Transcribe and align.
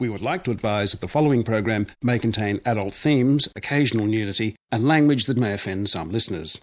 We 0.00 0.08
would 0.08 0.22
like 0.22 0.44
to 0.44 0.50
advise 0.50 0.92
that 0.92 1.02
the 1.02 1.08
following 1.08 1.42
program 1.42 1.86
may 2.02 2.18
contain 2.18 2.60
adult 2.64 2.94
themes, 2.94 3.48
occasional 3.54 4.06
nudity, 4.06 4.56
and 4.72 4.88
language 4.88 5.26
that 5.26 5.36
may 5.36 5.52
offend 5.52 5.90
some 5.90 6.10
listeners. 6.10 6.58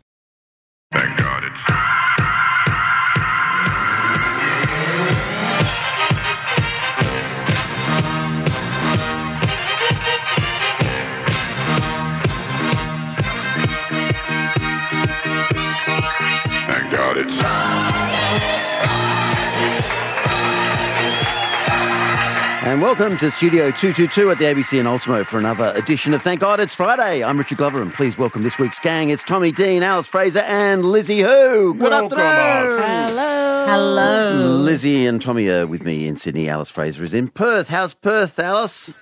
And 22.77 22.83
welcome 22.83 23.17
to 23.17 23.31
Studio 23.31 23.71
222 23.71 24.29
at 24.29 24.37
the 24.37 24.45
ABC 24.45 24.77
and 24.77 24.87
Ultimo 24.87 25.23
for 25.23 25.39
another 25.39 25.73
edition 25.75 26.13
of 26.13 26.21
Thank 26.21 26.41
God 26.41 26.59
It's 26.59 26.75
Friday. 26.75 27.23
I'm 27.23 27.35
Richard 27.39 27.57
Glover 27.57 27.81
and 27.81 27.91
please 27.91 28.19
welcome 28.19 28.43
this 28.43 28.59
week's 28.59 28.77
gang. 28.77 29.09
It's 29.09 29.23
Tommy 29.23 29.51
Dean, 29.51 29.81
Alice 29.81 30.05
Fraser 30.05 30.41
and 30.41 30.85
Lizzie 30.85 31.21
Hoo. 31.21 31.73
Good 31.73 31.81
Welcome, 31.89 32.19
afternoon. 32.19 33.17
Hello. 33.17 33.65
Hello. 33.65 34.47
Lizzie 34.57 35.07
and 35.07 35.19
Tommy 35.19 35.47
are 35.47 35.65
with 35.65 35.81
me 35.81 36.07
in 36.07 36.17
Sydney. 36.17 36.47
Alice 36.49 36.69
Fraser 36.69 37.03
is 37.03 37.15
in 37.15 37.29
Perth. 37.29 37.69
How's 37.69 37.95
Perth, 37.95 38.37
Alice? 38.37 38.93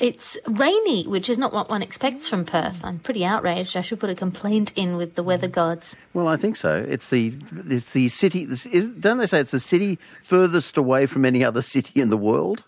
It's 0.00 0.36
rainy, 0.48 1.04
which 1.06 1.30
is 1.30 1.38
not 1.38 1.52
what 1.52 1.70
one 1.70 1.82
expects 1.82 2.26
from 2.26 2.44
Perth. 2.44 2.80
I'm 2.82 2.98
pretty 2.98 3.24
outraged. 3.24 3.76
I 3.76 3.82
should 3.82 4.00
put 4.00 4.10
a 4.10 4.16
complaint 4.16 4.72
in 4.74 4.96
with 4.96 5.14
the 5.14 5.22
weather 5.22 5.46
gods. 5.46 5.94
Well, 6.12 6.26
I 6.26 6.36
think 6.36 6.56
so. 6.56 6.84
It's 6.88 7.08
the 7.10 7.34
it's 7.68 7.92
the 7.92 8.08
city. 8.08 8.48
Is, 8.72 8.88
don't 8.88 9.18
they 9.18 9.28
say 9.28 9.38
it's 9.38 9.52
the 9.52 9.60
city 9.60 10.00
furthest 10.24 10.76
away 10.76 11.06
from 11.06 11.24
any 11.24 11.44
other 11.44 11.62
city 11.76 12.00
in 12.00 12.10
the 12.10 12.16
world? 12.16 12.64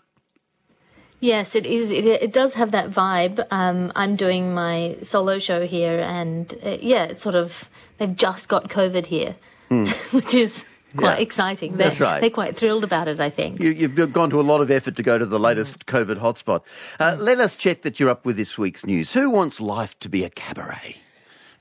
Yes, 1.23 1.55
it 1.55 1.65
is. 1.65 1.89
It, 1.89 2.05
it 2.05 2.33
does 2.33 2.53
have 2.55 2.71
that 2.71 2.91
vibe. 2.91 3.45
Um, 3.49 3.93
I'm 3.95 4.17
doing 4.17 4.53
my 4.53 4.97
solo 5.03 5.39
show 5.39 5.65
here, 5.65 6.01
and 6.01 6.53
uh, 6.65 6.77
yeah, 6.81 7.05
it's 7.05 7.23
sort 7.23 7.35
of 7.35 7.53
they've 7.97 8.13
just 8.13 8.49
got 8.49 8.69
COVID 8.69 9.05
here, 9.05 9.35
which 10.11 10.33
is 10.33 10.51
quite 10.53 10.65
Hmm. 10.93 11.03
Yeah, 11.05 11.15
exciting. 11.15 11.77
They're, 11.77 11.87
that's 11.87 11.99
right. 12.01 12.19
They're 12.19 12.29
quite 12.29 12.57
thrilled 12.57 12.83
about 12.83 13.07
it. 13.07 13.19
I 13.21 13.29
think. 13.29 13.61
You, 13.61 13.69
you've 13.71 14.11
gone 14.11 14.29
to 14.31 14.39
a 14.39 14.47
lot 14.51 14.59
of 14.59 14.69
effort 14.69 14.95
to 14.97 15.03
go 15.03 15.17
to 15.17 15.25
the 15.25 15.39
latest 15.39 15.85
COVID 15.85 16.17
hotspot. 16.17 16.61
Uh, 16.99 17.15
let 17.17 17.39
us 17.39 17.55
check 17.55 17.83
that 17.83 17.99
you're 17.99 18.09
up 18.09 18.25
with 18.25 18.35
this 18.35 18.57
week's 18.57 18.85
news. 18.85 19.13
Who 19.13 19.29
wants 19.29 19.61
life 19.61 19.97
to 20.01 20.09
be 20.09 20.25
a 20.25 20.29
cabaret? 20.29 20.97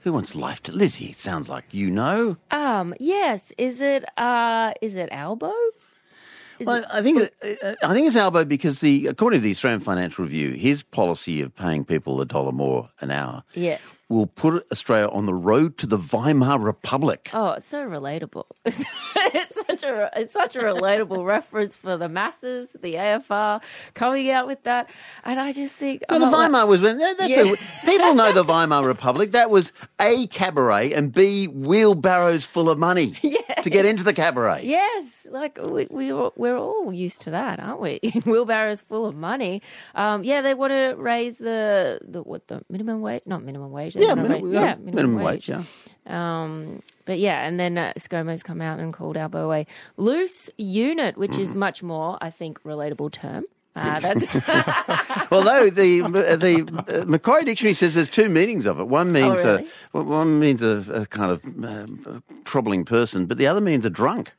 Who 0.00 0.12
wants 0.12 0.34
life 0.34 0.60
to 0.64 0.72
Lizzie? 0.72 1.06
It 1.06 1.18
sounds 1.18 1.48
like 1.48 1.66
you 1.70 1.88
know. 1.88 2.36
Um, 2.50 2.94
yes. 2.98 3.52
Is 3.56 3.80
it 3.80 4.04
uh 4.18 4.72
is 4.82 4.96
it 4.96 5.08
Albo? 5.12 5.52
Well, 6.66 6.84
I 6.92 7.02
think 7.02 7.20
uh, 7.20 7.74
I 7.82 7.94
think 7.94 8.06
it's 8.06 8.16
Albo 8.16 8.44
because 8.44 8.80
the 8.80 9.06
according 9.06 9.40
to 9.40 9.44
the 9.44 9.50
Australian 9.50 9.80
Financial 9.80 10.24
Review, 10.24 10.52
his 10.52 10.82
policy 10.82 11.40
of 11.40 11.54
paying 11.54 11.84
people 11.84 12.20
a 12.20 12.26
dollar 12.26 12.52
more 12.52 12.90
an 13.00 13.10
hour 13.10 13.44
yeah. 13.54 13.78
Will 14.12 14.26
put 14.26 14.66
Australia 14.70 15.08
on 15.08 15.26
the 15.26 15.34
road 15.34 15.76
to 15.78 15.86
the 15.86 15.98
Weimar 15.98 16.58
Republic. 16.58 17.30
Oh, 17.32 17.52
it's 17.52 17.66
so 17.68 17.82
relatable. 17.82 18.44
It's, 19.34 19.54
such 19.66 19.82
a 19.84 20.10
it's 20.16 20.32
such 20.32 20.56
a 20.56 20.60
relatable 20.60 21.24
reference 21.24 21.76
for 21.76 21.96
the 21.96 22.08
masses, 22.08 22.74
the 22.82 22.94
AFR 22.94 23.60
coming 23.94 24.30
out 24.30 24.46
with 24.48 24.62
that, 24.64 24.90
and 25.24 25.38
I 25.38 25.52
just 25.52 25.74
think 25.74 26.02
Well, 26.10 26.18
the 26.18 26.26
oh, 26.26 26.30
like- 26.30 26.38
Weimar 26.50 26.66
was 26.66 26.80
when 26.80 26.98
that's 26.98 27.28
Yeah. 27.28 27.52
a, 27.52 27.56
people 27.86 28.14
know 28.14 28.32
the 28.32 28.42
Weimar 28.42 28.84
Republic. 28.84 29.30
That 29.32 29.48
was 29.50 29.70
a 30.00 30.26
cabaret 30.26 30.92
and 30.92 31.12
b 31.12 31.46
wheelbarrows 31.46 32.44
full 32.44 32.68
of 32.68 32.78
money 32.78 33.12
to 33.62 33.70
get 33.70 33.84
into 33.86 34.02
the 34.02 34.12
cabaret. 34.12 34.62
Yes, 34.64 35.04
like 35.30 35.58
we, 35.62 35.86
we 35.90 36.12
we're 36.12 36.58
all 36.58 36.92
used 36.92 37.20
to 37.22 37.30
that, 37.30 37.60
aren't 37.60 37.80
we? 37.80 38.00
Wheelbarrows 38.26 38.82
full 38.82 39.06
of 39.06 39.14
money. 39.14 39.62
Um, 39.94 40.24
yeah, 40.24 40.42
they 40.42 40.54
want 40.54 40.72
to 40.72 40.94
raise 40.98 41.38
the 41.38 42.00
the 42.02 42.22
what 42.22 42.48
the 42.48 42.62
minimum 42.68 43.00
wage, 43.02 43.22
not 43.24 43.42
minimum 43.44 43.70
wage. 43.70 43.94
They 44.02 44.06
Yeah, 44.08 44.14
minimum, 44.14 44.42
raise- 44.50 44.54
yeah, 44.54 44.74
minimum 44.80 45.22
wage. 45.22 45.48
Yeah. 45.48 45.62
Um, 46.06 46.82
but 47.04 47.18
yeah, 47.20 47.46
and 47.46 47.58
then 47.60 47.78
uh, 47.78 47.92
ScoMo's 47.98 48.42
come 48.42 48.60
out 48.60 48.80
and 48.80 48.92
called 48.92 49.16
Albo 49.16 49.52
a 49.52 49.66
loose 49.96 50.50
unit, 50.58 51.16
which 51.16 51.32
Mm. 51.32 51.38
is 51.40 51.54
much 51.54 51.82
more, 51.82 52.18
I 52.20 52.30
think, 52.30 52.62
relatable 52.64 53.12
term. 53.12 53.44
Uh, 53.74 54.00
that's 54.00 54.24
Although 55.32 55.70
the 55.70 56.00
the 56.36 56.84
uh, 56.88 57.04
Macquarie 57.06 57.44
Dictionary 57.44 57.72
says 57.74 57.94
there's 57.94 58.10
two 58.10 58.28
meanings 58.28 58.66
of 58.66 58.78
it. 58.80 58.86
One 58.88 59.12
means 59.12 59.40
Oh, 59.40 59.56
really? 59.56 59.68
a 59.94 60.02
one 60.02 60.38
means 60.38 60.60
a, 60.60 60.84
a 60.92 61.06
kind 61.06 61.30
of 61.30 61.40
uh, 61.64 62.20
troubling 62.44 62.84
person, 62.84 63.24
but 63.26 63.38
the 63.38 63.46
other 63.46 63.60
means 63.62 63.84
a 63.86 63.90
drunk. 63.90 64.32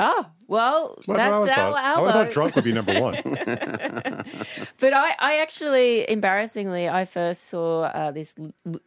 oh 0.00 0.24
well, 0.46 0.94
That's 0.96 1.08
what 1.08 1.20
I 1.20 1.30
that's 1.30 1.40
would've 1.40 1.58
our 1.58 1.72
thought. 1.72 1.84
I 1.84 1.88
Albo. 1.90 2.02
would 2.04 2.14
have 2.14 2.24
thought 2.26 2.32
drunk 2.32 2.54
would 2.54 2.64
be 2.64 2.72
number 2.72 2.98
one. 3.00 3.16
But 4.80 4.92
I, 4.94 5.14
I 5.18 5.36
actually, 5.38 6.08
embarrassingly, 6.08 6.88
I 6.88 7.04
first 7.04 7.48
saw 7.48 7.82
uh, 7.82 8.10
this 8.12 8.32
l- 8.38 8.52
l- 8.66 8.80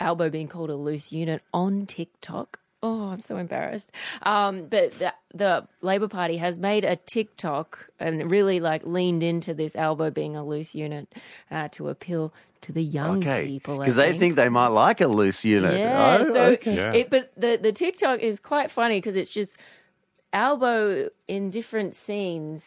Albo 0.00 0.30
being 0.30 0.48
called 0.48 0.70
a 0.70 0.76
loose 0.76 1.12
unit 1.12 1.42
on 1.54 1.86
TikTok. 1.86 2.58
Oh, 2.82 3.10
I'm 3.10 3.20
so 3.20 3.36
embarrassed. 3.36 3.92
Um, 4.22 4.64
but 4.64 4.98
the, 4.98 5.12
the 5.34 5.68
Labor 5.82 6.08
Party 6.08 6.38
has 6.38 6.56
made 6.56 6.82
a 6.84 6.96
TikTok 6.96 7.90
and 8.00 8.30
really 8.30 8.58
like 8.58 8.86
leaned 8.86 9.22
into 9.22 9.52
this 9.52 9.76
Albo 9.76 10.10
being 10.10 10.34
a 10.34 10.42
loose 10.44 10.74
unit 10.74 11.12
uh, 11.50 11.68
to 11.72 11.90
appeal 11.90 12.32
to 12.62 12.72
the 12.72 12.82
young 12.82 13.18
Okay, 13.18 13.46
people. 13.46 13.78
Because 13.78 13.96
they 13.96 14.16
think 14.18 14.36
they 14.36 14.48
might 14.48 14.68
like 14.68 15.02
a 15.02 15.06
loose 15.08 15.44
unit. 15.44 15.78
yeah, 15.78 16.18
Oh, 16.22 16.32
so 16.32 16.40
okay. 16.52 16.74
Yeah. 16.76 16.92
it, 16.94 17.10
but 17.10 17.30
the 17.36 17.58
the 17.60 17.72
TikTok 17.72 18.20
is 18.20 18.40
quite 18.40 18.70
funny 18.70 18.96
because 18.98 19.16
it's 19.16 19.30
just 19.30 19.56
Albo 20.32 21.08
in 21.28 21.50
different 21.50 21.94
scenes, 21.94 22.62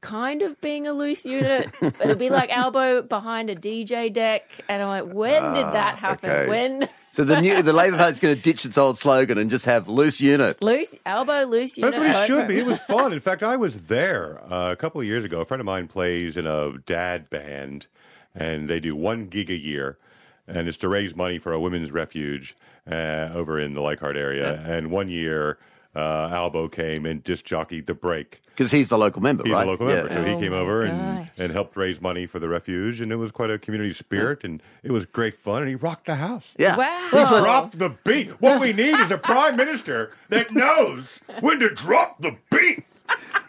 kind 0.00 0.42
of 0.42 0.60
being 0.60 0.86
a 0.86 0.92
loose 0.92 1.24
unit. 1.24 1.70
It'll 1.80 2.14
be 2.16 2.30
like 2.30 2.50
elbow 2.56 3.02
behind 3.02 3.50
a 3.50 3.56
DJ 3.56 4.12
deck, 4.12 4.42
and 4.68 4.82
I'm 4.82 4.88
like, 5.06 5.14
when 5.14 5.42
did 5.54 5.66
that 5.66 5.98
happen? 5.98 6.30
Ah, 6.30 6.32
okay. 6.34 6.48
When 6.48 6.88
So 7.12 7.24
the 7.24 7.40
new 7.40 7.62
the 7.62 7.72
Labor 7.72 7.96
Party's 7.96 8.20
going 8.20 8.36
to 8.36 8.40
ditch 8.40 8.64
its 8.64 8.78
old 8.78 8.98
slogan 8.98 9.38
and 9.38 9.50
just 9.50 9.64
have 9.64 9.88
loose 9.88 10.20
unit. 10.20 10.62
loose 10.62 10.94
elbow, 11.04 11.44
loose 11.44 11.76
unit? 11.76 11.94
That's 11.94 12.00
what 12.00 12.10
it 12.10 12.16
over- 12.16 12.26
should 12.26 12.48
be. 12.48 12.58
It 12.58 12.66
was 12.66 12.78
fun. 12.80 13.12
In 13.12 13.20
fact, 13.28 13.42
I 13.42 13.56
was 13.56 13.78
there 13.82 14.40
uh, 14.52 14.70
a 14.72 14.76
couple 14.76 15.00
of 15.00 15.06
years 15.06 15.24
ago. 15.24 15.40
A 15.40 15.44
friend 15.44 15.60
of 15.60 15.64
mine 15.66 15.88
plays 15.88 16.36
in 16.36 16.46
a 16.46 16.78
dad 16.86 17.28
band, 17.30 17.86
and 18.34 18.68
they 18.68 18.78
do 18.80 18.94
one 18.94 19.26
gig 19.26 19.50
a 19.50 19.56
year, 19.56 19.98
and 20.46 20.68
it's 20.68 20.78
to 20.78 20.88
raise 20.88 21.16
money 21.16 21.38
for 21.38 21.52
a 21.52 21.60
women's 21.60 21.90
refuge 21.90 22.54
uh, 22.90 23.30
over 23.34 23.58
in 23.58 23.74
the 23.74 23.80
Leichhardt 23.80 24.16
area. 24.16 24.62
And 24.64 24.90
one 24.90 25.08
year, 25.08 25.58
uh, 25.98 26.28
Albo 26.32 26.68
came 26.68 27.04
and 27.06 27.22
disc 27.24 27.44
jockeyed 27.44 27.86
the 27.86 27.94
break. 27.94 28.40
Because 28.56 28.70
he's 28.72 28.88
the 28.88 28.98
local 28.98 29.22
member, 29.22 29.44
He's 29.44 29.52
right? 29.52 29.66
a 29.66 29.70
local 29.70 29.86
member, 29.86 30.08
so 30.12 30.18
Oh 30.20 30.24
he 30.24 30.40
came 30.42 30.50
my 30.50 30.58
over 30.58 30.80
and, 30.82 30.98
gosh. 31.18 31.28
and 31.38 31.52
helped 31.52 31.76
raise 31.76 32.00
money 32.00 32.26
for 32.26 32.38
the 32.40 32.48
refuge, 32.48 33.00
and 33.00 33.12
it 33.12 33.16
was 33.16 33.30
quite 33.30 33.50
a 33.50 33.58
community 33.58 33.92
spirit, 33.92 34.42
and 34.42 34.60
it 34.82 34.90
was 34.90 35.06
great 35.06 35.36
fun, 35.38 35.62
and 35.62 35.68
he 35.68 35.76
rocked 35.76 36.06
the 36.06 36.16
house. 36.16 36.42
Yeah. 36.58 36.76
Wow. 36.76 37.08
That's 37.12 37.30
what- 37.30 37.40
Drop 37.44 37.72
the 37.72 37.90
beat. 38.04 38.30
What 38.40 38.60
we 38.60 38.72
need 38.72 38.98
is 38.98 39.10
a 39.12 39.18
prime 39.18 39.54
minister 39.56 40.12
that 40.30 40.52
knows 40.52 41.20
when 41.40 41.60
to 41.60 41.70
drop 41.70 42.20
the 42.20 42.36
beat. 42.50 42.84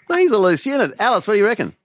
Well, 0.08 0.20
he's 0.20 0.32
a 0.32 0.38
loose 0.38 0.66
unit. 0.66 0.94
Alice, 1.00 1.28
what 1.28 1.34
do 1.34 1.38
you 1.40 1.46
reckon? 1.46 1.76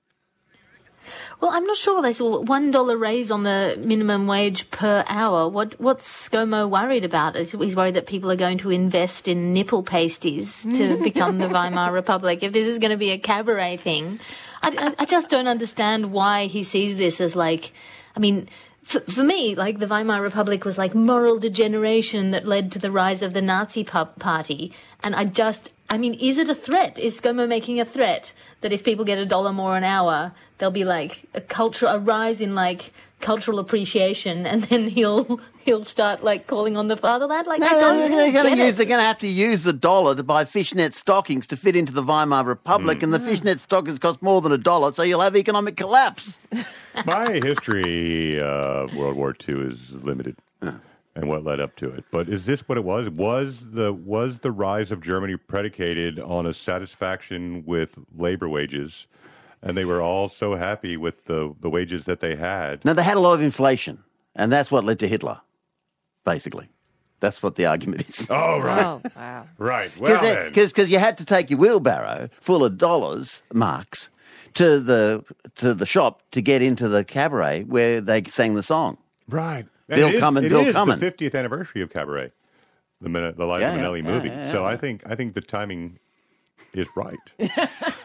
Well, 1.44 1.52
I'm 1.52 1.66
not 1.66 1.76
sure. 1.76 2.00
They 2.00 2.14
saw 2.14 2.40
one 2.40 2.70
dollar 2.70 2.96
raise 2.96 3.30
on 3.30 3.42
the 3.42 3.78
minimum 3.84 4.26
wage 4.26 4.70
per 4.70 5.04
hour. 5.06 5.46
What 5.46 5.78
what's 5.78 6.08
ScoMo 6.08 6.70
worried 6.70 7.04
about? 7.04 7.36
Is 7.36 7.52
he's 7.52 7.76
worried 7.76 7.96
that 7.96 8.06
people 8.06 8.32
are 8.32 8.36
going 8.36 8.56
to 8.64 8.70
invest 8.70 9.28
in 9.28 9.52
nipple 9.52 9.82
pasties 9.82 10.62
to 10.62 10.96
become 11.04 11.36
the 11.36 11.50
Weimar 11.50 11.92
Republic. 11.92 12.42
If 12.42 12.54
this 12.54 12.66
is 12.66 12.78
going 12.78 12.92
to 12.92 12.96
be 12.96 13.10
a 13.10 13.18
cabaret 13.18 13.76
thing, 13.76 14.20
I, 14.62 14.70
I, 14.86 14.94
I 15.00 15.04
just 15.04 15.28
don't 15.28 15.46
understand 15.46 16.12
why 16.12 16.46
he 16.46 16.62
sees 16.62 16.96
this 16.96 17.20
as 17.20 17.36
like. 17.36 17.72
I 18.16 18.20
mean, 18.20 18.48
for, 18.82 19.00
for 19.00 19.22
me, 19.22 19.54
like 19.54 19.80
the 19.80 19.86
Weimar 19.86 20.22
Republic 20.22 20.64
was 20.64 20.78
like 20.78 20.94
moral 20.94 21.38
degeneration 21.38 22.30
that 22.30 22.48
led 22.48 22.72
to 22.72 22.78
the 22.78 22.90
rise 22.90 23.20
of 23.20 23.34
the 23.34 23.42
Nazi 23.42 23.84
pu- 23.84 24.06
party, 24.18 24.72
and 25.02 25.14
I 25.14 25.26
just. 25.26 25.72
I 25.90 25.98
mean, 25.98 26.14
is 26.14 26.38
it 26.38 26.48
a 26.48 26.54
threat? 26.54 26.98
Is 26.98 27.20
ScoMo 27.20 27.46
making 27.46 27.78
a 27.78 27.84
threat 27.84 28.32
that 28.64 28.72
if 28.72 28.82
people 28.82 29.04
get 29.04 29.18
a 29.18 29.26
dollar 29.26 29.52
more 29.52 29.76
an 29.76 29.84
hour, 29.84 30.32
there'll 30.56 30.72
be 30.72 30.84
like 30.84 31.22
a 31.34 31.40
culture, 31.42 31.84
a 31.84 31.98
rise 31.98 32.40
in 32.40 32.54
like 32.54 32.94
cultural 33.20 33.58
appreciation, 33.58 34.46
and 34.46 34.64
then 34.64 34.88
he'll 34.88 35.38
he'll 35.66 35.84
start 35.84 36.24
like 36.24 36.46
calling 36.46 36.74
on 36.74 36.88
the 36.88 36.96
fatherland? 36.96 37.46
Like, 37.46 37.60
I 37.60 37.72
No, 37.72 37.80
don't 37.80 37.98
they're, 37.98 38.08
they're 38.08 38.32
going 38.32 38.56
to 38.56 38.64
use. 38.64 38.76
They're 38.78 38.86
going 38.86 39.00
to 39.00 39.04
have 39.04 39.18
to 39.18 39.28
use 39.28 39.64
the 39.64 39.74
dollar 39.74 40.14
to 40.14 40.22
buy 40.22 40.46
fishnet 40.46 40.94
stockings 40.94 41.46
to 41.48 41.58
fit 41.58 41.76
into 41.76 41.92
the 41.92 42.02
Weimar 42.02 42.42
Republic, 42.42 43.02
and 43.02 43.12
the 43.12 43.18
hmm. 43.18 43.26
fishnet 43.26 43.60
stockings 43.60 43.98
cost 43.98 44.22
more 44.22 44.40
than 44.40 44.50
a 44.50 44.58
dollar, 44.58 44.90
so 44.92 45.02
you'll 45.02 45.20
have 45.20 45.36
economic 45.36 45.76
collapse. 45.76 46.38
My 47.04 47.32
history 47.32 48.40
of 48.40 48.94
World 48.94 49.16
War 49.16 49.36
II 49.46 49.56
is 49.72 49.92
limited, 49.92 50.36
and 51.16 51.28
what 51.28 51.44
led 51.44 51.60
up 51.60 51.76
to 51.76 51.88
it. 51.90 52.04
But 52.10 52.28
is 52.28 52.44
this 52.46 52.60
what 52.68 52.76
it 52.78 52.84
was? 52.84 53.08
Was 53.10 53.66
the 53.72 53.92
was 53.92 54.40
the 54.40 54.50
rise 54.52 54.90
of 54.90 55.00
Germany 55.00 55.36
predicated 55.36 56.18
on 56.18 56.46
a 56.46 56.54
satisfaction 56.54 57.64
with 57.66 57.90
labor 58.16 58.48
wages, 58.48 59.06
and 59.62 59.76
they 59.76 59.84
were 59.84 60.02
all 60.02 60.28
so 60.28 60.54
happy 60.56 60.96
with 60.96 61.24
the 61.26 61.54
the 61.60 61.70
wages 61.70 62.04
that 62.06 62.20
they 62.20 62.34
had? 62.36 62.84
Now 62.84 62.92
they 62.94 63.02
had 63.04 63.16
a 63.16 63.20
lot 63.20 63.34
of 63.34 63.42
inflation, 63.42 64.02
and 64.34 64.50
that's 64.50 64.70
what 64.70 64.84
led 64.84 64.98
to 65.00 65.08
Hitler, 65.08 65.40
basically. 66.24 66.68
That's 67.20 67.42
what 67.42 67.54
the 67.54 67.66
argument 67.66 68.08
is. 68.08 68.26
Oh 68.30 68.58
right, 68.60 68.84
Oh 68.84 69.00
wow. 69.16 69.46
right. 69.58 69.90
Well 69.98 70.20
then, 70.20 70.52
Because 70.52 70.90
you 70.90 70.98
had 70.98 71.16
to 71.18 71.24
take 71.24 71.48
your 71.48 71.58
wheelbarrow 71.58 72.28
full 72.40 72.64
of 72.64 72.76
dollars, 72.76 73.42
marks, 73.52 74.10
to 74.54 74.78
the 74.80 75.24
to 75.56 75.72
the 75.74 75.86
shop 75.86 76.22
to 76.32 76.42
get 76.42 76.60
into 76.60 76.88
the 76.88 77.02
cabaret 77.04 77.62
where 77.64 78.00
they 78.00 78.24
sang 78.24 78.54
the 78.54 78.62
song. 78.62 78.98
Right. 79.28 79.66
Bill 79.88 80.08
it 80.08 80.14
is- 80.16 80.20
Cummin, 80.20 80.44
it 80.44 80.48
Bill 80.48 80.60
is 80.60 80.74
Cummin. 80.74 80.98
the 81.00 81.10
50th 81.10 81.34
anniversary 81.34 81.82
of 81.82 81.90
Cabaret, 81.90 82.32
the 83.00 83.08
minute 83.08 83.36
the 83.36 83.46
Liza 83.46 83.60
Yeah, 83.60 83.76
Minnelli 83.78 84.02
yeah, 84.04 84.10
movie. 84.12 84.28
yeah, 84.28 84.52
so. 84.52 84.64
I 84.64 84.76
think 84.76 85.02
I 85.06 85.14
think 85.14 85.34
the 85.34 85.40
timing 85.40 85.98
is 86.72 86.88
right. 86.96 87.18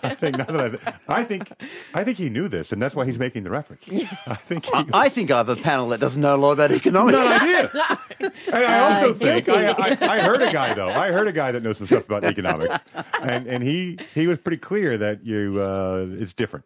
I 0.04 0.14
think 0.14 0.38
now 0.38 0.44
that 0.46 0.60
I, 0.60 0.70
th- 0.70 0.82
I 1.08 1.24
think 1.24 1.52
I 1.94 2.04
think 2.04 2.18
he 2.20 2.30
knew 2.30 2.48
this, 2.48 2.72
and 2.72 2.80
that's 2.82 2.94
why 2.94 3.06
he's 3.06 3.18
making 3.18 3.44
the 3.44 3.50
reference. 3.50 3.82
I 4.28 4.36
think 4.36 4.66
he, 4.66 4.72
I 4.94 5.10
think 5.10 5.32
I 5.32 5.38
have 5.38 5.50
a 5.50 5.56
panel 5.56 5.88
that 5.90 6.00
doesn't 6.00 6.22
know 6.22 6.36
a 6.36 6.38
lot 6.38 6.52
about 6.52 6.72
economics. 6.72 7.18
no 7.18 7.36
idea. 7.36 8.00
And 8.52 8.66
I 8.66 8.80
also 9.02 9.14
think. 9.14 9.48
I, 9.48 9.70
I, 9.72 9.98
I 10.02 10.20
heard 10.22 10.42
a 10.42 10.52
guy 10.52 10.74
though. 10.74 10.90
I 10.90 11.12
heard 11.12 11.28
a 11.28 11.32
guy 11.32 11.52
that 11.54 11.64
knows 11.64 11.78
some 11.78 11.88
stuff 11.88 12.04
about 12.06 12.26
economics, 12.26 12.78
and 13.22 13.48
and 13.48 13.64
he 13.64 13.98
he 14.14 14.28
was 14.28 14.38
pretty 14.40 14.58
clear 14.58 14.98
that 14.98 15.26
you 15.26 15.60
uh, 15.62 16.06
it's 16.20 16.34
different. 16.34 16.66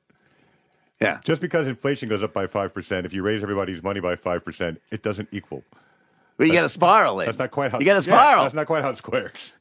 Yeah. 1.03 1.19
Just 1.23 1.41
because 1.41 1.67
inflation 1.67 2.09
goes 2.09 2.23
up 2.23 2.33
by 2.33 2.47
five 2.47 2.73
percent, 2.73 3.05
if 3.05 3.13
you 3.13 3.21
raise 3.23 3.43
everybody's 3.43 3.83
money 3.83 3.99
by 3.99 4.15
five 4.15 4.43
percent, 4.43 4.81
it 4.91 5.03
doesn't 5.03 5.29
equal. 5.31 5.63
Well, 6.37 6.47
you 6.47 6.53
get 6.53 6.63
a 6.65 6.69
spiral 6.69 7.17
then. 7.17 7.27
That's 7.27 7.37
not 7.37 7.51
quite 7.51 7.71
how 7.71 7.79
you 7.79 7.85
get 7.85 7.93
a 7.95 7.99
yeah, 7.99 8.15
spiral. 8.15 8.43
that's 8.43 8.55
not 8.55 8.65
quite 8.67 8.83
how 8.83 8.89
it 8.89 8.97
squares. 8.97 9.51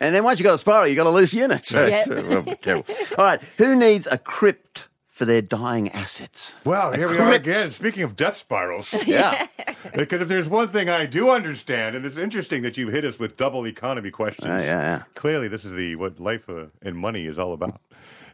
And 0.00 0.14
then 0.14 0.24
once 0.24 0.38
you 0.38 0.44
got 0.44 0.54
a 0.54 0.58
spiral, 0.58 0.86
you 0.88 0.94
got 0.96 1.06
a 1.06 1.10
loose 1.10 1.32
unit. 1.34 1.64
So, 1.64 1.86
Yeah. 1.86 2.04
so, 2.04 2.22
well. 2.26 2.84
All 3.18 3.24
right, 3.24 3.40
who 3.58 3.74
needs 3.76 4.06
a 4.10 4.18
crypt 4.18 4.86
for 5.10 5.24
their 5.24 5.40
dying 5.40 5.88
assets? 5.90 6.52
Well, 6.64 6.92
here 6.92 7.08
we 7.08 7.16
are 7.18 7.32
again. 7.32 7.70
Speaking 7.70 8.02
of 8.02 8.16
death 8.16 8.36
spirals, 8.36 8.92
Yeah, 9.06 9.46
because 9.94 10.20
if 10.22 10.28
there's 10.28 10.48
one 10.48 10.68
thing 10.68 10.88
I 10.90 11.06
do 11.06 11.30
understand, 11.30 11.96
and 11.96 12.04
it's 12.04 12.16
interesting 12.18 12.62
that 12.62 12.76
you've 12.76 12.92
hit 12.92 13.04
us 13.04 13.18
with 13.18 13.36
double 13.36 13.66
economy 13.66 14.10
questions. 14.10 14.46
Yeah, 14.46 14.60
yeah, 14.60 14.80
yeah. 14.82 15.02
Clearly, 15.14 15.48
this 15.48 15.64
is 15.64 15.72
the 15.72 15.96
what 15.96 16.20
life 16.20 16.48
uh, 16.48 16.66
and 16.82 16.96
money 16.96 17.26
is 17.26 17.38
all 17.38 17.52
about. 17.54 17.80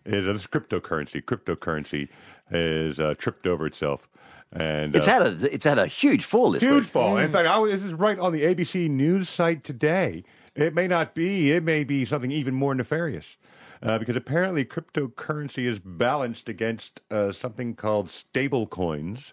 Is 0.05 0.27
uh, 0.27 0.33
this 0.33 0.47
cryptocurrency? 0.47 1.23
Cryptocurrency 1.23 2.09
is 2.51 2.99
uh, 2.99 3.15
tripped 3.19 3.47
over 3.47 3.67
itself, 3.67 4.09
and 4.53 4.95
it's 4.95 5.09
uh, 5.09 5.13
had 5.13 5.23
a 5.23 5.55
it's 5.55 5.65
had 5.65 5.79
a 5.79 5.87
huge 5.87 6.25
fall 6.25 6.51
this 6.53 6.63
huge 6.63 6.85
week. 6.85 6.93
fall. 6.93 7.17
In 7.19 7.31
fact, 7.31 7.49
I 7.49 7.59
was, 7.59 7.73
this 7.73 7.83
is 7.83 7.93
right 7.95 8.19
on 8.19 8.33
the 8.33 8.43
ABC 8.43 8.89
News 8.91 9.29
site 9.29 9.65
today. 9.65 10.25
It 10.55 10.75
may 10.75 10.87
not 10.87 11.15
be. 11.15 11.53
It 11.53 11.63
may 11.63 11.85
be 11.85 12.05
something 12.05 12.31
even 12.31 12.55
more 12.55 12.75
nefarious. 12.75 13.37
Uh, 13.83 13.99
because 13.99 14.15
apparently 14.15 14.65
cryptocurrency 14.65 15.67
is 15.67 15.81
balanced 15.81 16.49
against 16.49 17.01
uh, 17.11 17.33
something 17.33 17.75
called 17.75 18.09
stable 18.09 18.65
coins, 18.65 19.33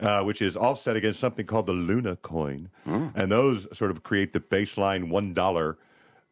uh, 0.00 0.22
which 0.22 0.40
is 0.40 0.56
offset 0.56 0.96
against 0.96 1.20
something 1.20 1.44
called 1.44 1.66
the 1.66 1.74
Luna 1.74 2.16
coin. 2.16 2.70
And 2.86 3.30
those 3.30 3.66
sort 3.76 3.90
of 3.90 4.02
create 4.02 4.32
the 4.32 4.40
baseline 4.40 5.10
$1 5.10 5.76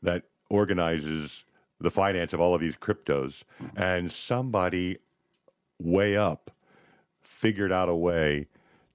that 0.02 0.22
organizes 0.48 1.44
the 1.80 1.90
finance 1.90 2.32
of 2.32 2.40
all 2.40 2.54
of 2.54 2.60
these 2.60 2.76
cryptos. 2.76 3.42
Mm-hmm. 3.62 3.82
And 3.82 4.12
somebody 4.12 4.98
way 5.78 6.16
up 6.16 6.50
figured 7.22 7.72
out 7.72 7.88
a 7.88 7.94
way 7.94 8.46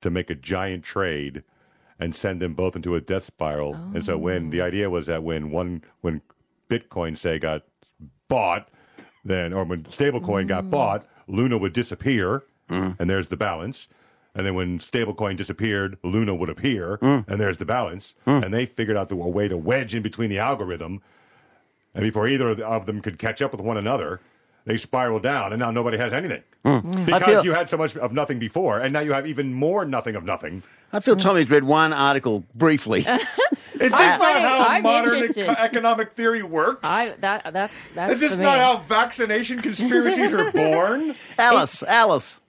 to 0.02 0.10
make 0.10 0.30
a 0.30 0.36
giant 0.36 0.84
trade 0.84 1.44
and 2.00 2.14
send 2.16 2.42
them 2.42 2.54
both 2.54 2.76
into 2.76 2.96
a 2.96 3.02
death 3.02 3.26
spiral. 3.26 3.74
And 3.94 4.06
so 4.06 4.18
when 4.18 4.50
the 4.50 4.62
oh. 4.62 4.66
idea 4.66 4.90
was 4.90 5.08
that 5.08 5.24
when 5.24 5.50
one 5.50 5.84
when 6.02 6.22
Bitcoin 6.70 7.18
say 7.18 7.40
got 7.40 7.64
bought, 8.28 8.70
then 9.24 9.54
or 9.54 9.64
when 9.64 9.84
stablecoin 9.84 10.48
got 10.48 10.66
mm. 10.66 10.70
bought, 10.70 11.08
Luna 11.28 11.58
would 11.58 11.74
disappear, 11.74 12.44
mm. 12.70 12.96
and 13.00 13.10
there's 13.10 13.30
the 13.30 13.38
balance. 13.38 13.88
And 14.36 14.46
then 14.46 14.54
when 14.54 14.80
stablecoin 14.80 15.38
disappeared, 15.38 15.98
Luna 16.04 16.36
would 16.36 16.50
appear, 16.50 16.98
mm. 16.98 17.26
and 17.28 17.40
there's 17.40 17.58
the 17.58 17.66
balance. 17.66 18.14
And 18.44 18.54
they 18.54 18.66
figured 18.66 18.98
out 18.98 19.08
the, 19.08 19.16
a 19.16 19.28
way 19.30 19.48
to 19.48 19.58
wedge 19.58 19.96
in 19.96 20.04
between 20.04 20.30
the 20.30 20.40
algorithm. 20.40 21.02
And 21.96 22.04
before 22.04 22.28
either 22.28 22.62
of 22.62 22.86
them 22.86 23.02
could 23.02 23.18
catch 23.18 23.42
up 23.42 23.54
with 23.54 23.62
one 23.62 23.78
another, 23.78 24.20
they 24.66 24.78
spiral 24.78 25.20
down, 25.20 25.54
and 25.54 25.60
now 25.60 25.72
nobody 25.72 25.98
has 25.98 26.12
anything 26.12 26.44
hmm. 26.64 26.78
Hmm. 26.78 27.06
because 27.06 27.24
feel- 27.24 27.46
you 27.46 27.54
had 27.54 27.70
so 27.70 27.78
much 27.78 27.96
of 27.96 28.12
nothing 28.12 28.38
before, 28.38 28.80
and 28.80 28.92
now 28.94 29.00
you 29.00 29.14
have 29.14 29.26
even 29.26 29.54
more 29.54 29.86
nothing 29.86 30.16
of 30.16 30.24
nothing. 30.24 30.62
I 30.92 31.00
feel 31.00 31.16
Tommy's 31.16 31.50
read 31.50 31.64
one 31.64 31.94
article 31.94 32.44
briefly. 32.54 33.06
Is 33.76 33.92
this 33.92 33.94
I'm 33.94 34.20
not 34.20 34.42
how 34.42 34.68
I'm 34.68 34.84
modern 34.84 35.16
interested. 35.16 35.50
eco- 35.50 35.62
economic 35.62 36.14
theory 36.14 36.44
works? 36.44 36.80
I 36.84 37.14
that 37.20 37.52
that's 37.52 37.74
that's 37.94 38.14
Is 38.14 38.20
this 38.22 38.36
not 38.38 38.58
how 38.58 38.78
vaccination 38.88 39.62
conspiracies 39.62 40.32
are 40.32 40.50
born? 40.54 41.16
Alice, 41.38 41.84
Alice. 41.84 42.40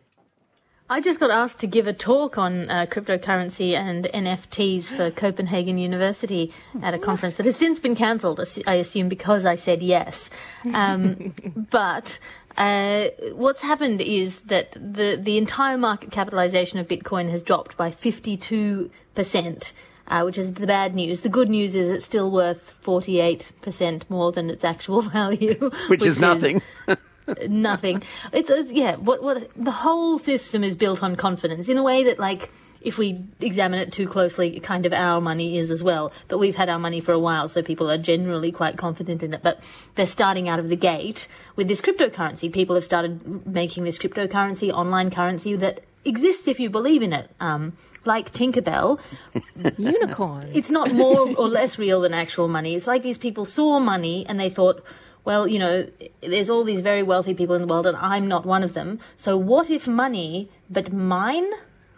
I 0.88 1.00
just 1.00 1.18
got 1.18 1.30
asked 1.30 1.58
to 1.60 1.66
give 1.66 1.86
a 1.86 1.92
talk 1.92 2.38
on 2.38 2.70
uh, 2.70 2.86
cryptocurrency 2.86 3.74
and 3.74 4.04
NFTs 4.04 4.84
for 4.84 5.10
Copenhagen 5.16 5.78
University 5.78 6.52
at 6.82 6.94
a 6.94 6.98
conference 6.98 7.34
that 7.34 7.46
has 7.46 7.56
since 7.56 7.80
been 7.80 7.96
cancelled, 7.96 8.40
I 8.66 8.74
assume 8.74 9.08
because 9.08 9.44
I 9.44 9.56
said 9.56 9.82
yes. 9.82 10.30
Um, 10.72 11.34
but 11.70 12.18
uh, 12.56 13.06
what's 13.32 13.62
happened 13.62 14.00
is 14.00 14.38
that 14.46 14.72
the, 14.72 15.18
the 15.20 15.36
entire 15.38 15.76
market 15.76 16.12
capitalization 16.12 16.78
of 16.78 16.86
Bitcoin 16.86 17.30
has 17.30 17.42
dropped 17.42 17.76
by 17.76 17.90
52%. 17.90 19.72
Uh, 20.08 20.22
which 20.22 20.38
is 20.38 20.52
the 20.52 20.68
bad 20.68 20.94
news. 20.94 21.22
The 21.22 21.28
good 21.28 21.50
news 21.50 21.74
is 21.74 21.90
it's 21.90 22.06
still 22.06 22.30
worth 22.30 22.76
48% 22.84 24.02
more 24.08 24.30
than 24.30 24.50
its 24.50 24.62
actual 24.62 25.02
value. 25.18 25.68
Which 25.88 26.04
is 26.04 26.20
nothing. 26.20 26.62
nothing. 27.48 28.02
It's, 28.32 28.50
it's 28.50 28.72
yeah. 28.72 28.96
What 28.96 29.22
what 29.22 29.50
the 29.56 29.70
whole 29.70 30.18
system 30.18 30.64
is 30.64 30.76
built 30.76 31.02
on 31.02 31.16
confidence 31.16 31.68
in 31.68 31.76
a 31.78 31.82
way 31.82 32.04
that 32.04 32.18
like 32.18 32.50
if 32.86 32.98
we 32.98 33.20
examine 33.40 33.80
it 33.80 33.92
too 33.92 34.06
closely, 34.06 34.60
kind 34.60 34.86
of 34.86 34.92
our 34.92 35.20
money 35.20 35.58
is 35.58 35.72
as 35.72 35.82
well. 35.82 36.12
But 36.28 36.38
we've 36.38 36.54
had 36.54 36.68
our 36.68 36.78
money 36.78 37.00
for 37.00 37.12
a 37.12 37.18
while, 37.18 37.48
so 37.48 37.60
people 37.60 37.90
are 37.90 37.98
generally 37.98 38.52
quite 38.52 38.76
confident 38.76 39.24
in 39.24 39.34
it. 39.34 39.42
But 39.42 39.60
they're 39.96 40.06
starting 40.06 40.48
out 40.48 40.60
of 40.60 40.68
the 40.68 40.76
gate 40.76 41.26
with 41.56 41.66
this 41.66 41.80
cryptocurrency. 41.80 42.52
People 42.52 42.76
have 42.76 42.84
started 42.84 43.44
making 43.44 43.82
this 43.82 43.98
cryptocurrency, 43.98 44.70
online 44.70 45.10
currency 45.10 45.56
that 45.56 45.82
exists 46.04 46.46
if 46.46 46.60
you 46.60 46.70
believe 46.70 47.02
in 47.02 47.12
it. 47.12 47.28
Um, 47.40 47.76
like 48.04 48.30
Tinkerbell, 48.30 49.00
unicorn. 49.78 50.48
it's 50.54 50.70
not 50.70 50.92
more 50.92 51.34
or 51.36 51.48
less 51.48 51.76
real 51.76 52.02
than 52.02 52.14
actual 52.14 52.46
money. 52.46 52.76
It's 52.76 52.86
like 52.86 53.02
these 53.02 53.18
people 53.18 53.44
saw 53.44 53.80
money 53.80 54.24
and 54.28 54.38
they 54.38 54.48
thought, 54.48 54.84
well, 55.26 55.48
you 55.48 55.58
know, 55.58 55.86
there's 56.22 56.48
all 56.48 56.62
these 56.62 56.80
very 56.80 57.02
wealthy 57.02 57.34
people 57.34 57.56
in 57.56 57.60
the 57.60 57.66
world 57.66 57.86
and 57.86 57.96
I'm 57.96 58.28
not 58.28 58.46
one 58.46 58.62
of 58.62 58.74
them. 58.74 59.00
So 59.16 59.36
what 59.36 59.68
if 59.70 59.86
money, 59.88 60.48
but 60.70 60.92
mine? 60.92 61.50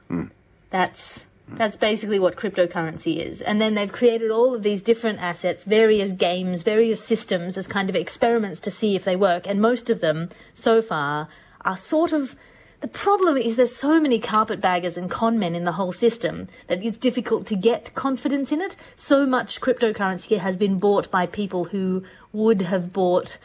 Hmm. 0.09 0.25
That's 0.71 1.27
that's 1.51 1.77
basically 1.77 2.19
what 2.19 2.37
cryptocurrency 2.37 3.25
is. 3.25 3.41
And 3.43 3.61
then 3.61 3.75
they've 3.75 3.93
created 3.93 4.31
all 4.31 4.55
of 4.55 4.63
these 4.63 4.83
different 4.83 5.19
assets, 5.21 5.65
various 5.65 6.13
games, 6.13 6.63
various 6.63 7.03
systems 7.03 7.57
as 7.57 7.67
kind 7.67 7.89
of 7.89 7.97
experiments 7.97 8.61
to 8.63 8.71
see 8.71 8.97
if 8.97 9.05
they 9.05 9.17
work. 9.17 9.47
And 9.47 9.61
most 9.61 9.89
of 9.89 10.01
them 10.01 10.31
so 10.55 10.83
far 10.83 11.29
are 11.63 11.77
sort 11.77 12.13
of 12.13 12.35
the 12.81 12.89
problem 12.89 13.37
is 13.37 13.57
there's 13.57 13.75
so 13.75 14.01
many 14.01 14.21
carpetbaggers 14.21 14.97
and 14.97 15.11
con 15.11 15.39
men 15.39 15.55
in 15.55 15.65
the 15.65 15.73
whole 15.73 15.93
system 15.93 16.49
that 16.69 16.83
it's 16.85 16.99
difficult 16.99 17.47
to 17.47 17.57
get 17.57 17.95
confidence 17.95 18.53
in 18.53 18.61
it. 18.61 18.77
So 18.95 19.27
much 19.27 19.61
cryptocurrency 19.61 20.39
has 20.39 20.57
been 20.57 20.79
bought 20.79 21.11
by 21.11 21.27
people 21.27 21.65
who 21.65 22.05
would 22.33 22.63
have 22.63 22.93
bought 22.93 23.39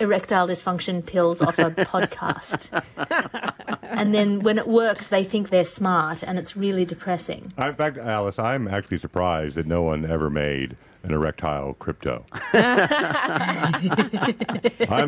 erectile 0.00 0.48
dysfunction 0.48 1.04
pills 1.04 1.40
off 1.40 1.58
a 1.58 1.70
podcast. 1.70 2.82
and 3.82 4.14
then 4.14 4.40
when 4.40 4.58
it 4.58 4.66
works, 4.66 5.08
they 5.08 5.22
think 5.22 5.50
they're 5.50 5.64
smart, 5.64 6.22
and 6.22 6.38
it's 6.38 6.56
really 6.56 6.84
depressing. 6.84 7.52
In 7.58 7.74
fact, 7.74 7.98
Alice, 7.98 8.38
I'm 8.38 8.66
actually 8.66 8.98
surprised 8.98 9.56
that 9.56 9.66
no 9.66 9.82
one 9.82 10.10
ever 10.10 10.30
made 10.30 10.76
an 11.02 11.12
erectile 11.12 11.74
crypto. 11.74 12.24
I'm 12.52 12.88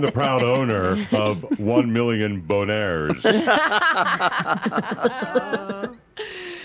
the 0.01 0.11
proud 0.13 0.43
owner 0.43 0.97
of 1.13 1.43
one 1.59 1.93
million 1.93 2.43
bonaires. 2.43 3.23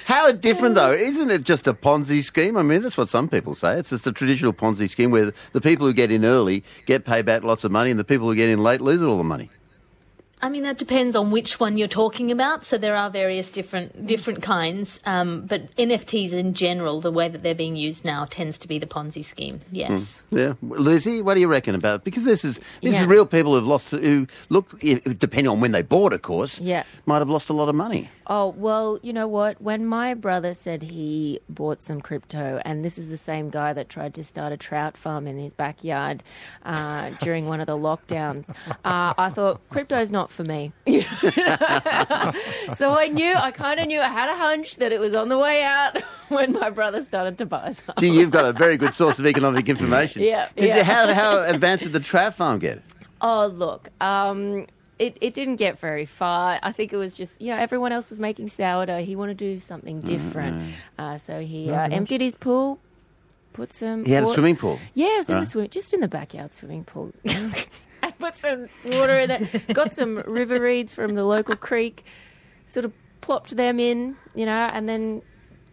How 0.06 0.32
different 0.32 0.76
though? 0.76 0.94
Isn't 0.94 1.32
it 1.32 1.44
just 1.44 1.68
a 1.68 1.74
Ponzi 1.74 2.24
scheme? 2.24 2.56
I 2.56 2.64
mean, 2.64 2.82
that's 2.82 2.98
what 2.98 3.10
some 3.10 3.28
people 3.28 3.56
say. 3.56 3.78
It's 3.78 3.90
just 3.90 4.08
a 4.08 4.14
traditional 4.14 4.54
Ponzi 4.54 4.90
scheme 4.90 5.12
where 5.12 5.34
the 5.52 5.60
people 5.60 5.86
who 5.86 5.94
get 5.94 6.12
in 6.12 6.24
early 6.24 6.64
get 6.86 7.04
paid 7.04 7.26
back 7.26 7.44
lots 7.44 7.66
of 7.66 7.72
money, 7.72 7.92
and 7.92 8.00
the 8.00 8.06
people 8.06 8.28
who 8.28 8.36
get 8.36 8.48
in 8.48 8.60
late 8.60 8.80
lose 8.80 9.04
all 9.04 9.18
the 9.18 9.24
money. 9.26 9.50
I 10.40 10.50
mean, 10.50 10.62
that 10.64 10.78
depends 10.78 11.16
on 11.16 11.32
which 11.32 11.60
one 11.60 11.78
you're 11.80 11.88
talking 11.88 12.32
about. 12.32 12.64
So 12.64 12.78
there 12.78 12.96
are 12.96 13.10
various 13.10 13.50
different 13.50 14.06
different 14.06 14.44
kinds, 14.44 15.00
um, 15.06 15.46
but 15.48 15.76
NFTs 15.78 16.34
in 16.34 16.54
general, 16.54 17.02
the 17.02 17.12
way 17.12 17.28
that 17.28 17.42
they're 17.42 17.56
being 17.56 17.76
used 17.76 18.06
now, 18.06 18.26
tends 18.26 18.60
to 18.60 18.68
be 18.68 18.78
the 18.78 18.86
Ponzi 18.86 19.26
scheme. 19.26 19.62
Yes. 19.72 20.22
Yeah, 20.30 20.54
Lizzie, 20.62 21.24
what 21.24 21.34
do 21.34 21.40
you 21.40 21.48
reckon 21.48 21.74
about? 21.74 22.04
Because 22.04 22.24
this 22.24 22.46
is 22.46 22.60
this 22.82 22.94
Yeah. 22.94 23.02
is 23.02 23.08
real 23.08 23.26
people 23.26 23.56
who've 23.56 23.66
lost, 23.66 23.90
who 23.92 24.28
look, 24.50 24.78
depending 24.80 25.48
on 25.48 25.60
when 25.60 25.72
they 25.72 25.82
bought, 25.82 26.14
of 26.14 26.22
course, 26.22 26.60
Yeah. 26.60 26.84
might 27.08 27.20
have 27.20 27.30
lost 27.30 27.50
a 27.50 27.54
lot 27.54 27.68
of 27.68 27.74
money. 27.76 28.10
Oh, 28.30 28.50
well, 28.58 29.00
you 29.02 29.14
know 29.14 29.28
what? 29.28 29.62
When 29.62 29.86
my 29.86 30.14
brother 30.14 30.54
said 30.54 30.82
he 30.84 31.40
bought 31.48 31.82
some 31.82 32.02
crypto, 32.02 32.62
and 32.66 32.84
this 32.84 32.98
is 32.98 33.08
the 33.10 33.18
same 33.18 33.50
guy 33.50 33.72
that 33.72 33.88
tried 33.88 34.14
to 34.16 34.24
start 34.24 34.52
a 34.52 34.58
trout 34.58 34.98
farm 34.98 35.28
in 35.28 35.40
his 35.40 35.54
backyard 35.54 36.24
uh, 36.66 37.12
during 37.22 37.48
one 37.48 37.62
of 37.62 37.68
the 37.68 37.78
lockdowns, 37.78 38.44
uh, 38.84 39.14
I 39.18 39.30
thought, 39.34 39.62
crypto's 39.70 40.12
not 40.12 40.27
for 40.30 40.44
me. 40.44 40.72
so 42.78 42.94
I 42.98 43.10
knew, 43.12 43.34
I 43.34 43.52
kind 43.52 43.80
of 43.80 43.88
knew, 43.88 44.00
I 44.00 44.10
had 44.10 44.30
a 44.30 44.36
hunch 44.36 44.76
that 44.78 44.92
it 44.92 45.00
was 45.00 45.14
on 45.14 45.30
the 45.30 45.38
way 45.38 45.64
out 45.64 46.02
when 46.30 46.54
my 46.54 46.70
brother 46.70 47.04
started 47.04 47.38
to 47.40 47.46
buy 47.46 47.74
some. 47.86 47.96
Gee, 48.00 48.10
you've 48.10 48.32
got 48.32 48.46
a 48.46 48.54
very 48.54 48.78
good 48.78 48.94
source 48.94 49.20
of 49.20 49.26
economic 49.26 49.70
information. 49.70 50.22
Yeah, 50.24 50.50
Did 50.56 50.68
yeah. 50.68 50.78
You, 50.78 50.84
how, 50.84 51.14
how 51.14 51.44
advanced 51.44 51.84
did 51.84 51.94
the 51.94 52.00
trout 52.00 52.36
farm 52.36 52.60
get? 52.60 52.82
Oh, 53.22 53.48
look. 53.48 53.90
Um, 54.02 54.68
it, 55.00 55.18
it 55.22 55.34
didn't 55.34 55.58
get 55.58 55.80
very 55.80 56.06
far. 56.06 56.60
I 56.64 56.72
think 56.72 56.94
it 56.94 56.98
was 56.98 57.16
just, 57.16 57.40
you 57.42 57.52
know, 57.54 57.58
everyone 57.58 57.92
else 57.92 58.10
was 58.10 58.20
making 58.20 58.50
sourdough. 58.50 59.04
He 59.04 59.16
wanted 59.16 59.38
to 59.40 59.56
do 59.56 59.60
something 59.62 60.02
different. 60.02 60.74
Uh, 60.98 61.18
so 61.18 61.40
he 61.40 61.70
uh, 61.72 61.90
emptied 61.90 62.22
his 62.22 62.36
pool, 62.36 62.80
put 63.54 63.74
some. 63.74 64.06
He 64.06 64.12
had 64.12 64.24
a 64.24 64.28
swimming 64.34 64.56
pool. 64.56 64.80
Yeah, 64.94 65.16
it 65.16 65.18
was 65.20 65.30
in 65.30 65.36
Right. 65.36 65.46
the 65.46 65.50
swim, 65.52 65.70
just 65.70 65.94
in 65.94 66.00
the 66.02 66.08
backyard 66.08 66.54
swimming 66.56 66.84
pool. 66.84 67.12
I 68.20 68.24
put 68.32 68.36
some 68.38 68.68
water 68.86 69.20
in 69.20 69.32
it, 69.32 69.74
got 69.74 69.92
some 69.94 70.18
river 70.28 70.60
reeds 70.60 70.94
from 70.94 71.16
the 71.16 71.24
local 71.24 71.56
creek, 71.56 72.04
sort 72.68 72.86
of 72.86 72.94
plopped 73.22 73.56
them 73.56 73.80
in, 73.80 74.16
you 74.36 74.46
know, 74.46 74.70
and 74.74 74.88
then 74.88 75.22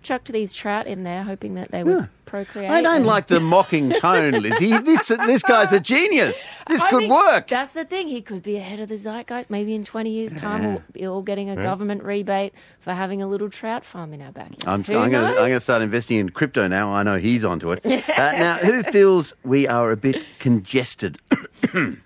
chucked 0.03 0.31
these 0.33 0.53
trout 0.53 0.87
in 0.87 1.03
there, 1.05 1.23
hoping 1.23 1.55
that 1.55 1.71
they 1.71 1.83
would 1.83 1.97
Yeah. 1.99 2.07
procreate. 2.27 2.71
I 2.71 2.83
don't 2.83 2.97
and- 2.97 3.07
like 3.07 3.29
the 3.29 3.41
mocking 3.41 3.91
tone, 3.91 4.33
Lizzie. 4.43 4.77
This 4.79 5.09
this 5.09 5.43
guy's 5.43 5.73
a 5.73 5.81
genius. 5.81 6.47
This 6.67 6.83
I 6.83 6.91
could 6.91 7.09
work. 7.09 7.49
That's 7.49 7.73
the 7.73 7.87
thing. 7.87 8.09
He 8.09 8.21
could 8.21 8.43
be 8.43 8.57
ahead 8.57 8.81
of 8.81 8.91
the 8.91 8.99
zeitgeist. 8.99 9.49
Maybe 9.49 9.75
in 9.75 9.83
20 9.83 10.11
years' 10.11 10.35
time, 10.35 10.67
we'll 10.67 10.83
be 10.93 11.07
all 11.07 11.23
getting 11.23 11.49
a 11.49 11.57
government 11.57 12.03
rebate 12.05 12.53
for 12.81 12.93
having 12.93 13.23
a 13.23 13.27
little 13.27 13.49
trout 13.49 13.83
farm 13.83 14.13
in 14.13 14.21
our 14.21 14.33
backyard. 14.33 14.65
I'm, 14.67 14.81
I'm 14.97 15.11
going 15.11 15.11
knows? 15.11 15.49
to 15.49 15.61
start 15.61 15.81
investing 15.81 16.19
in 16.19 16.29
crypto 16.29 16.69
now. 16.69 16.93
I 16.93 17.03
know 17.03 17.17
he's 17.17 17.43
onto 17.45 17.73
it. 17.73 17.81
Uh, 17.87 18.33
now, 18.33 18.57
who 18.59 18.83
feels 18.83 19.33
we 19.43 19.67
are 19.67 19.91
a 19.91 19.97
bit 19.97 20.23
congested? 20.39 21.19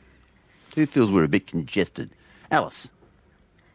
who 0.78 0.86
feels 0.86 1.12
we're 1.12 1.24
a 1.24 1.28
bit 1.28 1.46
congested? 1.46 2.10
Alice. 2.50 2.88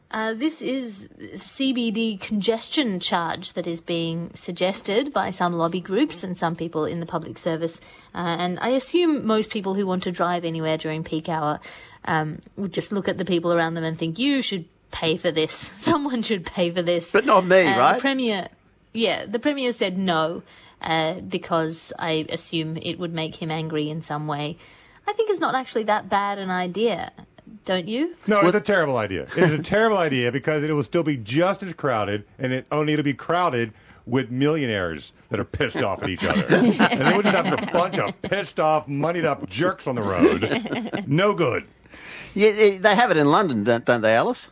Uh, 0.10 0.34
this 0.34 0.62
is 0.62 1.08
CBD 1.38 2.20
congestion 2.20 3.00
charge 3.00 3.54
that 3.54 3.66
is 3.66 3.82
being 3.82 4.30
suggested 4.36 5.12
by 5.12 5.32
some 5.32 5.54
lobby 5.54 5.82
groups 5.82 6.24
and 6.24 6.38
some 6.38 6.56
people 6.56 6.86
in 6.86 7.00
the 7.00 7.06
public 7.06 7.38
service. 7.38 7.82
Uh, 8.14 8.20
and 8.40 8.60
I 8.60 8.70
assume 8.70 9.26
most 9.26 9.50
people 9.50 9.74
who 9.74 9.88
want 9.88 10.04
to 10.04 10.12
drive 10.12 10.46
anywhere 10.46 10.78
during 10.78 11.04
peak 11.04 11.30
hour 11.30 11.60
um, 12.06 12.40
would 12.58 12.74
just 12.74 12.92
look 12.92 13.08
at 13.08 13.18
the 13.18 13.26
people 13.26 13.52
around 13.52 13.74
them 13.74 13.84
and 13.84 13.98
think, 13.98 14.20
you 14.20 14.44
should 14.44 14.66
pay 14.92 15.18
for 15.18 15.32
this. 15.32 15.54
Someone 15.90 16.22
should 16.22 16.46
pay 16.46 16.70
for 16.72 16.84
this. 16.84 17.12
But 17.12 17.26
not 17.26 17.46
me, 17.46 17.64
Uh, 17.64 17.80
right? 17.80 17.96
The 17.96 18.02
Premier, 18.02 18.48
yeah, 18.94 19.26
the 19.26 19.40
Premier 19.40 19.74
said 19.74 19.98
no 19.98 20.44
uh, 20.80 21.22
because 21.22 21.92
I 21.98 22.28
assume 22.30 22.78
it 22.78 23.00
would 23.00 23.14
make 23.14 23.36
him 23.36 23.50
angry 23.50 23.90
in 23.90 24.04
some 24.04 24.28
way. 24.28 24.58
I 25.08 25.14
think 25.14 25.30
it's 25.30 25.40
not 25.40 25.56
actually 25.56 25.84
that 25.86 26.10
bad 26.10 26.38
an 26.38 26.50
idea, 26.50 27.12
don't 27.66 27.88
you? 27.88 28.16
No, 28.28 28.40
it's 28.42 28.56
a 28.56 28.62
terrible 28.62 28.98
idea. 28.98 29.24
It 29.36 29.44
is 29.44 29.52
a 29.52 29.60
terrible 29.64 29.98
idea 29.98 30.32
because 30.32 30.64
it 30.64 30.72
will 30.72 30.84
still 30.84 31.04
be 31.04 31.18
just 31.18 31.64
as 31.64 31.74
crowded, 31.74 32.26
and 32.40 32.54
it 32.54 32.66
only 32.72 32.94
it'll 32.94 33.04
be 33.04 33.14
crowded 33.14 33.74
with 34.06 34.32
millionaires 34.32 35.14
that 35.30 35.40
are 35.40 35.46
pissed 35.46 35.82
off 35.82 36.04
at 36.04 36.10
each 36.10 36.24
other. 36.24 36.46
and 36.50 36.74
then 36.78 37.14
we'll 37.14 37.22
just 37.22 37.36
have 37.36 37.54
a 37.54 37.72
bunch 37.72 37.98
of 37.98 38.22
pissed 38.22 38.60
off, 38.60 38.88
moneyed 38.88 39.26
up 39.26 39.50
jerks 39.50 39.88
on 39.88 39.96
the 39.96 40.02
road. 40.02 41.06
No 41.08 41.34
good. 41.34 41.66
Yeah, 42.34 42.78
they 42.80 42.96
have 42.96 43.12
it 43.12 43.18
in 43.18 43.30
London, 43.30 43.64
don't, 43.64 43.86
don't 43.86 44.02
they, 44.02 44.16
Alice? 44.16 44.50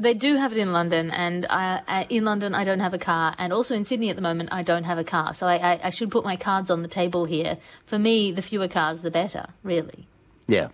They 0.00 0.14
do 0.14 0.36
have 0.36 0.52
it 0.52 0.58
in 0.58 0.72
London, 0.72 1.10
and 1.10 1.46
I, 1.48 1.82
uh, 1.86 2.04
in 2.08 2.24
London 2.24 2.54
I 2.54 2.64
don't 2.64 2.80
have 2.80 2.94
a 2.94 2.98
car, 2.98 3.34
and 3.38 3.52
also 3.52 3.74
in 3.74 3.84
Sydney 3.84 4.10
at 4.10 4.16
the 4.16 4.22
moment 4.22 4.50
I 4.52 4.62
don't 4.62 4.84
have 4.84 4.98
a 4.98 5.04
car. 5.04 5.34
So 5.34 5.46
I, 5.46 5.74
I, 5.74 5.80
I 5.84 5.90
should 5.90 6.10
put 6.10 6.24
my 6.24 6.36
cards 6.36 6.70
on 6.70 6.82
the 6.82 6.88
table 6.88 7.24
here. 7.24 7.58
For 7.86 7.98
me, 7.98 8.32
the 8.32 8.42
fewer 8.42 8.68
cars, 8.68 9.00
the 9.00 9.10
better. 9.10 9.46
Really, 9.62 10.06
Yeah. 10.46 10.68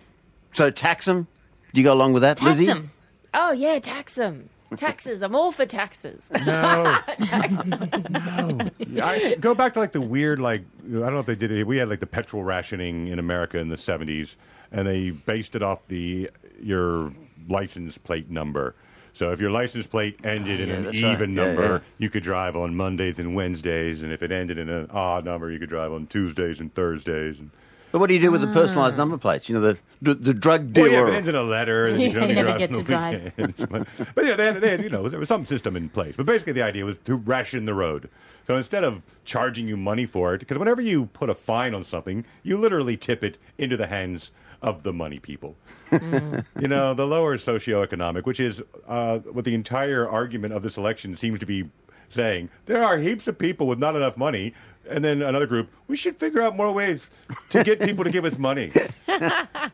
So 0.53 0.69
tax 0.69 1.05
them. 1.05 1.27
Do 1.73 1.79
you 1.79 1.85
go 1.85 1.93
along 1.93 2.13
with 2.13 2.23
that, 2.23 2.37
tax 2.37 2.57
Lizzie? 2.57 2.65
them. 2.65 2.91
Oh, 3.33 3.51
yeah, 3.51 3.79
tax 3.79 4.15
them. 4.15 4.49
Taxes. 4.75 5.21
I'm 5.21 5.35
all 5.35 5.51
for 5.51 5.65
taxes. 5.65 6.29
No. 6.45 6.97
no. 8.09 8.69
I 9.01 9.35
go 9.39 9.53
back 9.53 9.73
to 9.73 9.79
like 9.79 9.91
the 9.91 10.01
weird, 10.01 10.39
like 10.39 10.61
I 10.85 10.91
don't 10.91 11.13
know 11.13 11.19
if 11.19 11.25
they 11.25 11.35
did 11.35 11.51
it. 11.51 11.65
We 11.65 11.77
had 11.77 11.89
like 11.89 11.99
the 11.99 12.07
petrol 12.07 12.43
rationing 12.43 13.07
in 13.07 13.19
America 13.19 13.57
in 13.57 13.69
the 13.69 13.77
seventies, 13.77 14.35
and 14.71 14.87
they 14.87 15.09
based 15.11 15.55
it 15.55 15.63
off 15.63 15.79
the 15.87 16.29
your 16.61 17.13
license 17.49 17.97
plate 17.97 18.29
number. 18.29 18.75
So 19.13 19.31
if 19.31 19.39
your 19.41 19.51
license 19.51 19.85
plate 19.85 20.19
ended 20.23 20.61
Oh, 20.61 20.63
yeah, 20.63 20.69
in 20.73 20.77
an 20.79 20.83
that's 20.85 21.01
right. 21.01 21.13
even 21.13 21.33
Yeah, 21.33 21.43
number, 21.45 21.63
yeah. 21.63 21.79
you 21.97 22.09
could 22.09 22.23
drive 22.23 22.55
on 22.55 22.75
Mondays 22.75 23.19
and 23.19 23.35
Wednesdays, 23.35 24.01
and 24.01 24.11
if 24.11 24.23
it 24.23 24.31
ended 24.31 24.57
in 24.57 24.69
an 24.69 24.87
odd 24.91 25.25
number, 25.25 25.51
you 25.51 25.59
could 25.59 25.69
drive 25.69 25.91
on 25.91 26.07
Tuesdays 26.07 26.59
and 26.59 26.73
Thursdays. 26.73 27.37
And, 27.39 27.51
But 27.91 27.99
what 27.99 28.07
do 28.07 28.13
you 28.13 28.21
do 28.21 28.31
with 28.31 28.41
the 28.41 28.47
personalised 28.47 28.93
ah. 28.93 28.97
number 28.97 29.17
plates? 29.17 29.49
You 29.49 29.55
know, 29.55 29.61
the 29.61 29.77
the, 30.01 30.13
the 30.15 30.33
drug 30.33 30.75
well, 30.75 30.85
dealer. 30.89 31.07
yeah, 31.07 31.13
it 31.13 31.17
ends 31.17 31.27
in 31.27 31.35
a 31.35 31.43
letter, 31.43 31.91
then 31.91 31.99
you 32.01 32.09
can 32.11 32.15
Yeah, 32.17 32.21
only 32.23 32.35
you 32.35 32.43
never 32.43 32.57
drive 32.57 32.59
get 32.59 32.69
on 32.71 32.75
the 32.77 32.83
to 32.83 32.87
drive. 32.87 33.23
weekends. 33.37 33.65
but, 33.69 34.15
but 34.15 34.25
yeah, 34.25 34.35
they 34.35 34.45
had, 34.45 34.55
they 34.61 34.69
had, 34.71 34.81
you 34.83 34.89
know, 34.89 35.07
there 35.09 35.19
was 35.19 35.29
some 35.29 35.45
system 35.45 35.75
in 35.75 35.89
place. 35.89 36.15
But 36.17 36.25
basically, 36.25 36.53
the 36.53 36.63
idea 36.63 36.85
was 36.85 36.97
to 37.05 37.15
ration 37.15 37.65
the 37.65 37.73
road. 37.73 38.09
So 38.47 38.55
instead 38.55 38.83
of 38.83 39.01
charging 39.25 39.67
you 39.67 39.77
money 39.77 40.05
for 40.07 40.33
it, 40.33 40.39
because 40.39 40.57
whenever 40.57 40.81
you 40.81 41.05
put 41.07 41.29
a 41.29 41.35
fine 41.35 41.75
on 41.75 41.83
something, 41.85 42.25
you 42.43 42.57
literally 42.57 42.97
tip 42.97 43.23
it 43.23 43.37
into 43.59 43.77
the 43.77 43.85
hands 43.87 44.31
of 44.61 44.83
the 44.83 44.93
money 44.93 45.19
people. 45.19 45.55
you 45.91 46.67
know, 46.67 46.93
the 46.93 47.05
lower 47.05 47.37
socioeconomic, 47.37 48.25
which 48.25 48.39
is 48.39 48.61
uh, 48.87 49.19
what 49.19 49.45
the 49.45 49.55
entire 49.55 50.07
argument 50.07 50.53
of 50.53 50.63
this 50.63 50.77
election 50.77 51.15
seems 51.15 51.39
to 51.39 51.45
be 51.45 51.69
saying. 52.09 52.49
There 52.65 52.83
are 52.83 52.97
heaps 52.97 53.27
of 53.27 53.37
people 53.37 53.67
with 53.67 53.79
not 53.79 53.95
enough 53.95 54.17
money. 54.17 54.53
And 54.89 55.03
then 55.05 55.21
another 55.21 55.45
group, 55.47 55.69
we 55.87 55.95
should 55.95 56.17
figure 56.17 56.41
out 56.41 56.55
more 56.55 56.71
ways 56.71 57.09
to 57.51 57.63
get 57.63 57.79
people 57.79 58.03
to 58.03 58.09
give 58.09 58.25
us 58.25 58.37
money. 58.37 58.71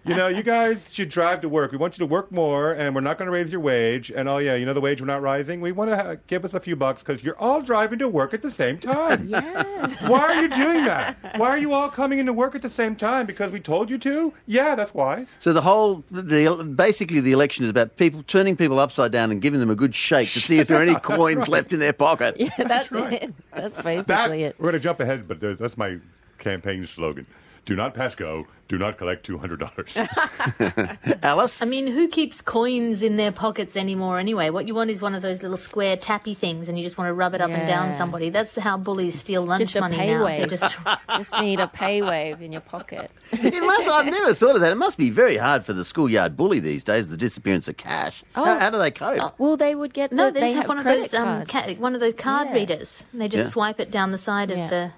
you 0.05 0.15
know, 0.15 0.27
you 0.27 0.43
guys 0.43 0.77
should 0.91 1.09
drive 1.09 1.41
to 1.41 1.49
work. 1.49 1.71
We 1.71 1.77
want 1.77 1.97
you 1.97 2.05
to 2.05 2.11
work 2.11 2.31
more, 2.31 2.73
and 2.73 2.93
we're 2.93 3.01
not 3.01 3.17
going 3.17 3.27
to 3.27 3.31
raise 3.31 3.51
your 3.51 3.61
wage. 3.61 4.11
And 4.11 4.27
oh 4.27 4.37
yeah, 4.37 4.55
you 4.55 4.65
know 4.65 4.73
the 4.73 4.81
wage 4.81 4.99
we're 5.01 5.07
not 5.07 5.21
rising. 5.21 5.61
We 5.61 5.71
want 5.71 5.89
to 5.91 5.95
ha- 5.95 6.15
give 6.27 6.43
us 6.45 6.53
a 6.53 6.59
few 6.59 6.75
bucks 6.75 7.01
because 7.01 7.23
you're 7.23 7.37
all 7.39 7.61
driving 7.61 7.99
to 7.99 8.07
work 8.09 8.33
at 8.33 8.41
the 8.41 8.51
same 8.51 8.77
time. 8.79 9.27
yes. 9.29 9.95
Why 10.07 10.19
are 10.19 10.41
you 10.41 10.49
doing 10.49 10.85
that? 10.85 11.17
Why 11.37 11.49
are 11.49 11.57
you 11.57 11.73
all 11.73 11.89
coming 11.89 12.19
into 12.19 12.33
work 12.33 12.53
at 12.55 12.61
the 12.61 12.69
same 12.69 12.95
time? 12.95 13.25
Because 13.25 13.51
we 13.51 13.59
told 13.59 13.89
you 13.89 13.97
to? 13.99 14.33
Yeah, 14.45 14.75
that's 14.75 14.93
why. 14.93 15.25
So 15.39 15.53
the 15.53 15.61
whole, 15.61 16.03
the 16.11 16.73
basically 16.75 17.19
the 17.21 17.31
election 17.31 17.63
is 17.63 17.69
about 17.69 17.95
people 17.97 18.23
turning 18.23 18.55
people 18.55 18.79
upside 18.79 19.11
down 19.11 19.31
and 19.31 19.41
giving 19.41 19.59
them 19.59 19.69
a 19.69 19.75
good 19.75 19.95
shake 19.95 20.31
to 20.33 20.41
see 20.41 20.59
if 20.59 20.67
there 20.67 20.77
are 20.77 20.83
any 20.83 20.95
coins 20.99 21.47
left 21.47 21.73
in 21.73 21.79
their 21.79 21.93
pocket. 21.93 22.35
Yeah, 22.37 22.49
that's 22.57 22.91
right. 22.91 23.13
it. 23.23 23.33
That's 23.53 23.81
basically 23.81 24.03
That, 24.13 24.31
it. 24.31 24.55
we're 24.59 24.71
going 24.71 24.73
to 24.73 24.79
jump 24.79 24.96
ahead, 24.99 25.27
but 25.27 25.39
that's 25.59 25.77
my 25.77 25.97
campaign 26.37 26.85
slogan. 26.87 27.25
Do 27.67 27.75
not 27.75 27.93
pass 27.93 28.15
go. 28.15 28.47
Do 28.69 28.77
not 28.77 28.97
collect 28.97 29.25
two 29.25 29.37
hundred 29.37 29.59
dollars. 29.59 29.95
Alice, 31.23 31.61
I 31.61 31.65
mean, 31.65 31.87
who 31.87 32.07
keeps 32.07 32.41
coins 32.41 33.01
in 33.01 33.15
their 33.17 33.31
pockets 33.31 33.75
anymore 33.77 34.19
anyway? 34.19 34.49
What 34.49 34.67
you 34.67 34.73
want 34.73 34.89
is 34.89 35.01
one 35.01 35.13
of 35.13 35.21
those 35.21 35.41
little 35.41 35.57
square 35.57 35.95
tappy 35.97 36.33
things, 36.33 36.67
and 36.69 36.77
you 36.77 36.83
just 36.83 36.97
want 36.97 37.07
to 37.09 37.13
rub 37.13 37.33
it 37.33 37.41
up 37.41 37.49
and 37.49 37.67
down 37.67 37.95
somebody. 37.95 38.29
That's 38.29 38.55
how 38.55 38.77
bullies 38.77 39.19
steal 39.19 39.43
lunch 39.45 39.59
Just 39.59 39.75
a 39.75 39.81
money 39.81 39.97
pay 39.97 40.13
now. 40.13 40.25
wave. 40.25 40.49
They 40.49 40.57
just 40.57 40.75
Just 41.09 41.39
need 41.41 41.59
a 41.59 41.67
pay 41.67 42.01
wave 42.01 42.41
in 42.41 42.51
your 42.51 42.61
pocket. 42.61 43.11
it 43.31 43.63
must, 43.63 43.87
I've 43.89 44.05
never 44.05 44.33
thought 44.33 44.55
of 44.55 44.61
that. 44.61 44.71
It 44.71 44.75
must 44.75 44.97
be 44.97 45.09
very 45.09 45.37
hard 45.37 45.65
for 45.65 45.73
the 45.73 45.83
schoolyard 45.85 46.35
bully 46.37 46.59
these 46.59 46.83
days. 46.83 47.09
The 47.09 47.17
disappearance 47.17 47.67
of 47.67 47.77
cash. 47.77 48.23
Oh. 48.35 48.43
How, 48.45 48.59
how 48.59 48.69
do 48.69 48.77
they 48.77 48.91
cope? 48.91 49.37
Well, 49.39 49.57
they 49.57 49.75
would 49.75 49.93
get 49.93 50.09
the, 50.11 50.15
no, 50.15 50.31
they, 50.31 50.39
they 50.39 50.51
have 50.53 50.63
have 50.63 50.69
one 50.69 50.77
of 50.79 50.83
those 50.85 51.13
um, 51.13 51.45
ca- 51.45 51.75
one 51.75 51.95
of 51.95 52.01
those 52.01 52.13
card 52.13 52.47
Yeah. 52.49 52.53
readers. 52.55 53.03
And 53.11 53.19
they 53.21 53.27
just 53.27 53.43
Yeah. 53.43 53.49
swipe 53.49 53.79
it 53.81 53.91
down 53.91 54.11
the 54.11 54.17
side 54.17 54.49
Yeah. 54.51 54.63
of 54.65 54.69
the 54.69 54.91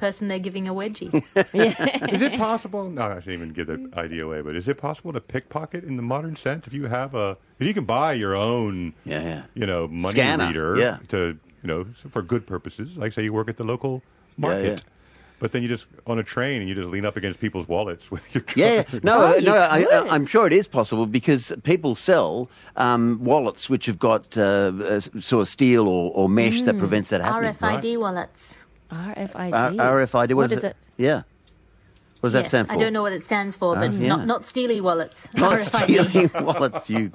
person 0.00 0.28
they're 0.28 0.38
giving 0.38 0.66
a 0.66 0.74
wedgie. 0.74 1.12
is 2.12 2.22
it 2.22 2.36
possible? 2.38 2.88
No, 2.90 3.02
I 3.02 3.14
shouldn't 3.20 3.34
even 3.34 3.52
give 3.52 3.66
that 3.68 3.90
idea 3.96 4.24
away. 4.26 4.40
But 4.40 4.56
is 4.56 4.66
it 4.66 4.78
possible 4.78 5.12
to 5.12 5.20
pickpocket 5.20 5.84
in 5.84 5.96
the 5.96 6.02
modern 6.02 6.34
sense? 6.36 6.66
If 6.66 6.72
you 6.72 6.86
have 6.86 7.14
a, 7.14 7.36
if 7.58 7.66
you 7.66 7.74
can 7.74 7.84
buy 7.84 8.14
your 8.14 8.34
own, 8.34 8.94
Yeah, 9.04 9.22
yeah. 9.22 9.42
you 9.54 9.66
know, 9.66 9.86
money 9.86 10.12
Scanner, 10.14 10.46
reader 10.46 10.76
yeah. 10.78 10.98
to, 11.08 11.38
you 11.62 11.68
know, 11.68 11.86
for 12.10 12.22
good 12.22 12.46
purposes. 12.46 12.96
Like 12.96 13.12
say 13.12 13.22
you 13.22 13.32
work 13.32 13.48
at 13.48 13.56
the 13.58 13.64
local 13.64 14.02
market. 14.36 14.64
yeah. 14.64 14.76
But 15.38 15.52
then 15.52 15.62
you 15.62 15.68
just 15.68 15.86
on 16.06 16.18
a 16.18 16.22
train 16.22 16.60
and 16.60 16.68
you 16.68 16.74
just 16.74 16.88
lean 16.88 17.06
up 17.06 17.16
against 17.16 17.40
people's 17.40 17.66
wallets 17.66 18.10
with 18.10 18.22
your 18.34 18.42
card. 18.42 18.56
Yeah, 18.58 18.84
yeah. 18.92 18.98
no, 19.02 19.18
Oh, 19.18 19.26
uh, 19.38 19.40
no. 19.40 19.54
I, 19.56 19.80
I, 19.84 20.08
I'm 20.14 20.26
sure 20.26 20.46
it 20.46 20.52
is 20.52 20.68
possible 20.68 21.06
because 21.06 21.50
people 21.62 21.94
sell 21.94 22.50
um, 22.76 23.18
wallets 23.24 23.70
which 23.70 23.86
have 23.86 23.98
got 23.98 24.36
uh, 24.36 24.70
uh, 24.84 25.00
sort 25.00 25.40
of 25.40 25.48
steel 25.48 25.88
or, 25.88 26.12
or 26.14 26.28
mesh 26.28 26.60
that 26.62 26.76
prevents 26.78 27.08
that 27.08 27.22
happening. 27.22 27.54
RFID 27.54 27.98
wallets. 27.98 28.54
RFID. 28.90 29.52
R- 29.52 29.72
RFID. 30.06 30.28
What, 30.28 30.36
What 30.36 30.44
is 30.52 30.58
is 30.58 30.64
it? 30.64 30.76
Yeah. 30.96 31.22
What 32.20 32.26
does 32.28 32.32
that 32.34 32.40
Yes, 32.40 32.48
stand 32.48 32.68
for? 32.68 32.74
I 32.74 32.76
don't 32.76 32.92
know 32.92 33.00
what 33.00 33.14
it 33.14 33.24
stands 33.24 33.56
for, 33.56 33.74
but 33.76 33.88
Oh, 33.88 33.92
yeah. 33.94 34.08
not 34.08 34.26
not 34.26 34.44
steely 34.44 34.78
wallets. 34.82 35.26
Not 35.34 35.58
stealing 35.60 36.30
wallets. 36.42 36.90
You 36.90 37.10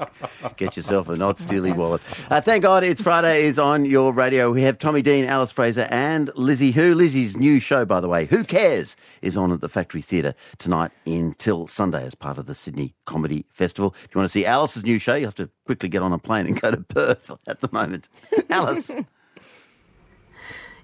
get 0.58 0.76
yourself 0.76 1.10
a 1.10 1.16
not 1.16 1.38
stealing 1.38 1.76
wallet. 1.78 2.02
Uh, 2.28 2.42
thank 2.42 2.64
God 2.64 2.84
it's 2.84 3.04
Friday 3.04 3.46
is 3.46 3.60
on 3.60 3.86
your 3.86 4.12
radio. 4.12 4.50
We 4.52 4.64
have 4.64 4.80
Tommy 4.80 5.04
Dean, 5.04 5.26
Alice 5.26 5.52
Fraser, 5.52 5.88
and 5.92 6.32
Lizzie 6.36 6.72
Hoo. 6.72 6.96
Lizzie's 6.96 7.38
new 7.38 7.60
show, 7.60 7.86
by 7.86 8.00
the 8.02 8.08
way, 8.08 8.26
Who 8.26 8.44
Cares, 8.44 8.96
is 9.22 9.38
on 9.38 9.52
at 9.52 9.62
the 9.62 9.70
Factory 9.70 10.02
Theatre 10.02 10.34
tonight 10.58 10.90
until 11.06 11.68
Sunday 11.68 12.04
as 12.04 12.16
part 12.16 12.40
of 12.40 12.48
the 12.48 12.56
Sydney 12.56 12.96
Comedy 13.06 13.46
Festival. 13.52 13.94
If 14.06 14.16
you 14.16 14.20
want 14.20 14.32
to 14.32 14.34
see 14.34 14.44
Alice's 14.48 14.84
new 14.84 14.98
show, 14.98 15.14
you 15.14 15.26
have 15.26 15.36
to 15.36 15.52
quickly 15.68 15.88
get 15.88 16.02
on 16.02 16.14
a 16.14 16.18
plane 16.18 16.48
and 16.48 16.60
go 16.60 16.72
to 16.72 16.78
Perth 16.78 17.30
at 17.48 17.62
the 17.62 17.70
moment. 17.72 18.10
Alice. 18.50 18.90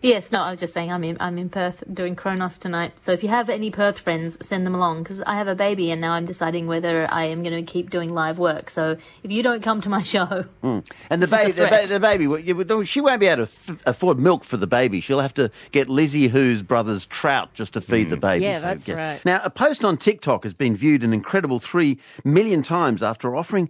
Yes, 0.01 0.31
no, 0.31 0.41
I 0.41 0.50
was 0.50 0.60
just 0.60 0.74
saying 0.74 0.91
I'm 0.91 1.03
in 1.03 1.17
I'm 1.20 1.38
in 1.38 1.50
Perth 1.50 1.84
doing 1.93 2.15
Kronos 2.15 2.58
tonight. 2.58 2.93
So 3.01 3.12
if 3.12 3.22
you 3.22 3.29
have 3.29 3.50
any 3.50 3.70
Perth 3.70 4.00
friends, 4.00 4.38
send 4.46 4.65
them 4.65 4.74
along 4.74 5.03
because 5.03 5.22
I 5.22 5.36
have 5.36 5.48
a 5.48 5.53
baby 5.53 5.91
and 5.91 6.01
now 6.01 6.13
I'm 6.13 6.25
deciding 6.25 6.65
whether 6.65 7.08
I 7.12 7.25
am 7.25 7.43
going 7.43 7.63
to 7.63 7.72
keep 7.72 7.91
doing 7.91 8.12
live 8.12 8.39
work. 8.39 8.72
So 8.72 8.98
if 9.24 9.31
you 9.31 9.43
don't 9.43 9.62
come 9.62 9.79
to 9.81 9.89
my 9.89 10.01
show, 10.13 10.25
hmm. 10.62 10.79
And 11.12 11.22
the, 11.22 11.27
This 11.27 11.50
is 11.50 11.51
a 11.51 11.53
ba- 11.53 11.53
the, 11.53 11.67
ba- 11.67 11.88
the 11.88 12.00
baby, 12.00 12.27
well, 12.27 12.39
you- 12.39 12.55
well, 12.55 12.84
she 12.84 13.00
won't 13.00 13.20
be 13.20 13.27
able 13.27 13.46
to 13.46 13.51
f- 13.51 13.84
afford 13.86 14.17
milk 14.17 14.43
for 14.43 14.58
the 14.58 14.67
baby. 14.67 15.01
She'll 15.01 15.20
have 15.20 15.36
to 15.36 15.51
get 15.72 15.88
Lizzie 15.88 16.29
Hoo's 16.29 16.63
brother's 16.63 17.05
trout 17.05 17.53
just 17.53 17.74
to 17.74 17.81
feed 17.81 18.10
the 18.10 18.15
hmm. 18.15 18.22
baby. 18.22 18.46
Yeah, 18.46 18.60
that's 18.60 18.89
right. 18.89 19.24
Now, 19.24 19.41
a 19.43 19.51
post 19.51 19.86
on 19.86 19.98
TikTok 19.98 20.43
has 20.43 20.53
been 20.53 20.75
viewed 20.75 21.03
an 21.03 21.13
incredible 21.13 21.60
three 21.60 22.00
million 22.24 22.63
times 22.63 23.03
after 23.03 23.36
offering 23.36 23.70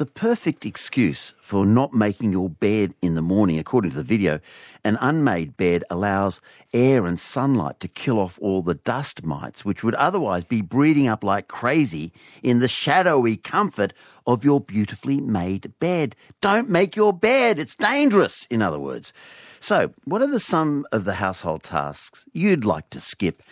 the 0.00 0.06
perfect 0.06 0.64
excuse 0.64 1.34
for 1.42 1.66
not 1.66 1.92
making 1.92 2.32
your 2.32 2.48
bed 2.48 2.94
in 3.02 3.16
the 3.16 3.20
morning. 3.20 3.58
According 3.58 3.90
to 3.90 3.98
the 3.98 4.02
video, 4.02 4.40
an 4.82 4.96
unmade 4.98 5.58
bed 5.58 5.84
allows 5.90 6.40
air 6.72 7.04
and 7.04 7.20
sunlight 7.20 7.80
to 7.80 7.86
kill 7.86 8.18
off 8.18 8.38
all 8.40 8.62
the 8.62 8.76
dust 8.76 9.24
mites, 9.24 9.62
which 9.62 9.84
would 9.84 9.94
otherwise 9.96 10.42
be 10.44 10.62
breeding 10.62 11.06
up 11.06 11.22
like 11.22 11.48
crazy 11.48 12.14
in 12.42 12.60
the 12.60 12.66
shadowy 12.66 13.36
comfort 13.36 13.92
of 14.26 14.42
your 14.42 14.58
beautifully 14.58 15.20
made 15.20 15.70
bed. 15.80 16.16
Don't 16.40 16.70
make 16.70 16.96
your 16.96 17.12
bed. 17.12 17.58
It's 17.58 17.76
dangerous, 17.76 18.46
in 18.48 18.62
other 18.62 18.78
words. 18.78 19.12
So, 19.60 19.92
what 20.06 20.22
are 20.22 20.26
the 20.26 20.40
some 20.40 20.86
of 20.92 21.04
the 21.04 21.16
household 21.16 21.62
tasks 21.62 22.24
you'd 22.32 22.64
like 22.64 22.88
to 22.88 23.02
skip? 23.02 23.42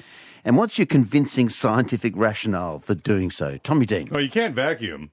And 0.47 0.57
what's 0.57 0.79
your 0.79 0.87
convincing 0.87 1.51
scientific 1.51 2.15
rationale 2.17 2.79
for 2.79 2.95
doing 2.95 3.31
so? 3.31 3.59
Tommy 3.59 3.85
Dean. 3.85 4.09
Well, 4.11 4.23
you 4.23 4.31
can't 4.31 4.55
vacuum. 4.55 5.11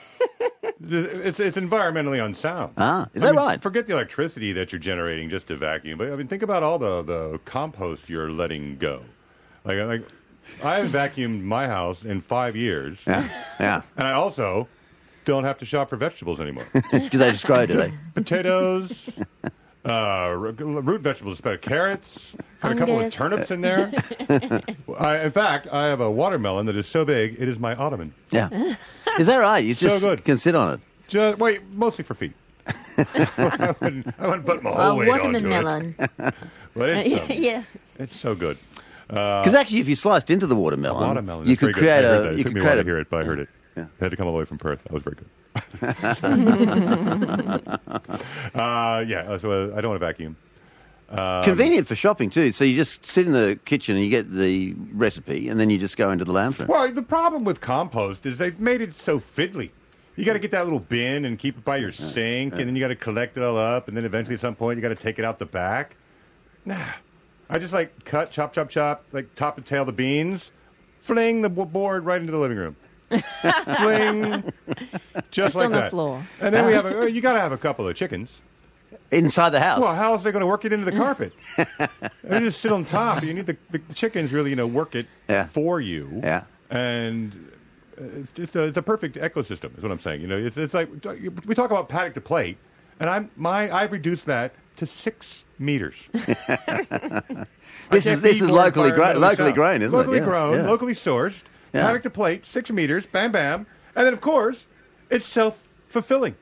it's 0.80 1.40
it's 1.40 1.56
environmentally 1.56 2.24
unsound. 2.24 2.74
Ah, 2.76 3.08
is 3.14 3.22
I 3.22 3.26
that 3.26 3.32
mean, 3.34 3.44
right? 3.44 3.62
Forget 3.62 3.86
the 3.86 3.92
electricity 3.94 4.52
that 4.52 4.72
you're 4.72 4.78
generating 4.78 5.28
just 5.30 5.48
to 5.48 5.56
vacuum. 5.56 5.98
But 5.98 6.12
I 6.12 6.16
mean, 6.16 6.28
think 6.28 6.42
about 6.42 6.62
all 6.62 6.78
the, 6.78 7.02
the 7.02 7.40
compost 7.44 8.08
you're 8.08 8.30
letting 8.30 8.76
go. 8.78 9.02
Like 9.64 9.78
like, 9.78 10.02
I 10.62 10.76
haven't 10.76 10.92
vacuumed 10.92 11.42
my 11.42 11.66
house 11.66 12.02
in 12.04 12.20
five 12.20 12.56
years, 12.56 12.98
Yeah. 13.06 13.28
Yeah. 13.60 13.82
and 13.96 14.06
I 14.06 14.12
also 14.12 14.68
don't 15.24 15.44
have 15.44 15.58
to 15.58 15.66
shop 15.66 15.90
for 15.90 15.96
vegetables 15.96 16.40
anymore. 16.40 16.66
do 16.92 17.18
they 17.18 17.32
just 17.32 17.44
grow, 17.46 17.66
do 17.66 17.74
they? 17.74 17.92
Potatoes, 18.14 19.10
uh, 19.88 19.92
r- 19.92 20.36
root 20.36 21.00
vegetables, 21.00 21.40
but 21.40 21.62
carrots, 21.62 22.32
got 22.60 22.72
a 22.72 22.74
couple 22.74 23.00
of 23.00 23.12
turnips 23.12 23.50
in 23.50 23.60
there. 23.60 23.90
I, 24.98 25.20
in 25.24 25.32
fact, 25.32 25.68
I 25.72 25.86
have 25.88 26.00
a 26.00 26.10
watermelon 26.10 26.66
that 26.66 26.76
is 26.76 26.86
so 26.86 27.04
big 27.04 27.36
it 27.40 27.48
is 27.48 27.58
my 27.58 27.74
ottoman. 27.74 28.12
Yeah. 28.30 28.74
Is 29.18 29.26
that 29.26 29.38
right? 29.38 29.64
You 29.64 29.74
just 29.74 30.02
good. 30.04 30.24
can 30.24 30.36
sit 30.38 30.54
on 30.54 30.74
it. 30.74 30.80
Just, 31.08 31.38
wait, 31.38 31.62
mostly 31.72 32.04
for 32.04 32.14
feet. 32.14 32.34
I 32.98 33.74
wouldn't, 33.80 34.06
I 34.18 34.26
wouldn't 34.26 34.46
put 34.46 34.62
my 34.62 34.70
whole 34.70 34.80
uh, 34.80 34.94
weight 34.96 35.08
onto 35.10 35.24
watermelon. 35.48 35.94
it. 35.98 36.34
But 36.74 36.90
it's, 36.90 37.14
um, 37.32 37.36
yeah. 37.38 37.62
it's 37.98 38.14
so 38.14 38.36
good. 38.36 38.56
Because 39.08 39.54
actually, 39.54 39.80
if 39.80 39.88
you 39.88 39.96
sliced 39.96 40.30
into 40.30 40.46
the 40.46 40.54
watermelon, 40.54 41.08
Watermelon. 41.08 41.46
you 41.46 41.54
is 41.54 41.58
very 41.58 41.72
could 41.72 41.80
good. 41.80 41.80
create 41.80 42.04
I 42.04 42.08
heard 42.08 42.26
a. 42.26 42.28
It 42.28 42.38
You 42.38 42.44
took 42.44 42.52
could 42.52 42.54
me 42.54 42.60
a 42.60 42.64
while 42.64 42.72
create 42.74 42.74
to 42.74 42.80
a. 42.80 42.84
hear 42.84 42.98
it, 43.00 43.10
but 43.10 43.20
I 43.22 43.24
heard 43.24 43.38
it. 43.40 43.48
Yeah. 43.76 43.84
I 44.00 44.04
had 44.04 44.10
to 44.10 44.16
come 44.16 44.26
all 44.28 44.32
the 44.34 44.38
way 44.38 44.44
from 44.44 44.58
Perth. 44.58 44.80
That 44.84 44.92
was 44.92 45.02
very 45.02 45.16
good. 45.16 45.28
uh, 48.54 49.04
yeah, 49.06 49.38
so 49.38 49.72
I 49.74 49.80
don't 49.80 49.90
want 49.90 50.02
a 50.02 50.06
vacuum. 50.06 50.36
Um, 51.10 51.42
Convenient 51.42 51.86
for 51.86 51.94
shopping 51.94 52.28
too. 52.28 52.52
So 52.52 52.64
you 52.64 52.76
just 52.76 53.06
sit 53.06 53.26
in 53.26 53.32
the 53.32 53.58
kitchen 53.64 53.96
and 53.96 54.04
you 54.04 54.10
get 54.10 54.30
the 54.30 54.74
recipe, 54.92 55.48
and 55.48 55.58
then 55.58 55.70
you 55.70 55.78
just 55.78 55.96
go 55.96 56.10
into 56.10 56.24
the 56.24 56.32
lounge 56.32 56.58
room. 56.58 56.68
Well, 56.68 56.90
the 56.92 57.02
problem 57.02 57.44
with 57.44 57.60
compost 57.60 58.26
is 58.26 58.38
they've 58.38 58.58
made 58.60 58.82
it 58.82 58.94
so 58.94 59.18
fiddly. 59.18 59.70
You 60.16 60.24
got 60.24 60.32
to 60.32 60.38
get 60.40 60.50
that 60.50 60.64
little 60.64 60.80
bin 60.80 61.24
and 61.24 61.38
keep 61.38 61.56
it 61.56 61.64
by 61.64 61.76
your 61.76 61.92
sink, 61.92 62.52
and 62.54 62.62
then 62.62 62.74
you 62.74 62.80
got 62.80 62.88
to 62.88 62.96
collect 62.96 63.36
it 63.36 63.42
all 63.42 63.56
up, 63.56 63.86
and 63.88 63.96
then 63.96 64.04
eventually 64.04 64.34
at 64.34 64.40
some 64.40 64.56
point 64.56 64.76
you 64.76 64.82
got 64.82 64.88
to 64.88 64.96
take 64.96 65.18
it 65.18 65.24
out 65.24 65.38
the 65.38 65.46
back. 65.46 65.94
Nah, 66.64 66.84
I 67.48 67.58
just 67.58 67.72
like 67.72 68.04
cut, 68.04 68.30
chop, 68.30 68.52
chop, 68.52 68.68
chop, 68.68 69.04
like 69.12 69.34
top 69.36 69.56
and 69.56 69.64
tail 69.64 69.84
the 69.84 69.92
beans, 69.92 70.50
fling 71.02 71.42
the 71.42 71.48
board 71.48 72.04
right 72.04 72.20
into 72.20 72.32
the 72.32 72.38
living 72.38 72.58
room. 72.58 72.76
fling, 73.78 74.52
just, 75.30 75.30
Just 75.30 75.56
like 75.56 75.66
on 75.66 75.72
the 75.72 75.90
floor. 75.90 76.22
And 76.40 76.54
then 76.54 76.66
we 76.66 76.72
have 76.72 76.86
a, 76.86 77.10
you 77.10 77.20
got 77.20 77.32
to 77.34 77.40
have 77.40 77.52
a 77.52 77.58
couple 77.58 77.88
of 77.88 77.94
chickens. 77.96 78.30
Inside 79.10 79.50
the 79.50 79.60
house. 79.60 79.80
Well, 79.80 79.94
how 79.94 80.12
else 80.12 80.20
are 80.20 80.24
they 80.24 80.32
going 80.32 80.40
to 80.40 80.46
work 80.46 80.64
it 80.66 80.72
into 80.72 80.84
the 80.84 80.92
carpet? 80.96 81.32
they 82.22 82.40
just 82.40 82.60
sit 82.60 82.70
on 82.72 82.84
top. 82.84 83.22
You 83.22 83.32
need 83.32 83.46
the, 83.46 83.56
the 83.70 83.80
chickens 83.94 84.32
really, 84.32 84.50
you 84.50 84.56
know, 84.56 84.66
work 84.66 84.94
it 84.94 85.06
Yeah. 85.28 85.46
for 85.46 85.80
you. 85.80 86.20
Yeah. 86.22 86.42
And 86.70 87.50
uh, 87.98 88.04
it's 88.20 88.32
just 88.32 88.54
a, 88.56 88.64
it's 88.64 88.76
a 88.76 88.82
perfect 88.82 89.16
ecosystem, 89.16 89.76
is 89.78 89.82
what 89.82 89.90
I'm 89.92 90.00
saying. 90.00 90.20
You 90.20 90.26
know, 90.26 90.36
it's 90.38 90.56
it's 90.58 90.74
like 90.74 90.88
uh, 91.06 91.14
we 91.46 91.54
talk 91.54 91.70
about 91.70 91.88
paddock 91.88 92.12
to 92.14 92.20
plate, 92.20 92.58
and 93.00 93.08
I'm 93.08 93.30
my 93.36 93.74
I've 93.74 93.92
reduced 93.92 94.26
that 94.26 94.52
to 94.76 94.84
six 94.86 95.44
meters. 95.58 95.94
This 97.90 98.06
is- 98.06 98.20
this 98.20 98.40
is 98.40 98.50
locally 98.50 98.90
grown- 98.90 99.20
locally 99.20 99.52
grown, 99.52 99.82
isn't 99.82 99.94
it? 99.94 99.96
locally 99.96 100.18
Yeah, 100.18 100.24
grown, 100.24 100.54
yeah. 100.54 100.66
locally 100.66 100.92
sourced, 100.94 101.42
Yeah. 101.72 101.82
paddock 101.86 102.02
to 102.04 102.10
plate, 102.10 102.46
six 102.46 102.70
meters, 102.70 103.06
bam, 103.06 103.32
bam, 103.32 103.66
and 103.94 104.06
then 104.06 104.12
of 104.14 104.20
course 104.20 104.66
it's 105.10 105.26
self 105.26 105.68
fulfilling. 105.88 106.36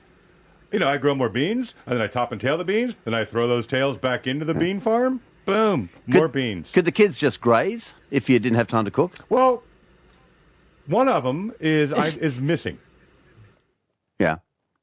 You 0.72 0.80
know, 0.80 0.88
I 0.88 0.96
grow 0.98 1.14
more 1.14 1.28
beans, 1.28 1.74
and 1.86 1.94
then 1.94 2.02
I 2.02 2.08
top 2.08 2.32
and 2.32 2.40
tail 2.40 2.58
the 2.58 2.64
beans, 2.64 2.94
then 3.04 3.14
I 3.14 3.24
throw 3.24 3.46
those 3.46 3.66
tails 3.66 3.96
back 3.98 4.26
into 4.26 4.44
the 4.44 4.54
bean 4.54 4.80
farm. 4.80 5.20
Boom, 5.44 5.90
more 6.06 6.22
Could- 6.22 6.32
beans. 6.32 6.70
Could 6.72 6.84
the 6.84 6.92
kids 6.92 7.18
just 7.20 7.40
graze 7.40 7.94
if 8.10 8.28
you 8.28 8.38
didn't 8.38 8.56
have 8.56 8.66
time 8.66 8.84
to 8.84 8.90
cook? 8.90 9.12
Well, 9.28 9.62
one 10.86 11.08
of 11.08 11.22
them 11.24 11.52
is 11.60 11.92
I, 11.92 12.06
is 12.20 12.40
missing. 12.40 12.78
Yeah. 14.18 14.38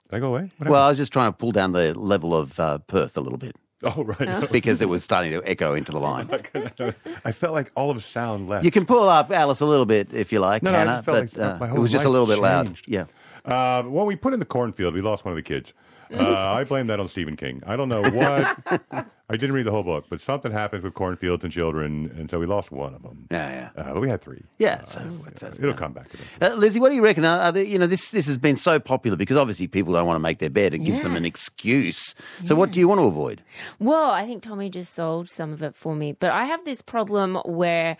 Did 0.10 0.18
I 0.18 0.20
go 0.20 0.28
away? 0.28 0.52
What 0.58 0.70
Well, 0.70 0.84
I 0.84 0.90
was 0.90 0.98
just 0.98 1.12
trying 1.12 1.32
to 1.32 1.38
pull 1.38 1.52
down 1.52 1.72
the 1.74 1.94
level 1.98 2.36
of 2.36 2.60
uh, 2.60 2.78
Perth 2.80 3.18
a 3.18 3.22
little 3.22 3.38
bit 3.38 3.48
happened? 3.48 3.63
oh 3.98 4.04
right. 4.04 4.52
because 4.52 4.82
it 4.82 4.88
was 4.88 5.04
starting 5.04 5.32
to 5.32 5.42
echo 5.46 5.74
into 5.76 5.92
the 5.92 6.00
line. 6.00 6.30
I 7.26 7.32
felt 7.32 7.54
like 7.54 7.72
all 7.76 7.90
of 7.90 7.98
the 7.98 8.02
sound 8.02 8.48
left. 8.48 8.64
You 8.64 8.72
can 8.72 8.86
pull 8.86 9.10
up 9.10 9.32
Alice 9.32 9.60
a 9.60 9.66
little 9.66 9.86
bit 9.86 10.14
if 10.14 10.32
you 10.32 10.40
like, 10.40 10.64
No, 10.64 10.72
no, 10.72 10.78
I 10.78 10.80
Hannah, 10.80 10.92
just 10.94 11.06
felt 11.06 11.34
but 11.34 11.40
like 11.40 11.60
my 11.60 11.66
uh, 11.66 11.70
whole 11.70 11.78
it 11.78 11.82
was 11.82 11.92
just 11.92 12.06
a 12.06 12.10
little 12.10 12.28
bit 12.28 12.40
loud. 12.40 12.78
Yeah. 12.88 13.06
Uh, 13.46 13.84
when 13.84 14.06
we 14.06 14.16
put 14.16 14.34
in 14.34 14.40
the 14.40 14.46
cornfield, 14.46 14.94
we 14.94 15.02
lost 15.02 15.26
one 15.26 15.34
of 15.34 15.36
the 15.36 15.42
kids. 15.44 15.74
Uh, 16.14 16.54
I 16.54 16.64
blame 16.64 16.88
that 16.88 17.00
on 17.00 17.10
Stephen 17.10 17.36
King. 17.36 17.64
I 17.66 17.76
don't 17.76 17.90
know 17.90 18.04
what. 18.04 19.08
I 19.30 19.38
didn't 19.38 19.54
read 19.54 19.66
the 19.66 19.72
whole 19.72 19.84
book, 19.84 20.06
but 20.10 20.20
something 20.20 20.52
happens 20.52 20.84
with 20.84 20.94
cornfields 20.96 21.46
and 21.46 21.54
children, 21.54 22.14
and 22.18 22.30
so 22.30 22.40
we 22.40 22.46
lost 22.46 22.72
one 22.72 22.94
of 22.94 23.04
them. 23.04 23.26
Yeah, 23.32 23.70
yeah. 23.76 23.82
Uh, 23.82 23.94
but 23.94 24.02
we 24.02 24.10
had 24.10 24.22
three. 24.22 24.44
Yeah, 24.58 24.84
so 24.84 25.00
what's 25.00 25.42
that? 25.42 25.58
It'll 25.58 25.74
come 25.74 25.94
back 25.94 26.10
to 26.12 26.18
them. 26.18 26.28
Uh, 26.42 26.56
Lizzie, 26.56 26.82
what 26.82 26.90
do 26.90 26.96
you 26.96 27.04
reckon? 27.04 27.24
Are, 27.24 27.40
are 27.40 27.52
there, 27.54 27.64
you 27.64 27.80
know, 27.80 27.88
this 27.88 28.12
this 28.12 28.28
has 28.28 28.38
been 28.38 28.58
so 28.58 28.80
popular 28.80 29.16
because 29.16 29.38
obviously 29.38 29.68
people 29.68 29.94
don't 29.94 30.06
want 30.06 30.18
to 30.18 30.22
make 30.22 30.40
their 30.40 30.50
bed. 30.50 30.74
It 30.74 30.80
gives 30.80 31.04
them 31.04 31.16
an 31.16 31.24
excuse. 31.24 32.16
So, 32.44 32.54
what 32.54 32.72
do 32.72 32.82
you 32.82 32.88
want 32.90 33.00
to 33.00 33.06
avoid? 33.06 33.42
Well, 33.80 34.12
I 34.12 34.26
think 34.26 34.44
Tommy 34.44 34.70
just 34.70 34.94
solved 34.94 35.30
some 35.30 35.54
of 35.54 35.64
it 35.64 35.76
for 35.76 35.96
me. 35.96 36.12
But 36.12 36.32
I 36.32 36.44
have 36.44 36.66
this 36.66 36.82
problem 36.82 37.38
where 37.46 37.96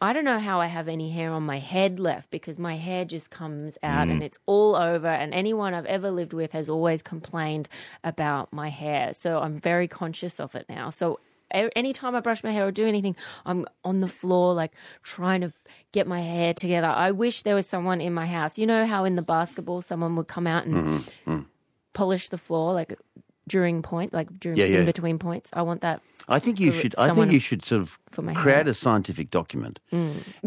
I 0.00 0.12
don't 0.12 0.24
know 0.24 0.40
how 0.40 0.60
I 0.60 0.66
have 0.66 0.88
any 0.88 1.10
hair 1.10 1.30
on 1.30 1.44
my 1.44 1.60
head 1.60 2.00
left 2.00 2.30
because 2.30 2.58
my 2.58 2.76
hair 2.76 3.04
just 3.04 3.30
comes 3.30 3.78
out 3.84 4.08
and 4.08 4.24
it's 4.24 4.38
all 4.46 4.74
over. 4.74 5.06
And 5.06 5.32
anyone 5.32 5.72
I've 5.72 5.86
ever 5.86 6.10
lived 6.10 6.32
with 6.32 6.50
has 6.50 6.68
always 6.68 7.00
complained 7.00 7.68
about 8.02 8.52
my 8.52 8.70
hair. 8.70 9.14
So 9.16 9.38
I'm 9.38 9.60
very 9.60 9.86
conscious 9.86 10.40
of 10.40 10.54
it 10.56 10.63
now. 10.68 10.90
So 10.90 11.18
anytime 11.50 12.14
I 12.16 12.20
brush 12.20 12.42
my 12.42 12.50
hair 12.50 12.66
or 12.66 12.72
do 12.72 12.86
anything, 12.86 13.14
I'm 13.46 13.64
on 13.84 14.00
the 14.00 14.08
floor, 14.08 14.54
like 14.54 14.72
trying 15.02 15.40
to 15.42 15.52
get 15.92 16.06
my 16.06 16.20
hair 16.20 16.52
together. 16.54 16.88
I 16.88 17.10
wish 17.12 17.42
there 17.42 17.54
was 17.54 17.66
someone 17.66 18.00
in 18.00 18.12
my 18.12 18.26
house. 18.26 18.58
You 18.58 18.66
know 18.66 18.86
how 18.86 19.04
in 19.04 19.14
the 19.16 19.22
basketball, 19.22 19.82
someone 19.82 20.16
would 20.16 20.28
come 20.28 20.46
out 20.46 20.64
and 20.66 20.74
Mm-hmm. 21.26 21.40
polish 21.92 22.28
the 22.28 22.38
floor, 22.38 22.72
like 22.72 22.98
during 23.46 23.82
point, 23.82 24.12
like 24.12 24.28
during 24.40 24.58
Yeah, 24.58 24.64
yeah. 24.66 24.78
in 24.80 24.86
between 24.86 25.18
points. 25.18 25.50
I 25.52 25.62
want 25.62 25.80
that. 25.82 26.00
I 26.26 26.38
think 26.38 26.58
you 26.58 26.72
should. 26.72 26.94
I 26.96 27.12
think 27.14 27.30
you 27.32 27.38
should 27.40 27.64
sort 27.64 27.82
of 27.82 27.98
create 28.14 28.36
hair. 28.36 28.64
Mm. 28.64 28.68
a 28.68 28.74
scientific 28.74 29.30
document 29.30 29.78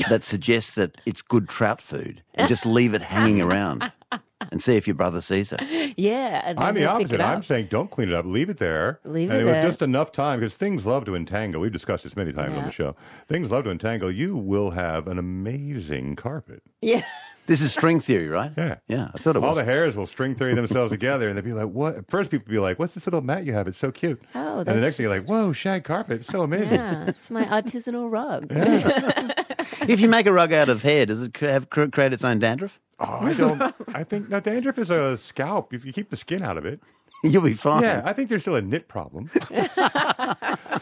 that 0.09 0.23
suggests 0.23 0.73
that 0.73 0.97
it's 1.05 1.21
good 1.21 1.47
trout 1.47 1.81
food, 1.81 2.23
and 2.33 2.49
just 2.49 2.65
leave 2.65 2.95
it 2.95 3.03
hanging 3.03 3.39
around, 3.39 3.91
and 4.51 4.61
see 4.61 4.75
if 4.75 4.87
your 4.87 4.95
brother 4.95 5.21
sees 5.21 5.51
it. 5.51 5.61
Yeah, 5.97 6.41
and 6.43 6.59
I'm 6.59 6.75
the 6.75 6.85
opposite. 6.85 7.21
I'm 7.21 7.43
saying 7.43 7.67
don't 7.69 7.89
clean 7.91 8.09
it 8.09 8.15
up. 8.15 8.25
Leave 8.25 8.49
it 8.49 8.57
there. 8.57 8.99
Leave 9.03 9.29
and 9.29 9.39
it 9.39 9.41
it 9.41 9.45
was 9.45 9.53
there. 9.53 9.67
just 9.67 9.81
enough 9.81 10.11
time 10.11 10.39
because 10.39 10.55
things 10.55 10.85
love 10.85 11.05
to 11.05 11.15
entangle. 11.15 11.61
We've 11.61 11.71
discussed 11.71 12.03
this 12.03 12.15
many 12.15 12.31
times 12.33 12.57
on 12.57 12.65
the 12.65 12.71
show. 12.71 12.95
Things 13.27 13.51
love 13.51 13.63
to 13.65 13.71
entangle. 13.71 14.11
You 14.11 14.35
will 14.35 14.71
have 14.71 15.07
an 15.07 15.17
amazing 15.17 16.15
carpet. 16.15 16.61
Yeah, 16.81 17.03
This 17.47 17.61
is 17.61 17.71
string 17.71 18.01
theory, 18.01 18.27
right? 18.27 18.51
Yeah. 18.57 18.75
Yeah, 18.89 19.07
I 19.15 19.19
thought 19.19 19.37
it 19.37 19.43
All 19.43 19.49
was. 19.51 19.57
the 19.57 19.63
hairs 19.63 19.95
will 19.95 20.05
string 20.05 20.35
theory 20.35 20.53
themselves 20.53 20.91
together, 20.91 21.29
and 21.29 21.37
they'll 21.37 21.45
be 21.45 21.53
like, 21.53 21.69
"What?" 21.69 21.95
At 21.95 22.11
first, 22.11 22.29
people 22.29 22.51
be 22.51 22.59
like, 22.59 22.77
"What's 22.77 22.93
this 22.93 23.07
little 23.07 23.21
mat 23.21 23.45
you 23.45 23.53
have? 23.53 23.69
It's 23.69 23.77
so 23.77 23.89
cute." 23.89 24.21
Oh, 24.35 24.57
and 24.59 24.67
the 24.67 24.73
that's 24.73 24.81
next 24.81 24.97
thing 24.97 25.05
you're 25.05 25.17
like, 25.17 25.29
"Whoa, 25.29 25.53
shag 25.53 25.85
carpet! 25.85 26.19
It's 26.19 26.29
so 26.29 26.41
amazing." 26.41 26.73
yeah. 26.73 27.05
It's 27.07 27.31
my 27.31 27.45
artisanal 27.45 28.11
rug. 28.11 28.47
if 29.89 30.01
you 30.01 30.09
make 30.09 30.25
a 30.25 30.33
rug 30.33 30.51
out 30.51 30.67
of 30.67 30.81
hair, 30.81 31.05
does 31.05 31.21
it 31.21 31.37
have 31.37 31.69
create 31.69 32.11
its 32.11 32.23
own 32.25 32.39
dandruff? 32.39 32.79
Oh, 32.99 33.19
I 33.21 33.33
don't. 33.33 33.61
I 33.93 34.03
think 34.03 34.29
now 34.29 34.39
dandruff 34.39 34.79
is 34.79 34.89
a 34.89 35.17
scalp. 35.17 35.73
If 35.73 35.85
you 35.85 35.93
keep 35.93 36.09
the 36.09 36.15
skin 36.17 36.41
out 36.43 36.57
of 36.57 36.65
it, 36.65 36.79
You'll 37.23 37.41
be 37.41 37.53
fine. 37.53 37.81
yeah, 37.83 38.01
I 38.05 38.13
think 38.13 38.29
there's 38.29 38.41
still 38.43 38.55
a 38.55 38.61
knit 38.61 38.87
problem. 38.87 39.29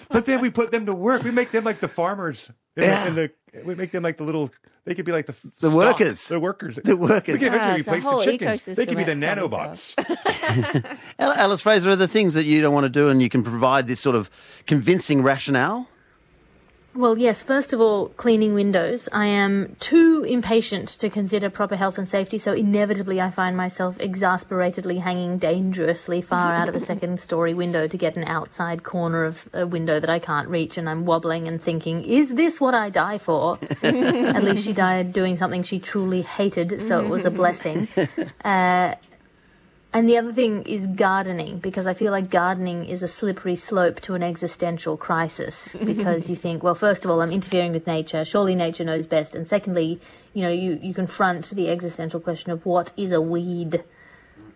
But 0.09 0.25
then 0.27 0.39
we 0.39 0.49
put 0.49 0.71
them 0.71 0.85
to 0.85 0.93
work. 0.93 1.23
We 1.23 1.31
make 1.31 1.51
them 1.51 1.63
like 1.65 1.79
the 1.81 1.87
farmers. 1.89 2.49
And, 2.77 2.85
Yeah. 2.85 3.03
the, 3.03 3.07
and 3.09 3.17
the 3.17 3.63
we 3.65 3.75
make 3.75 3.91
them 3.91 4.03
like 4.03 4.17
the 4.17 4.23
little. 4.23 4.49
They 4.85 4.93
could 4.95 5.03
be 5.05 5.11
like 5.11 5.25
the 5.25 5.35
The 5.59 5.69
stock, 5.69 5.75
workers. 5.99 6.27
The 6.27 6.39
workers. 6.39 6.79
The 6.83 6.95
workers. 6.95 7.33
We 7.33 7.39
can 7.39 7.53
Ah, 7.53 7.57
eventually 7.75 7.79
it's 7.81 7.87
a 7.87 7.91
replace 7.91 8.03
whole 8.03 8.19
the 8.19 8.25
chickens. 8.25 8.61
ecosystem 8.61 8.75
They 8.75 8.85
could 8.85 8.97
be 8.97 9.03
the 9.03 9.13
nanobots. 9.13 10.97
Alice 11.19 11.61
Fraser, 11.61 11.89
are 11.91 11.95
there 11.95 12.07
things 12.07 12.33
that 12.35 12.43
you 12.45 12.61
don't 12.61 12.73
want 12.73 12.85
to 12.85 12.89
do 12.89 13.09
and 13.09 13.21
you 13.21 13.29
can 13.29 13.43
provide 13.43 13.87
this 13.87 13.99
sort 13.99 14.15
of 14.15 14.29
convincing 14.67 15.21
rationale? 15.21 15.87
Well, 16.95 17.17
yes, 17.17 17.43
first 17.43 17.73
of 17.73 17.81
all, 17.81 18.07
cleaning 18.15 18.53
windows. 18.53 19.09
I 19.11 19.25
am 19.25 19.75
too 19.81 20.23
impatient 20.25 20.87
to 20.99 21.09
consider 21.09 21.49
proper 21.49 21.75
health 21.75 21.97
and 21.97 22.07
safety, 22.07 22.37
so 22.37 22.53
inevitably 22.53 23.19
I 23.19 23.31
find 23.31 23.57
myself 23.57 23.97
exasperatedly 23.99 24.99
hanging 24.99 25.37
dangerously 25.37 26.21
far 26.21 26.55
out 26.55 26.69
of 26.69 26.75
a 26.75 26.79
second 26.79 27.19
story 27.27 27.53
window 27.53 27.85
to 27.85 27.97
get 27.97 28.15
an 28.15 28.23
outside 28.23 28.83
corner 28.83 29.25
of 29.25 29.49
a 29.51 29.67
window 29.67 29.99
that 29.99 30.09
I 30.09 30.19
can't 30.19 30.47
reach, 30.47 30.77
and 30.77 30.89
I'm 30.89 31.05
wobbling 31.05 31.49
and 31.49 31.61
thinking, 31.61 32.01
is 32.05 32.29
this 32.29 32.61
what 32.61 32.73
I 32.73 32.89
die 32.89 33.17
for? 33.17 33.59
At 33.83 34.43
least 34.45 34.63
she 34.63 34.71
died 34.71 35.11
doing 35.11 35.35
something 35.35 35.63
she 35.63 35.79
truly 35.79 36.21
hated, 36.21 36.81
so 36.81 37.03
it 37.03 37.09
was 37.09 37.25
a 37.25 37.31
blessing. 37.31 37.89
Uh, 38.45 38.95
and 39.95 40.09
the 40.09 40.17
other 40.17 40.33
thing 40.33 40.63
is 40.63 40.87
gardening, 40.87 41.59
because 41.59 41.87
I 41.87 41.93
feel 41.93 42.11
like 42.11 42.29
gardening 42.29 42.83
is 42.83 43.01
a 43.01 43.07
slippery 43.07 43.55
slope 43.55 44.01
to 44.01 44.13
an 44.13 44.23
existential 44.23 44.97
crisis. 44.97 45.73
Because 45.85 46.29
you 46.29 46.35
think, 46.35 46.63
well, 46.63 46.75
first 46.75 47.05
of 47.05 47.11
all, 47.11 47.21
I'm 47.21 47.31
interfering 47.31 47.71
with 47.71 47.87
nature. 47.87 48.25
Surely 48.25 48.55
nature 48.55 48.83
knows 48.83 49.05
best. 49.05 49.35
And 49.35 49.47
secondly, 49.47 50.01
you 50.33 50.41
know, 50.41 50.49
you, 50.49 50.77
you 50.81 50.93
confront 50.93 51.49
the 51.51 51.69
existential 51.69 52.19
question 52.19 52.51
of 52.51 52.65
what 52.65 52.91
is 52.97 53.13
a 53.13 53.21
weed? 53.21 53.85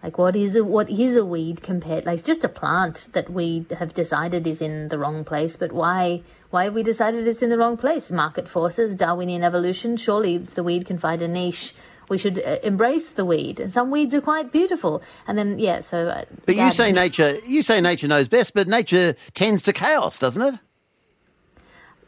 Like, 0.04 0.18
what 0.18 0.36
is 0.36 0.58
a, 0.58 0.64
what 0.66 0.90
is 0.90 1.16
a 1.16 1.24
weed 1.24 1.64
compared? 1.64 2.06
Like, 2.06 2.20
it's 2.20 2.28
just 2.28 2.44
a 2.44 2.50
plant 2.50 3.08
that 3.14 3.30
we 3.30 3.66
have 3.78 3.94
decided 3.94 4.46
is 4.46 4.62
in 4.62 4.90
the 4.90 4.98
wrong 4.98 5.24
place. 5.24 5.56
But 5.56 5.72
why? 5.72 6.22
Why 6.50 6.66
have 6.66 6.74
we 6.74 6.84
decided 6.84 7.26
it's 7.26 7.42
in 7.42 7.50
the 7.50 7.58
wrong 7.58 7.78
place? 7.78 8.12
Market 8.12 8.50
forces, 8.50 8.94
Darwinian 8.94 9.46
evolution. 9.46 9.96
Surely, 9.96 10.38
the 10.38 10.64
weed 10.64 10.86
can 10.86 10.98
find 10.98 11.22
a 11.22 11.30
niche, 11.30 11.74
we 12.10 12.18
should 12.18 12.40
uh, 12.46 12.58
embrace 12.64 13.10
the 13.12 13.24
weed. 13.26 13.60
And 13.60 13.72
some 13.72 13.92
weeds 13.92 14.14
are 14.14 14.22
quite 14.22 14.52
beautiful. 14.52 15.02
And 15.28 15.38
then, 15.38 15.60
yeah. 15.60 15.82
So, 15.82 16.08
uh, 16.10 16.26
But 16.46 16.56
you 16.56 16.72
say 16.72 16.92
nature, 16.92 17.38
you 17.48 17.62
say 17.64 17.80
nature 17.82 18.08
knows 18.08 18.28
best, 18.28 18.54
but 18.54 18.68
nature 18.68 19.16
tends 19.34 19.62
to 19.64 19.74
chaos, 19.74 20.20
doesn't 20.20 20.42
it? 20.42 20.56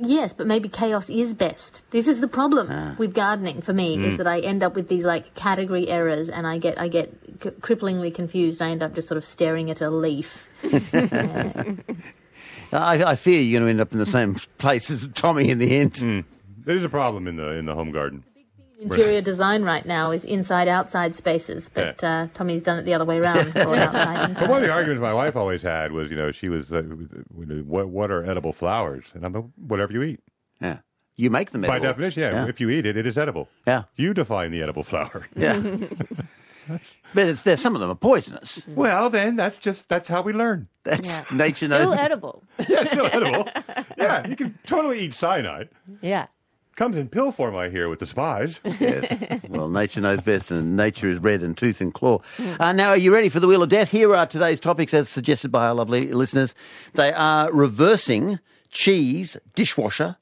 Yes, 0.04 0.34
but 0.34 0.48
maybe 0.48 0.68
chaos 0.68 1.12
is 1.12 1.36
best. 1.36 1.84
This 1.92 2.08
is 2.08 2.22
the 2.22 2.28
problem 2.28 2.68
Ah. 2.72 2.96
with 2.98 3.14
gardening 3.14 3.62
for 3.62 3.72
me 3.72 3.96
Hmm. 3.98 4.04
is 4.06 4.18
that 4.18 4.26
I 4.26 4.40
end 4.40 4.64
up 4.64 4.74
with 4.76 4.88
these 4.88 5.04
like 5.04 5.36
category 5.36 5.88
errors 5.90 6.28
and 6.28 6.48
I 6.48 6.58
get 6.58 6.80
I 6.82 6.88
get 6.88 7.14
c- 7.44 7.52
cripplingly 7.62 8.12
confused. 8.12 8.64
I 8.64 8.72
end 8.72 8.82
up 8.82 8.96
just 8.96 9.08
sort 9.08 9.20
of 9.20 9.26
staring 9.26 9.70
at 9.70 9.80
a 9.80 9.92
leaf. 9.92 10.48
I, 12.74 13.04
I 13.04 13.16
fear 13.16 13.42
you're 13.42 13.60
going 13.60 13.68
to 13.68 13.70
end 13.70 13.82
up 13.82 13.92
in 13.94 14.00
the 14.00 14.06
same 14.06 14.36
place 14.58 14.90
as 14.90 15.08
Tommy 15.14 15.50
in 15.50 15.60
the 15.60 15.76
end. 15.78 16.26
There's 16.66 16.84
a 16.84 16.90
problem 16.90 17.28
in 17.28 17.36
the 17.36 17.50
in 17.52 17.66
the 17.66 17.76
home 17.76 17.92
garden. 17.92 18.24
Interior 18.82 19.22
design 19.22 19.63
right 19.63 19.86
now 19.86 20.12
is 20.12 20.26
inside 20.26 20.67
outside 20.67 21.15
spaces, 21.15 21.70
but 21.70 22.04
uh, 22.04 22.28
Tommy's 22.34 22.63
done 22.63 22.80
it 22.80 22.84
the 22.84 22.94
other 22.94 23.06
way 23.06 23.20
around. 23.20 23.56
outside, 23.58 24.34
But 24.36 24.50
one 24.50 24.58
of 24.62 24.67
the 24.67 24.72
arguments 24.74 25.02
my 25.02 25.13
wife 25.13 25.36
always 25.36 25.62
had 25.62 25.91
was, 25.91 26.10
you 26.10 26.17
know, 26.17 26.32
she 26.32 26.50
was, 26.50 26.72
uh, 26.72 26.82
what 26.82 27.89
what 27.89 28.12
are 28.12 28.24
edible 28.30 28.54
flowers? 28.54 29.06
And 29.13 29.24
I'm 29.26 29.34
like, 29.34 29.46
whatever 29.56 29.94
you 29.94 30.02
eat. 30.04 30.20
Yeah. 30.60 30.80
You 31.15 31.30
make 31.30 31.52
them 31.52 31.63
edible. 31.63 31.80
By 31.80 31.86
definition, 31.86 32.24
yeah, 32.24 32.32
Yeah. 32.32 32.48
If 32.48 32.60
you 32.60 32.70
eat 32.72 32.86
it, 32.88 32.98
it 32.98 33.06
is 33.06 33.17
edible. 33.17 33.50
Yeah. 33.67 33.84
You 33.96 34.13
define 34.13 34.52
the 34.52 34.63
edible 34.63 34.84
flower. 34.84 35.28
Yeah. 35.36 35.60
but 37.13 37.28
it's, 37.28 37.41
there, 37.44 37.58
some 37.58 37.76
of 37.76 37.82
them 37.82 37.89
are 37.91 37.96
poisonous. 37.96 38.62
Well, 38.67 39.10
then 39.10 39.36
that's 39.36 39.58
just 39.58 39.88
that's 39.89 40.08
how 40.08 40.22
we 40.22 40.34
learn. 40.34 40.67
That's 40.84 41.08
Yeah. 41.08 41.26
nature 41.32 41.65
Still 41.67 41.89
knows. 41.91 42.00
edible. 42.00 42.44
Yeah, 42.67 42.84
still 42.86 43.10
edible. 43.12 43.48
Yeah, 43.98 44.26
you 44.28 44.36
can 44.36 44.58
totally 44.65 45.00
eat 45.02 45.13
cyanide. 45.13 45.70
Yeah. 46.02 46.26
Comes 46.82 46.98
in 46.98 47.10
pill 47.10 47.32
form, 47.32 47.56
I 47.56 47.70
hear, 47.70 47.89
with 47.89 48.00
the 48.00 48.08
spies. 48.08 48.60
yes. 48.80 49.44
Well, 49.48 49.70
nature 49.70 50.02
knows 50.02 50.20
best, 50.20 50.50
and 50.50 50.76
nature 50.76 51.08
is 51.08 51.20
red 51.20 51.44
in 51.44 51.54
tooth 51.54 51.80
and 51.80 51.94
claw. 51.94 52.22
Uh, 52.60 52.74
now, 52.74 52.89
are 52.89 52.98
you 52.98 53.13
ready 53.13 53.30
for 53.30 53.39
the 53.39 53.46
Wheel 53.46 53.62
of 53.62 53.70
Death? 53.70 53.91
Here 53.91 54.15
are 54.15 54.26
today's 54.26 54.60
topics, 54.60 54.91
as 54.91 55.08
suggested 55.08 55.52
by 55.52 55.67
our 55.67 55.76
lovely 55.76 56.12
listeners. 56.12 56.56
They 56.96 57.13
are 57.13 57.54
reversing, 57.54 58.39
cheese, 58.72 59.38
dishwasher, 59.54 60.17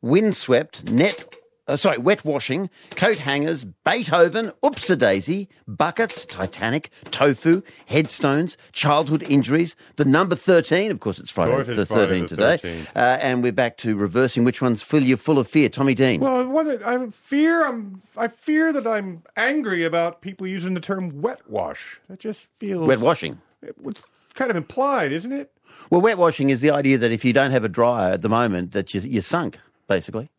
windswept, 0.00 0.90
net. 0.90 1.34
Uh, 1.70 1.76
sorry, 1.76 1.98
wet 1.98 2.24
washing, 2.24 2.68
coat 2.96 3.18
hangers, 3.18 3.64
Beethoven, 3.64 4.50
Oopsie 4.60 4.98
Daisy, 4.98 5.48
buckets, 5.68 6.26
Titanic, 6.26 6.90
tofu, 7.12 7.62
headstones, 7.86 8.56
childhood 8.72 9.22
injuries, 9.30 9.76
the 9.94 10.04
number 10.04 10.34
13, 10.34 10.90
of 10.90 10.98
course 10.98 11.20
it's 11.20 11.30
Friday 11.30 11.56
it's 11.60 11.76
the 11.76 11.86
Friday 11.86 12.22
13th 12.22 12.28
today, 12.28 12.58
13th. 12.60 12.86
Uh, 12.96 12.98
and 13.22 13.44
we're 13.44 13.52
back 13.52 13.76
to 13.76 13.94
reversing 13.94 14.42
which 14.42 14.60
ones 14.60 14.82
fill 14.82 15.04
you 15.04 15.16
full 15.16 15.38
of 15.38 15.46
fear. 15.46 15.68
Tommy 15.68 15.94
Dean. 15.94 16.20
Well, 16.20 16.48
what 16.48 16.66
I 16.82 17.06
fear, 17.10 17.64
I'm 17.64 18.02
I 18.16 18.26
fear 18.26 18.72
that 18.72 18.88
I'm 18.88 19.22
angry 19.36 19.84
about 19.84 20.22
people 20.22 20.48
using 20.48 20.74
the 20.74 20.80
term 20.80 21.22
wet 21.22 21.48
wash. 21.48 22.00
That 22.08 22.18
just 22.18 22.48
feels 22.58 22.84
wet 22.88 22.98
washing. 22.98 23.40
It's 23.62 24.02
kind 24.34 24.50
of 24.50 24.56
implied, 24.56 25.12
isn't 25.12 25.32
it? 25.32 25.52
Well, 25.88 26.00
wet 26.00 26.18
washing 26.18 26.50
is 26.50 26.62
the 26.62 26.72
idea 26.72 26.98
that 26.98 27.12
if 27.12 27.24
you 27.24 27.32
don't 27.32 27.52
have 27.52 27.62
a 27.62 27.68
dryer 27.68 28.12
at 28.14 28.22
the 28.22 28.28
moment, 28.28 28.72
that 28.72 28.92
you, 28.92 29.00
you're 29.02 29.22
sunk, 29.22 29.60
basically. 29.86 30.30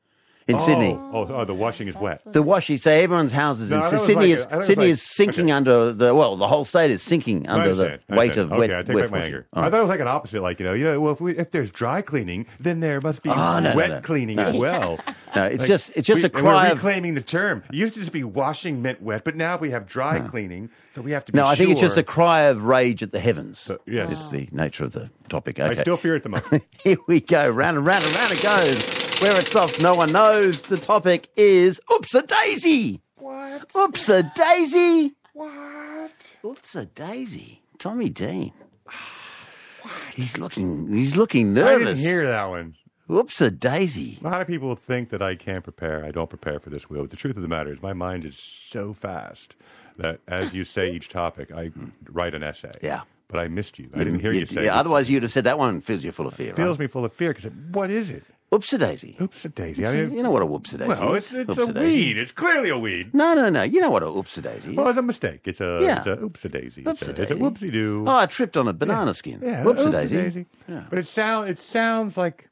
In 0.52 0.58
oh. 0.58 0.66
Sydney, 0.66 0.94
Oh, 1.14 1.28
oh, 1.30 1.46
the 1.46 1.54
washing 1.54 1.88
is 1.88 1.96
wet. 1.96 2.22
the 2.26 2.42
washing. 2.42 2.78
So 2.78 2.92
everyone's 2.92 3.32
houses 3.32 3.70
No, 3.70 3.78
in 3.78 3.82
I 3.82 3.86
thought 3.86 3.94
it 3.94 3.98
was 3.98 4.06
Sydney 4.08 4.28
like- 4.28 4.38
is 4.38 4.42
I 4.42 4.44
thought 4.46 4.54
it 4.54 4.58
was 4.58 4.68
Sydney 4.68 4.86
like- 4.86 4.94
is 4.94 5.02
sinking 5.02 5.46
okay. 5.46 5.52
under 5.52 5.94
the 5.94 6.16
well, 6.16 6.36
the 6.38 6.48
whole 6.48 6.66
state 6.66 6.92
is 6.92 7.02
sinking 7.02 7.48
under 7.48 7.74
the 7.76 8.00
weight 8.10 8.38
of 8.38 8.52
wet. 8.52 8.70
Okay, 8.70 8.80
I 8.80 8.84
take 8.84 8.96
wet 8.96 9.04
back 9.06 9.12
my 9.12 9.18
washing. 9.20 9.34
anger. 9.34 9.48
All 9.54 9.64
I 9.64 9.70
thought 9.70 9.78
it 9.78 9.82
was 9.82 9.90
like 9.90 10.00
an 10.00 10.08
opposite. 10.08 10.42
Like 10.42 10.60
you 10.60 10.66
know, 10.66 10.74
you 10.74 10.84
know, 10.84 11.00
well, 11.00 11.14
if, 11.14 11.22
we, 11.22 11.38
if 11.38 11.52
there's 11.52 11.72
dry 11.72 12.02
cleaning, 12.02 12.46
then 12.60 12.80
there 12.80 13.00
must 13.02 13.24
be 13.24 13.30
Oh, 13.30 13.60
no, 13.60 13.76
wet 13.76 13.90
no. 13.90 14.02
cleaning 14.02 14.40
as 14.40 14.56
well. 14.56 15.00
No, 15.34 15.46
it's 15.46 15.60
Like, 15.62 15.68
just 15.70 15.92
it's 15.96 16.06
just 16.06 16.24
we- 16.24 16.26
a 16.26 16.30
cry 16.30 16.66
we're 16.66 16.72
of 16.74 16.78
reclaiming 16.80 17.14
the 17.14 17.22
term. 17.22 17.64
It 17.70 17.76
used 17.76 17.94
to 17.94 18.02
just 18.02 18.12
be 18.12 18.22
washing 18.26 18.82
meant 18.82 19.02
wet, 19.02 19.24
but 19.24 19.38
now 19.38 19.56
we 19.58 19.70
have 19.72 19.88
dry 19.88 20.20
cleaning, 20.20 20.70
so 20.94 21.02
we 21.02 21.12
have 21.12 21.24
to. 21.24 21.32
Be 21.32 21.38
no. 21.38 21.48
I 21.48 21.56
think 21.56 21.70
it's 21.70 21.80
just 21.80 21.96
a 21.96 22.04
cry 22.04 22.42
of 22.42 22.66
rage 22.66 23.02
at 23.02 23.14
the 23.14 23.22
heavens. 23.22 23.72
yeah. 23.86 24.08
just 24.08 24.30
the 24.32 24.50
nature 24.52 24.84
of 24.84 24.92
the 24.92 25.10
topic. 25.30 25.58
I 25.62 25.70
Okay, 25.70 25.82
still 25.84 25.96
fear 25.96 26.18
it 26.18 26.24
the 26.24 26.30
most. 26.36 26.46
here 26.84 26.98
we 27.08 27.22
go. 27.22 27.50
Round 27.50 27.78
and 27.78 27.86
round 27.86 28.04
and 28.04 28.14
round 28.14 28.34
it 28.34 28.44
goes. 28.44 29.01
Where 29.22 29.40
it 29.40 29.46
stops, 29.46 29.80
no 29.80 29.94
one 29.94 30.12
knows. 30.12 30.64
The 30.64 30.78
topic 30.78 31.30
is 31.38 31.80
oops 31.94 32.16
a 32.16 32.24
daisy. 32.24 33.02
what? 33.18 33.70
Oops 33.78 34.10
a 34.10 34.24
daisy. 34.24 35.14
What? 35.34 36.38
Oops 36.44 36.76
a 36.76 36.86
daisy. 36.88 37.62
Tommy 37.78 38.10
Dean. 38.10 38.52
He's 40.16 40.40
looking. 40.40 40.92
He's 40.92 41.16
looking 41.16 41.54
nervous. 41.54 41.72
I 41.76 41.94
didn't 41.94 41.98
hear 42.00 42.26
that 42.26 42.46
one. 42.46 42.74
Oops 43.12 43.40
a 43.42 43.52
daisy. 43.52 44.18
A 44.22 44.24
lot 44.24 44.42
of 44.42 44.48
people 44.48 44.76
think 44.76 45.12
that 45.12 45.22
I 45.22 45.36
can't 45.36 45.64
prepare. 45.64 46.04
I 46.04 46.10
don't 46.10 46.30
prepare 46.30 46.60
for 46.60 46.72
this 46.72 46.90
wheel. 46.90 47.02
But 47.02 47.12
the 47.12 47.18
truth 47.18 47.36
of 47.36 47.44
the 47.44 47.48
matter 47.48 47.72
is, 47.72 47.80
my 47.80 47.94
mind 47.94 48.26
is 48.26 48.40
so 48.40 48.92
fast 48.92 49.54
that 49.98 50.20
as 50.28 50.52
you 50.52 50.66
say 50.66 50.92
each 50.92 51.10
topic, 51.10 51.52
I 51.52 51.70
write 52.10 52.34
an 52.34 52.42
essay. 52.42 52.72
Yeah. 52.82 53.02
But 53.28 53.40
I 53.40 53.50
missed 53.50 53.78
you. 53.78 53.88
I 53.94 54.00
didn't 54.00 54.22
hear 54.22 54.32
you, 54.32 54.48
say. 54.48 54.64
Yeah, 54.64 54.74
it. 54.74 54.80
otherwise 54.80 55.12
you'd 55.12 55.22
have 55.22 55.32
said 55.32 55.44
that 55.44 55.60
one 55.60 55.80
fills 55.80 56.04
you 56.04 56.12
full 56.12 56.26
of 56.26 56.34
fear. 56.34 56.50
It 56.50 56.56
fills 56.56 56.80
right? 56.80 56.86
me 56.86 56.88
full 56.88 57.06
of 57.06 57.14
fear 57.14 57.36
because 57.36 57.52
what 57.72 57.92
is 57.92 58.10
it? 58.10 58.24
Oops 58.54 58.74
a 58.74 58.78
daisy. 58.78 59.16
Oops, 59.22 59.46
a 59.46 59.50
daisy. 59.50 59.86
I 59.88 59.94
mean, 59.94 60.14
You 60.14 60.24
know 60.24 60.32
what 60.32 60.42
a 60.42 60.46
whoops 60.46 60.74
a 60.74 60.78
daisy 60.80 60.90
well, 60.90 61.14
is? 61.14 61.32
it's, 61.32 61.50
it's 61.58 61.58
a 61.58 61.72
weed. 61.72 62.18
It's 62.18 62.34
clearly 62.34 62.70
a 62.70 62.78
weed. 62.78 63.14
No, 63.14 63.34
no, 63.34 63.50
no. 63.50 63.64
You 63.64 63.80
know 63.80 63.90
what 63.90 64.04
a 64.04 64.08
oops 64.10 64.38
a 64.38 64.42
daisy 64.42 64.72
is. 64.72 64.76
Well, 64.78 64.90
it's 64.90 64.98
a 64.98 65.02
mistake. 65.02 65.42
It's 65.46 65.62
a, 65.62 65.80
Yeah. 65.82 65.98
it's 66.00 66.08
a 66.08 66.22
oops 66.22 66.44
a 66.44 66.50
daisy. 66.50 66.84
It's 66.86 67.02
a, 67.02 67.06
Oopsie-daisy. 67.14 67.22
it's 67.22 67.32
a 67.32 67.36
whoopsie 67.36 67.72
doo. 67.72 68.04
Oh, 68.06 68.16
I 68.18 68.26
tripped 68.26 68.58
on 68.58 68.68
a 68.68 68.74
banana 68.74 69.14
skin. 69.14 69.40
yeah, 69.42 69.64
Whoops 69.64 69.86
a 69.86 69.92
daisy. 69.92 70.46
Yeah. 70.68 70.84
But 70.90 71.00
it 71.00 71.08
sound 71.08 71.50
it 71.50 71.60
sounds 71.60 72.18
like. 72.18 72.50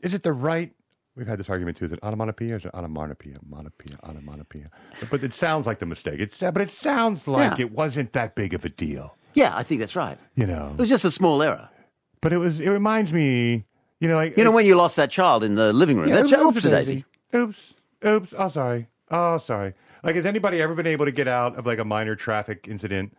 Is 0.00 0.12
it 0.12 0.22
the 0.24 0.32
right? 0.32 0.72
We've 1.16 1.26
had 1.26 1.38
this 1.38 1.48
argument 1.48 1.78
too. 1.78 1.86
Is 1.86 1.92
it 1.92 2.00
onomatopoeia 2.02 2.54
or 2.54 2.56
is 2.56 2.64
it 2.66 2.74
onomatopoeia? 2.74 3.38
Monopoeia, 3.48 3.96
onomatopoeia. 4.04 4.68
But 5.10 5.24
it 5.24 5.32
sounds 5.32 5.64
like 5.66 5.78
the 5.78 5.86
mistake. 5.86 6.20
It's 6.20 6.40
but 6.40 6.58
it 6.60 6.68
sounds 6.68 7.26
like 7.26 7.58
Yeah. 7.58 7.66
it 7.66 7.72
wasn't 7.72 8.12
that 8.12 8.34
big 8.34 8.52
of 8.52 8.64
a 8.66 8.68
deal. 8.68 9.16
Yeah, 9.32 9.56
I 9.56 9.62
think 9.62 9.80
that's 9.80 9.96
right. 9.96 10.18
You 10.34 10.46
know. 10.46 10.70
It 10.74 10.78
was 10.80 10.88
just 10.90 11.04
a 11.06 11.10
small 11.10 11.40
error. 11.42 11.70
But 12.20 12.34
it 12.34 12.38
was. 12.38 12.60
It 12.60 12.68
reminds 12.68 13.10
me. 13.12 13.64
You 14.04 14.10
know, 14.10 14.16
like 14.16 14.36
You 14.36 14.44
know 14.44 14.50
when 14.50 14.66
you 14.66 14.74
lost 14.74 14.96
that 14.96 15.10
child 15.10 15.42
in 15.42 15.54
the 15.54 15.72
living 15.72 15.96
room? 15.96 16.10
Yeah, 16.10 16.16
that's 16.16 16.30
oops, 16.30 16.58
oops 16.58 16.62
daisy. 16.62 17.06
Oops. 17.34 17.72
Oops. 18.04 18.34
Oh, 18.36 18.50
sorry. 18.50 18.86
Oh, 19.10 19.38
sorry. 19.38 19.72
Like, 20.02 20.16
has 20.16 20.26
anybody 20.26 20.60
ever 20.60 20.74
been 20.74 20.86
able 20.86 21.06
to 21.06 21.10
get 21.10 21.26
out 21.26 21.56
of 21.56 21.64
like 21.64 21.78
a 21.78 21.86
minor 21.86 22.14
traffic 22.14 22.66
incident? 22.68 23.16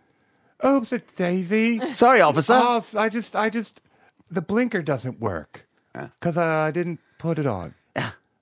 Oops, 0.64 0.94
it's 0.94 1.12
Daisy. 1.16 1.82
Sorry, 1.96 2.22
officer. 2.22 2.54
Oh, 2.56 2.86
I 2.96 3.10
just, 3.10 3.36
I 3.36 3.50
just, 3.50 3.82
the 4.30 4.42
blinker 4.42 4.84
doesn't 4.84 5.20
work 5.20 5.66
ah. 5.96 6.12
because 6.20 6.38
I 6.38 6.70
didn't 6.70 7.00
put 7.18 7.40
it 7.40 7.48
on. 7.48 7.74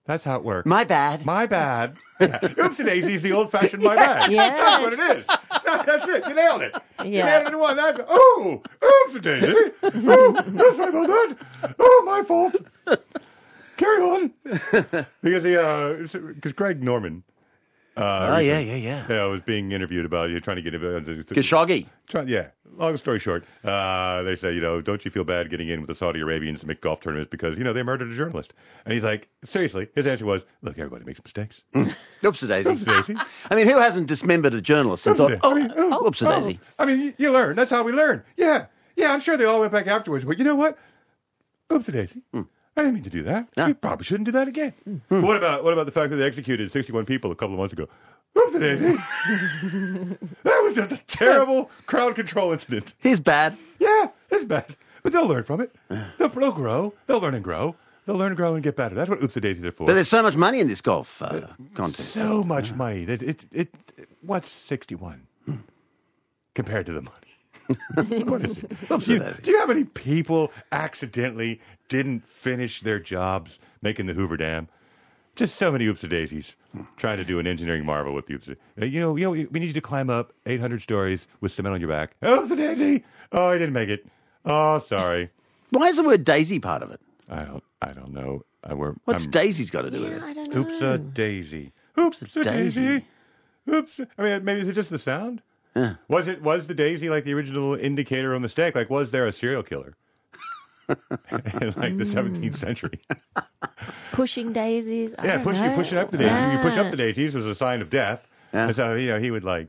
That's 0.06 0.24
how 0.26 0.36
it 0.36 0.44
works. 0.44 0.66
My 0.66 0.84
bad. 0.84 1.26
My 1.26 1.46
bad. 1.46 1.96
Yeah. 2.22 2.40
Oopsie 2.40 2.86
daisy 2.86 3.16
is 3.16 3.22
the 3.22 3.34
old 3.34 3.52
fashioned 3.52 3.84
my 3.84 3.96
bad. 3.98 4.32
Yes. 4.32 4.58
That's 4.58 4.82
what 4.82 4.94
it 4.94 5.18
is. 5.18 5.28
No, 5.66 5.84
that's 5.84 6.08
it. 6.08 6.26
You 6.28 6.34
nailed 6.36 6.62
it. 6.62 6.74
You 7.04 7.10
Yeah. 7.12 7.26
nailed 7.26 7.48
it 7.48 7.54
in 7.54 7.60
one. 7.60 7.76
That's, 7.76 8.00
oh, 8.08 8.62
oopsie 8.82 9.22
daisy. 9.22 9.54
Oh, 9.84 10.32
that's 10.48 10.78
sorry 10.78 10.90
about 10.90 11.08
that. 11.08 11.76
Oh, 11.80 12.04
my 12.06 12.24
fault. 12.24 12.56
Carry 13.76 14.04
on. 14.04 14.32
because 15.22 15.44
he, 15.44 15.58
uh, 15.58 15.94
because 16.34 16.54
Greg 16.54 16.82
Norman. 16.82 17.24
Uh, 17.96 18.36
oh, 18.36 18.38
yeah, 18.40 18.60
yeah, 18.60 18.76
yeah. 18.76 19.06
yeah, 19.08 19.24
I 19.24 19.26
was 19.26 19.42
being 19.42 19.72
interviewed 19.72 20.06
about 20.06 20.30
you 20.30 20.40
trying 20.40 20.58
to 20.58 20.64
get. 20.64 20.74
Uh, 20.74 21.00
Khashoggi. 21.34 21.88
Try, 22.08 22.24
yeah, 22.24 22.48
long 22.78 22.98
story 22.98 23.20
short, 23.20 23.46
uh, 23.64 24.24
they 24.24 24.36
say, 24.36 24.54
you 24.54 24.62
know, 24.62 24.82
don't 24.82 25.04
you 25.06 25.12
feel 25.12 25.24
bad 25.24 25.50
getting 25.50 25.68
in 25.68 25.80
with 25.82 25.88
the 25.88 25.96
Saudi 25.96 26.20
Arabians 26.20 26.62
to 26.62 26.68
make 26.68 26.82
golf 26.82 27.02
tournaments 27.02 27.30
because, 27.30 27.58
you 27.58 27.64
know, 27.64 27.74
they 27.74 27.84
murdered 27.84 28.12
a 28.12 28.16
journalist. 28.16 28.54
And 28.86 28.94
he's 28.94 29.04
like, 29.04 29.30
seriously, 29.44 29.90
his 29.96 30.08
answer 30.08 30.26
was, 30.26 30.44
look, 30.62 30.78
everybody 30.78 31.06
makes 31.06 31.24
mistakes. 31.24 31.62
Oops 32.26 32.44
a 32.44 32.48
daisy. 32.48 32.76
Daisy. 32.76 33.16
I 33.50 33.56
mean, 33.56 33.68
who 33.68 33.78
hasn't 33.78 34.08
dismembered 34.08 34.54
a 34.54 34.62
journalist 34.62 35.08
and 35.08 35.16
thought, 35.16 35.34
oh, 35.44 35.52
I 35.52 35.56
mean, 35.56 35.74
oh, 35.76 36.04
whoops 36.04 36.22
a 36.22 36.30
daisy? 36.30 36.60
I 36.80 36.86
mean, 36.86 37.00
you, 37.00 37.14
you 37.18 37.32
learn. 37.32 37.56
That's 37.56 37.72
how 37.72 37.84
we 37.84 37.92
learn. 37.92 38.24
Yeah. 38.38 38.68
Yeah, 38.96 39.12
I'm 39.14 39.22
sure 39.22 39.38
they 39.38 39.46
all 39.46 39.60
went 39.60 39.72
back 39.72 39.88
afterwards. 39.88 40.26
But 40.26 40.38
you 40.38 40.44
know 40.44 40.56
what? 40.56 40.78
Oops, 41.72 41.86
daisy. 41.86 42.22
I 42.76 42.82
didn't 42.82 42.96
mean 42.96 43.04
to 43.04 43.10
do 43.10 43.24
that. 43.24 43.48
Ah. 43.58 43.62
No. 43.62 43.68
We 43.68 43.74
probably 43.74 44.04
shouldn't 44.06 44.26
do 44.26 44.32
that 44.32 44.48
again. 44.48 44.74
Hmm. 44.84 45.22
What 45.22 45.38
about 45.38 45.64
what 45.64 45.74
about 45.74 45.86
the 45.86 45.92
fact 45.92 46.10
that 46.10 46.18
they 46.18 46.26
executed 46.26 46.72
61 46.72 47.06
people 47.06 47.32
a 47.32 47.36
couple 47.36 47.54
of 47.54 47.60
months 47.60 47.74
ago? 47.74 47.88
Oops, 48.38 48.60
daisy. 48.60 48.96
that 50.44 50.62
was 50.64 50.76
just 50.76 50.92
a 50.92 50.98
terrible 51.08 51.70
crowd 51.86 52.16
control 52.16 52.52
incident. 52.52 52.96
He's 53.00 53.20
bad. 53.20 53.58
Yeah, 53.78 54.10
it's 54.32 54.46
bad, 54.46 54.76
but 55.04 55.14
they'll 55.14 55.28
learn 55.28 55.44
from 55.44 55.62
it. 55.62 55.76
Ah. 55.92 56.14
They'll, 56.18 56.30
they'll 56.30 56.52
grow. 56.52 56.94
They'll 57.06 57.20
learn 57.20 57.36
and 57.36 57.44
grow. 57.44 57.76
They'll 58.06 58.18
learn 58.18 58.30
and 58.30 58.38
grow 58.38 58.56
and 58.56 58.64
get 58.64 58.76
better. 58.76 58.96
That's 58.96 59.10
what 59.10 59.24
oops 59.24 59.36
daisies 59.36 59.66
are 59.66 59.72
for. 59.72 59.86
But 59.86 59.94
there's 59.94 60.10
so 60.10 60.24
much 60.24 60.36
money 60.36 60.60
in 60.60 60.68
this 60.68 60.82
golf 60.82 61.22
uh, 61.22 61.48
contest. 61.74 62.12
so 62.12 62.44
much 62.44 62.74
money. 62.74 63.06
That 63.06 63.22
it, 63.22 63.46
it, 63.52 63.74
what's 64.22 64.50
61 64.50 65.28
hmm. 65.46 65.56
compared 66.56 66.86
to 66.88 66.92
the 66.92 67.02
money? 67.02 67.33
What 67.96 68.44
is 68.46 68.58
do, 69.06 69.14
you, 69.14 69.20
daisy. 69.20 69.42
do 69.42 69.52
you 69.52 69.54
know 69.54 69.60
how 69.62 69.68
many 69.68 69.84
people 69.86 70.52
accidentally 70.72 71.60
didn't 71.90 72.28
finish 72.28 72.82
their 72.82 73.00
jobs 73.00 73.58
making 73.82 74.06
the 74.08 74.14
Hoover 74.14 74.38
Dam? 74.38 74.68
Just 75.36 75.56
so 75.56 75.72
many 75.72 75.86
oops 75.88 76.02
daisies 76.02 76.54
trying 76.98 77.18
to 77.18 77.24
do 77.24 77.40
an 77.40 77.48
engineering 77.48 77.86
marvel 77.86 78.14
with 78.14 78.28
the 78.28 78.36
oops. 78.36 78.48
You 78.78 79.00
know, 79.00 79.16
you 79.16 79.24
know, 79.24 79.32
we 79.32 79.60
need 79.60 79.68
you 79.68 79.74
to 79.74 79.82
climb 79.82 80.10
up 80.10 80.32
800 80.46 80.82
stories 80.82 81.26
with 81.42 81.52
cement 81.52 81.74
on 81.74 81.82
your 81.82 81.90
back. 81.90 82.16
Oops 82.24 82.52
a 82.52 82.56
daisy. 82.56 83.04
Oh, 83.32 83.48
I 83.48 83.58
didn't 83.58 83.74
make 83.74 83.90
it. 83.90 84.06
Oh, 84.46 84.80
sorry. 84.80 85.30
Why 85.72 85.88
is 85.88 85.96
the 85.96 86.04
word 86.04 86.24
daisy 86.24 86.60
part 86.60 86.84
of 86.84 86.92
it? 86.92 87.02
I 87.30 87.44
don't. 87.46 87.64
I 87.82 87.94
don't 87.94 88.14
know. 88.14 88.44
I, 88.64 88.76
we're, 88.76 88.94
What's 89.06 89.26
I'm, 89.26 89.32
daisy's 89.32 89.72
got 89.72 89.82
to 89.84 89.90
do 89.92 90.02
with 90.02 90.12
Yeah, 90.12 90.18
it? 90.18 90.24
I 90.24 90.34
don't 90.34 90.54
know. 90.54 90.60
Oops 90.62 90.82
a 90.82 90.98
daisy. 91.00 91.72
Oops 91.98 92.22
a 92.22 92.44
daisy. 92.44 92.82
daisy. 92.86 93.06
Oops. 93.72 94.00
I 94.18 94.22
mean, 94.22 94.44
maybe 94.46 94.62
is 94.62 94.68
it 94.70 94.74
just 94.74 94.90
the 94.92 95.00
sound? 95.00 95.42
Yeah. 95.76 95.96
Was 96.08 96.28
it 96.28 96.42
was 96.42 96.68
the 96.68 96.74
daisy 96.74 97.10
like 97.10 97.24
the 97.24 97.34
original 97.34 97.76
indicator 97.76 98.34
of 98.34 98.42
mistake? 98.42 98.76
Like, 98.76 98.90
was 98.90 99.12
there 99.12 99.26
a 99.26 99.34
serial 99.34 99.64
killer 99.64 99.96
in 100.90 100.98
like 101.76 101.98
the 101.98 102.06
17th 102.06 102.40
mm. 102.40 102.58
century? 102.58 103.00
Pushing 104.12 104.54
daisies. 104.54 105.16
I 105.18 105.26
yeah, 105.26 105.44
pushing 105.44 105.74
pushing 105.74 105.98
up 105.98 106.12
the 106.12 106.18
daisies. 106.18 106.54
You 106.54 106.60
push 106.60 106.78
up 106.78 106.92
the 106.92 106.98
ah. 106.98 107.06
daisies 107.06 107.36
was 107.36 107.46
a 107.46 107.56
sign 107.56 107.82
of 107.82 107.90
death. 107.90 108.28
Yeah. 108.54 108.68
And 108.68 108.76
so 108.76 108.94
you 108.94 109.08
know 109.08 109.20
he 109.20 109.32
would 109.32 109.44
like, 109.44 109.68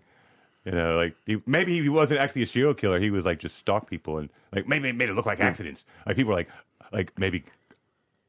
you 0.64 0.72
know, 0.72 0.96
like 0.96 1.16
he, 1.24 1.40
maybe 1.46 1.80
he 1.80 1.88
wasn't 1.88 2.20
actually 2.20 2.42
a 2.42 2.46
serial 2.46 2.74
killer. 2.74 3.00
He 3.00 3.10
was 3.10 3.24
like 3.24 3.38
just 3.38 3.56
stalk 3.56 3.88
people 3.88 4.18
and 4.18 4.28
like 4.52 4.68
maybe 4.68 4.90
it 4.90 4.96
made 4.96 5.08
it 5.08 5.14
look 5.14 5.26
like 5.26 5.40
accidents. 5.40 5.84
Like 6.06 6.16
people 6.16 6.30
were 6.30 6.36
like 6.36 6.50
like 6.92 7.18
maybe 7.18 7.44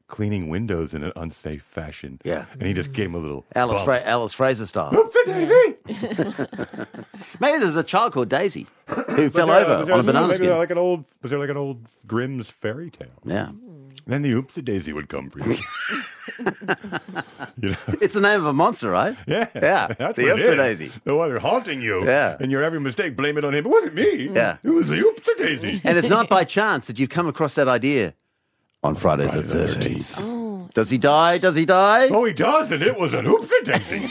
cleaning 0.08 0.48
windows 0.48 0.94
in 0.94 1.02
an 1.02 1.12
unsafe 1.16 1.62
fashion. 1.62 2.20
Yeah. 2.24 2.46
and 2.52 2.62
he 2.62 2.72
just 2.74 2.92
gave 2.92 3.06
him 3.06 3.14
a 3.14 3.18
little 3.18 3.44
Alice. 3.54 3.82
Fra- 3.82 4.02
Alice 4.04 4.32
Fraser 4.32 4.66
style. 4.66 4.94
Oops, 4.94 5.16
a 5.16 5.24
daisy. 5.26 5.76
Maybe 7.40 7.58
there's 7.58 7.76
a 7.76 7.82
child 7.84 8.12
called 8.12 8.28
Daisy 8.28 8.66
who 8.86 9.30
fell 9.30 9.48
there- 9.48 9.60
over 9.66 9.78
was 9.78 9.86
there 9.86 9.94
on 9.94 10.00
a 10.00 10.02
banana 10.04 10.26
maybe 10.28 10.44
skin. 10.44 10.56
Like 10.56 10.70
an 10.70 10.78
old, 10.78 11.04
was 11.22 11.30
there 11.30 11.38
like 11.40 11.50
an 11.50 11.56
old 11.56 11.86
Grimm's 12.06 12.50
fairy 12.50 12.90
tale? 12.90 13.08
Yeah. 13.24 13.50
Then 14.06 14.22
the 14.22 14.32
oopsie 14.34 14.64
daisy 14.64 14.92
would 14.92 15.08
come 15.08 15.30
for 15.30 15.40
you. 15.40 15.56
you 17.60 17.70
know? 17.70 17.76
It's 18.00 18.14
the 18.14 18.20
name 18.20 18.38
of 18.40 18.46
a 18.46 18.52
monster, 18.52 18.90
right? 18.90 19.16
Yeah, 19.26 19.48
Yeah, 19.54 19.86
That's 19.98 20.16
the 20.16 20.24
oopsie 20.26 20.56
daisy. 20.56 20.92
The 21.04 21.16
one 21.16 21.30
that's 21.32 21.42
haunting 21.42 21.82
you. 21.82 22.04
Yeah. 22.04 22.36
and 22.38 22.52
you're 22.52 22.62
every 22.62 22.78
mistake, 22.80 23.16
blame 23.16 23.36
it 23.38 23.44
on 23.44 23.54
him. 23.54 23.66
It 23.66 23.68
wasn't 23.68 23.94
me. 23.94 24.28
Yeah. 24.32 24.58
it 24.62 24.70
was 24.70 24.86
the 24.88 24.96
oopsie 24.98 25.38
daisy. 25.38 25.80
And 25.82 25.98
it's 25.98 26.08
not 26.08 26.28
by 26.28 26.44
chance 26.44 26.86
that 26.86 26.98
you've 27.00 27.10
come 27.10 27.26
across 27.26 27.56
that 27.56 27.66
idea 27.68 28.14
on 28.82 28.94
Friday, 28.96 29.26
Friday 29.26 29.42
the 29.42 29.66
the 29.66 29.74
13th. 29.74 30.72
Does 30.74 30.90
he 30.90 30.98
die? 30.98 31.38
Does 31.38 31.56
he 31.56 31.64
die? 31.64 32.08
Oh, 32.08 32.24
he 32.24 32.32
does, 32.34 32.70
and 32.70 32.82
it 32.82 32.98
was 32.98 33.14
an 33.14 33.24
oopsie 33.26 33.64
daisy. 33.64 34.10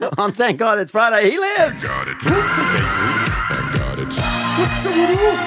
Oh, 0.18 0.30
thank 0.30 0.58
God 0.58 0.78
it's 0.78 0.90
Friday. 0.90 1.30
He 1.30 1.38
lives. 1.38 1.82
Got 1.82 2.08
it. 2.08 2.16
Oopsie 2.18 2.72
daisy. 2.72 2.84
I 3.50 3.70
got 3.78 3.98
it. 3.98 5.44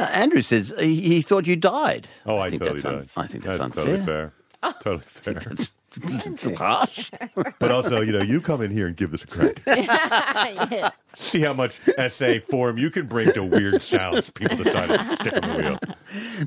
Uh, 0.00 0.04
Andrew 0.04 0.42
says 0.42 0.72
he, 0.78 1.00
he 1.02 1.22
thought 1.22 1.46
you 1.46 1.56
died. 1.56 2.08
Oh, 2.26 2.38
I, 2.38 2.50
think 2.50 2.62
totally 2.62 2.80
that's 2.80 2.84
un- 2.86 3.00
does. 3.02 3.10
I 3.16 3.26
think 3.26 3.44
that's, 3.44 3.58
totally 3.58 3.98
unfair. 4.00 4.32
fair. 4.62 4.74
Totally 4.82 5.02
fair. 5.06 5.52
That's. 5.96 7.10
But 7.58 7.70
also, 7.70 8.00
you 8.00 8.12
know, 8.12 8.20
you 8.22 8.40
come 8.40 8.60
in 8.62 8.70
here 8.70 8.86
and 8.86 8.96
give 8.96 9.10
this 9.10 9.22
a 9.22 9.26
crack. 9.26 9.60
yeah. 9.66 10.90
See 11.16 11.40
how 11.40 11.52
much 11.52 11.80
essay 11.96 12.38
form 12.40 12.76
you 12.78 12.90
can 12.90 13.06
bring 13.06 13.32
to 13.32 13.42
weird 13.44 13.80
sounds 13.82 14.30
people 14.30 14.56
decided 14.56 14.98
to 14.98 15.04
stick 15.16 15.34
on 15.42 15.48
the 15.48 15.62
wheel. 15.62 15.78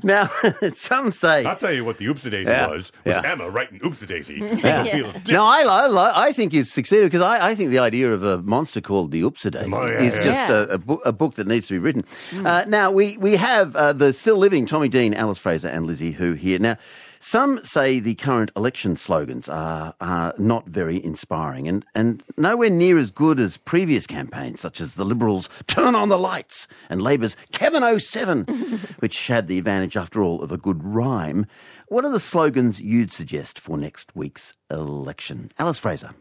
Now, 0.02 0.30
some 0.74 1.10
say. 1.10 1.44
I'll 1.44 1.56
tell 1.56 1.72
you 1.72 1.84
what 1.84 1.98
the 1.98 2.06
oopsie 2.06 2.30
daisy 2.30 2.50
Yeah, 2.50 2.66
was. 2.68 2.92
Was 3.04 3.14
yeah. 3.14 3.22
Emma 3.24 3.48
writing 3.50 3.80
oopsie 3.80 4.06
daisy? 4.06 4.34
Yeah. 4.62 5.12
No, 5.28 5.44
I, 5.44 5.62
I, 5.62 6.26
I 6.28 6.32
think 6.32 6.52
you've 6.52 6.68
succeeded 6.68 7.06
because 7.06 7.22
I, 7.22 7.50
I 7.50 7.54
think 7.54 7.70
the 7.70 7.78
idea 7.78 8.12
of 8.12 8.22
a 8.22 8.38
monster 8.42 8.80
called 8.80 9.10
the 9.10 9.22
Oopsie 9.22 9.50
Daisy 9.50 9.72
Oh, 9.72 9.86
yeah, 9.86 10.00
is 10.00 10.14
yeah. 10.16 10.22
just 10.22 10.48
Yeah. 10.48 10.52
a, 10.52 10.62
a, 10.64 10.78
book, 10.78 11.02
a 11.04 11.12
book 11.12 11.34
that 11.36 11.46
needs 11.46 11.66
to 11.68 11.74
be 11.74 11.78
written. 11.78 12.04
Uh, 12.44 12.64
now, 12.68 12.90
we, 12.90 13.16
we 13.18 13.36
have 13.36 13.74
uh, 13.76 13.92
the 13.92 14.12
still 14.12 14.36
living 14.36 14.66
Tommy 14.66 14.88
Dean, 14.88 15.14
Alice 15.14 15.38
Fraser, 15.38 15.68
and 15.68 15.86
Lizzie 15.86 16.12
Hoo 16.12 16.34
here. 16.34 16.58
Now, 16.58 16.76
some 17.28 17.62
say 17.62 18.00
the 18.00 18.14
current 18.14 18.50
election 18.56 18.96
slogans 18.96 19.50
are, 19.50 19.94
are 20.00 20.32
not 20.38 20.66
very 20.66 21.04
inspiring 21.04 21.68
and, 21.68 21.84
and 21.94 22.22
nowhere 22.38 22.70
near 22.70 22.96
as 22.96 23.10
good 23.10 23.38
as 23.38 23.58
previous 23.58 24.06
campaigns, 24.06 24.62
such 24.62 24.80
as 24.80 24.94
the 24.94 25.04
Liberals' 25.04 25.50
Turn 25.66 25.94
on 25.94 26.08
the 26.08 26.16
Lights 26.16 26.66
and 26.88 27.02
Labour's 27.02 27.36
Kevin 27.52 28.00
07, 28.00 28.44
which 29.00 29.26
had 29.26 29.46
the 29.46 29.58
advantage, 29.58 29.94
after 29.94 30.22
all, 30.22 30.40
of 30.40 30.50
a 30.50 30.56
good 30.56 30.82
rhyme. 30.82 31.44
What 31.88 32.06
are 32.06 32.10
the 32.10 32.18
slogans 32.18 32.80
you'd 32.80 33.12
suggest 33.12 33.58
for 33.58 33.76
next 33.76 34.16
week's 34.16 34.54
election? 34.70 35.50
Alice 35.58 35.78
Fraser. 35.78 36.14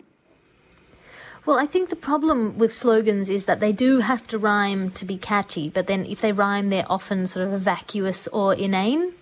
Well, 1.45 1.57
I 1.57 1.67
think 1.67 1.89
the 1.89 1.95
problem 1.95 2.57
with 2.57 2.75
slogans 2.75 3.29
is 3.29 3.45
that 3.45 3.61
they 3.61 3.71
do 3.71 3.99
have 3.99 4.27
to 4.27 4.37
rhyme 4.37 4.91
to 4.91 5.05
be 5.05 5.17
catchy, 5.17 5.69
but 5.69 5.87
then 5.87 6.05
if 6.05 6.19
they 6.19 6.33
rhyme, 6.33 6.67
they're 6.67 6.91
often 6.91 7.27
sort 7.27 7.47
of 7.47 7.61
vacuous 7.61 8.27
or 8.27 8.53
inane. 8.53 9.13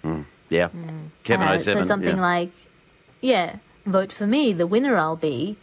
Hmm. 0.00 0.22
Yeah. 0.48 0.68
Kevin 1.22 1.48
Uh, 1.48 1.58
07. 1.58 1.82
So 1.82 1.88
something 1.88 2.16
yeah. 2.16 2.22
like, 2.22 2.52
yeah, 3.20 3.56
vote 3.86 4.12
for 4.12 4.26
me, 4.26 4.52
the 4.52 4.66
winner 4.66 4.96
I'll 4.96 5.16
be. 5.16 5.56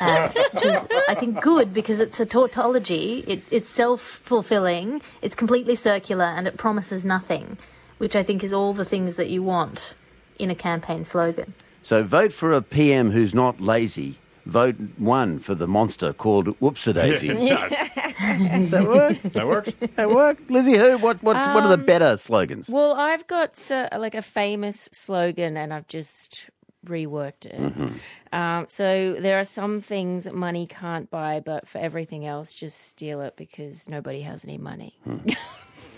Uh, 0.00 0.28
which 0.52 0.64
is, 0.64 0.84
I 1.08 1.14
think, 1.14 1.40
good 1.40 1.72
because 1.72 1.98
it's 1.98 2.20
a 2.20 2.26
tautology. 2.26 3.24
It, 3.26 3.42
it's 3.50 3.70
self 3.70 4.20
fulfilling, 4.24 5.00
it's 5.22 5.34
completely 5.34 5.76
circular, 5.76 6.24
and 6.24 6.46
it 6.46 6.58
promises 6.58 7.04
nothing, 7.04 7.56
which 7.96 8.14
I 8.14 8.22
think 8.22 8.44
is 8.44 8.52
all 8.52 8.74
the 8.74 8.84
things 8.84 9.16
that 9.16 9.30
you 9.30 9.42
want 9.42 9.94
in 10.38 10.50
a 10.50 10.54
campaign 10.54 11.04
slogan. 11.04 11.54
So 11.82 12.02
vote 12.02 12.32
for 12.32 12.52
a 12.52 12.60
PM 12.60 13.12
who's 13.12 13.34
not 13.34 13.60
lazy. 13.60 14.18
Vote 14.48 14.76
one 14.96 15.38
for 15.38 15.54
the 15.54 15.66
monster 15.68 16.14
called 16.14 16.58
Whoopsie 16.58 16.94
Daisy. 16.94 17.28
that 17.28 18.86
worked. 18.88 19.22
that 19.34 19.46
work? 19.46 19.66
works. 19.66 19.72
That 19.96 20.10
work? 20.10 20.38
Lizzie 20.48 20.78
who? 20.78 20.96
What, 20.96 21.22
what, 21.22 21.36
what 21.36 21.64
are 21.64 21.68
the 21.68 21.76
better 21.76 22.16
slogans? 22.16 22.70
Well, 22.70 22.94
I've 22.94 23.26
got 23.26 23.58
uh, 23.70 23.90
like 23.98 24.14
a 24.14 24.22
famous 24.22 24.88
slogan, 24.90 25.58
and 25.58 25.74
I've 25.74 25.86
just 25.86 26.46
reworked 26.86 27.44
it. 27.44 27.92
Um, 28.32 28.66
so 28.68 29.16
there 29.20 29.38
are 29.38 29.44
some 29.44 29.82
things 29.82 30.26
money 30.32 30.66
can't 30.66 31.10
buy, 31.10 31.40
but 31.44 31.68
for 31.68 31.76
everything 31.78 32.26
else, 32.26 32.54
just 32.54 32.88
steal 32.88 33.20
it 33.20 33.36
because 33.36 33.86
nobody 33.86 34.22
has 34.22 34.44
any 34.44 34.56
money. 34.56 34.98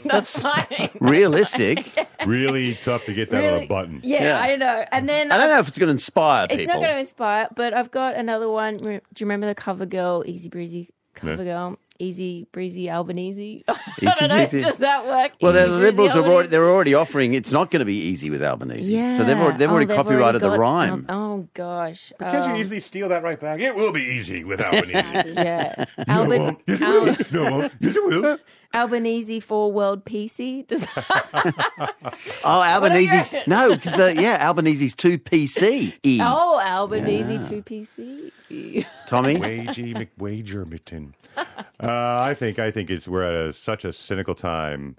That's 0.04 0.38
fine. 0.38 0.90
Realistic. 1.00 1.86
Really 2.26 2.74
tough 2.84 3.06
to 3.06 3.14
get 3.14 3.30
that 3.30 3.38
on 3.42 3.44
a 3.48 3.52
Really? 3.54 3.66
button. 3.66 4.00
Yeah, 4.04 4.22
Yeah. 4.24 4.38
I 4.40 4.54
know. 4.56 4.84
And 4.92 5.08
then 5.08 5.32
I 5.32 5.38
don't 5.38 5.44
I've- 5.46 5.54
know 5.54 5.60
if 5.60 5.68
it's 5.68 5.78
going 5.78 5.86
to 5.88 5.92
inspire 5.92 6.46
people. 6.48 6.64
It's 6.64 6.68
not 6.68 6.80
going 6.82 6.94
to 6.94 7.00
inspire, 7.00 7.48
but 7.56 7.72
I've 7.72 7.90
got 7.90 8.14
another 8.14 8.50
one. 8.50 8.76
Re- 8.76 9.00
Do 9.14 9.22
you 9.22 9.26
remember 9.26 9.46
the 9.46 9.54
cover 9.54 9.86
girl, 9.86 10.22
Easy 10.26 10.50
Breezy 10.50 10.90
cover 11.14 11.36
No. 11.38 11.44
girl? 11.44 11.78
Easy 11.98 12.46
Breezy 12.52 12.90
Albanese. 12.90 13.64
I 13.68 13.72
Easy 14.02 14.06
don't 14.20 14.28
know. 14.28 14.36
breezy. 14.36 14.60
Does 14.60 14.76
that 14.78 15.06
work? 15.06 15.32
Well, 15.40 15.54
the 15.54 15.60
Easy 15.60 15.68
breezy 15.70 15.84
Liberals 15.86 16.10
are 16.10 16.18
already, 16.18 16.28
Albanese? 16.30 16.50
they're 16.50 16.68
already 16.70 16.94
offering 16.94 17.32
it's 17.32 17.52
not 17.52 17.70
going 17.70 17.80
to 17.80 17.86
be 17.86 17.96
easy 17.96 18.28
with 18.28 18.42
Albanese. 18.42 18.82
Yeah. 18.92 19.16
So 19.16 19.24
they've 19.24 19.38
already, 19.38 19.56
they've 19.56 19.70
Oh, 19.70 19.72
already 19.72 19.94
copyrighted 19.94 20.42
the 20.42 20.50
rhyme. 20.50 21.06
Oh, 21.08 21.14
oh, 21.14 21.48
gosh. 21.54 22.12
Can't 22.18 22.34
Um, 22.34 22.54
you 22.54 22.60
easily 22.64 22.80
steal 22.80 23.08
that 23.08 23.22
right 23.22 23.40
back? 23.40 23.60
It 23.60 23.74
will 23.74 23.92
be 23.92 24.02
easy 24.02 24.44
without 24.44 24.74
an 24.74 24.90
easy. 24.90 25.32
Yeah. 25.32 25.84
No, 26.06 26.30
it 26.30 26.38
Alban- 26.40 26.56
Yes, 26.66 26.80
it 26.80 26.82
Al- 26.82 27.00
will. 27.00 27.16
No. 27.60 27.70
Yes, 27.80 27.96
it 27.96 28.04
will. 28.04 28.38
Albanese 28.74 29.40
for 29.40 29.72
World 29.72 30.04
PC. 30.04 30.66
Does 30.66 30.84
Oh, 32.44 32.62
Albanese's. 32.62 33.34
No, 33.46 33.74
because, 33.74 33.98
uh, 33.98 34.06
yeah, 34.16 34.36
Albanese's 34.40 34.94
2PC. 34.94 35.94
E. 36.02 36.20
oh, 36.22 36.60
Albanese 36.60 37.38
2PC. 37.38 38.86
Tommy? 39.06 39.36
Wagey 39.36 39.94
McWagermitten. 39.94 41.14
Uh, 41.36 41.44
I 41.80 42.34
think 42.38 42.58
I 42.58 42.70
think 42.70 42.90
it's 42.90 43.08
we're 43.08 43.22
at 43.22 43.34
a, 43.34 43.52
such 43.52 43.84
a 43.84 43.92
cynical 43.92 44.34
time 44.34 44.96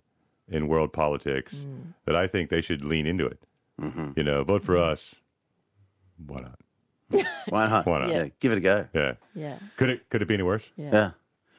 in 0.49 0.67
world 0.67 0.91
politics 0.93 1.53
Mm. 1.53 1.93
that 2.05 2.15
I 2.15 2.27
think 2.27 2.49
they 2.49 2.61
should 2.61 2.83
lean 2.83 3.05
into 3.05 3.25
it. 3.25 3.39
Mm-hmm. 3.79 4.11
You 4.17 4.23
know, 4.23 4.43
vote 4.43 4.63
for 4.63 4.77
us. 4.77 4.99
Why 6.25 6.39
not? 6.41 6.59
Why 7.49 7.67
not? 7.67 7.85
Why 7.85 7.99
not? 7.99 8.09
Yeah, 8.09 8.27
give 8.39 8.51
it 8.51 8.57
a 8.59 8.61
go. 8.61 8.87
Yeah. 8.93 9.13
yeah. 9.35 9.59
Could 9.77 9.89
it 9.89 10.09
could 10.09 10.21
it 10.21 10.27
be 10.27 10.33
any 10.35 10.43
worse? 10.43 10.63
Yeah. 10.75 10.89
Yeah. 10.93 11.11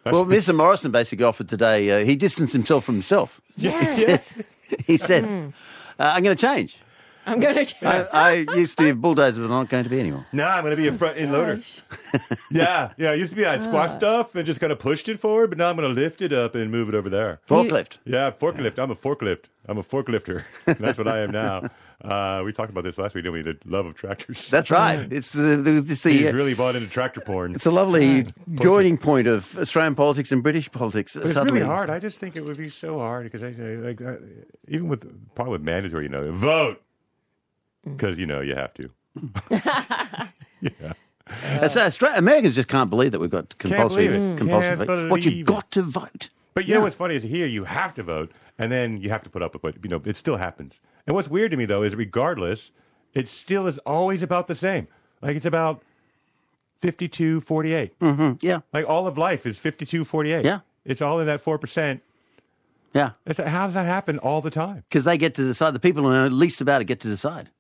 Well, 0.04 0.26
Mr. 0.26 0.54
Morrison 0.54 0.90
basically 0.90 1.24
offered 1.24 1.48
today, 1.48 1.90
uh, 1.90 2.04
he 2.04 2.16
distanced 2.16 2.52
himself 2.52 2.84
from 2.84 2.96
himself. 2.96 3.40
Yes. 3.56 4.34
He 4.86 4.96
said, 4.96 5.24
Hmm. 5.24 5.48
uh, 6.00 6.12
I'm 6.14 6.22
going 6.22 6.34
to 6.34 6.40
change. 6.40 6.78
I'm 7.26 7.40
going 7.40 7.64
to. 7.66 7.74
I, 7.86 8.30
I 8.46 8.56
used 8.56 8.78
to 8.78 8.84
be 8.84 8.88
a 8.90 8.94
bulldozer, 8.94 9.40
but 9.42 9.44
I'm 9.44 9.50
not 9.50 9.68
going 9.68 9.84
to 9.84 9.90
be 9.90 10.00
anymore. 10.00 10.26
No, 10.32 10.46
I'm 10.46 10.64
going 10.64 10.74
to 10.74 10.82
be 10.82 10.88
a 10.88 10.92
front 10.92 11.18
end 11.18 11.30
loader. 11.30 11.62
yeah, 12.50 12.92
yeah. 12.96 13.10
I 13.10 13.14
used 13.14 13.30
to 13.30 13.36
be 13.36 13.44
I'd 13.44 13.62
squash 13.62 13.94
stuff 13.96 14.34
and 14.34 14.44
just 14.46 14.60
kind 14.60 14.72
of 14.72 14.78
pushed 14.78 15.08
it 15.10 15.20
forward, 15.20 15.50
but 15.50 15.58
now 15.58 15.68
I'm 15.68 15.76
going 15.76 15.94
to 15.94 16.00
lift 16.00 16.22
it 16.22 16.32
up 16.32 16.54
and 16.54 16.70
move 16.70 16.88
it 16.88 16.94
over 16.94 17.08
there. 17.10 17.40
Forklift. 17.48 17.98
Yeah, 18.06 18.30
forklift. 18.30 18.78
I'm 18.78 18.90
a 18.90 18.96
forklift. 18.96 19.44
I'm 19.68 19.76
a 19.78 19.84
forklifter. 19.84 20.44
That's 20.64 20.96
what 20.98 21.06
I 21.06 21.20
am 21.20 21.30
now. 21.30 21.68
Uh, 22.02 22.42
we 22.44 22.52
talked 22.52 22.70
about 22.70 22.82
this 22.82 22.98
last 22.98 23.14
week, 23.14 23.22
didn't 23.24 23.44
we? 23.44 23.52
The 23.52 23.56
love 23.64 23.86
of 23.86 23.94
tractors. 23.94 24.48
That's 24.50 24.70
right. 24.70 25.06
It's 25.12 25.32
the, 25.32 25.56
the, 25.56 25.84
it's, 25.88 26.02
the, 26.02 26.10
He's 26.10 26.30
uh, 26.30 26.32
really 26.32 26.54
bought 26.54 26.74
into 26.74 26.88
tractor 26.88 27.20
porn. 27.20 27.54
it's 27.54 27.66
a 27.66 27.70
lovely 27.70 28.32
joining 28.54 28.98
point 28.98 29.28
of 29.28 29.56
Australian 29.56 29.94
politics 29.94 30.32
and 30.32 30.42
British 30.42 30.70
politics. 30.72 31.14
But 31.14 31.24
it's 31.24 31.34
suddenly. 31.34 31.60
really 31.60 31.72
hard. 31.72 31.90
I 31.90 32.00
just 32.00 32.18
think 32.18 32.36
it 32.36 32.44
would 32.44 32.56
be 32.56 32.70
so 32.70 32.98
hard 32.98 33.30
because 33.30 33.42
I, 33.42 33.48
I 33.48 33.74
like 33.76 34.02
I, 34.02 34.16
even 34.68 34.88
with 34.88 35.04
probably 35.34 35.52
with 35.52 35.62
mandatory, 35.62 36.04
you 36.04 36.08
know, 36.08 36.32
vote 36.32 36.82
because 37.84 38.18
you 38.18 38.26
know 38.26 38.40
you 38.40 38.56
have 38.56 38.74
to. 38.74 38.90
yeah, 39.20 40.92
uh, 41.28 41.68
Austra- 41.68 42.16
Americans 42.16 42.54
just 42.56 42.68
can't 42.68 42.90
believe 42.90 43.12
that 43.12 43.20
we've 43.20 43.30
got 43.30 43.56
compulsory. 43.58 44.08
compulsory 44.36 44.86
vote. 44.86 45.10
What 45.10 45.24
you've 45.24 45.46
got 45.46 45.70
to 45.72 45.82
vote. 45.82 46.30
but 46.54 46.66
you 46.66 46.74
know 46.74 46.80
what's 46.80 46.96
funny 46.96 47.14
is 47.14 47.22
here 47.22 47.46
you 47.46 47.64
have 47.64 47.94
to 47.94 48.02
vote, 48.02 48.32
and 48.58 48.72
then 48.72 49.00
you 49.00 49.10
have 49.10 49.22
to 49.22 49.30
put 49.30 49.42
up 49.42 49.52
with 49.54 49.62
what 49.62 49.74
you 49.82 49.90
know. 49.90 50.02
It 50.04 50.16
still 50.16 50.38
happens. 50.38 50.74
And 51.06 51.14
what's 51.16 51.28
weird 51.28 51.50
to 51.50 51.56
me 51.56 51.64
though 51.64 51.82
is 51.82 51.94
regardless, 51.94 52.70
it 53.14 53.28
still 53.28 53.66
is 53.66 53.78
always 53.78 54.22
about 54.22 54.46
the 54.46 54.54
same. 54.54 54.88
Like 55.20 55.36
it's 55.36 55.46
about 55.46 55.82
52, 56.80 57.40
48. 57.42 57.98
Mm, 58.00 58.42
yeah, 58.42 58.60
Like 58.72 58.86
all 58.88 59.06
of 59.06 59.16
life 59.16 59.46
is 59.46 59.58
52, 59.58 60.04
48. 60.04 60.44
Yeah. 60.44 60.60
It's 60.84 61.00
all 61.00 61.20
in 61.20 61.26
that 61.26 61.40
four 61.40 61.58
percent. 61.58 62.02
yeah. 62.92 63.12
It's 63.24 63.38
how 63.38 63.66
does 63.66 63.74
that 63.74 63.86
happen 63.86 64.18
all 64.18 64.40
the 64.40 64.50
time? 64.50 64.82
Because 64.88 65.04
they 65.04 65.16
get 65.16 65.34
to 65.36 65.44
decide. 65.44 65.74
The 65.74 65.80
people 65.80 66.02
who 66.02 66.10
know 66.10 66.26
least 66.26 66.60
about 66.60 66.80
it 66.80 66.86
get 66.86 67.00
to 67.00 67.08
decide. 67.08 67.50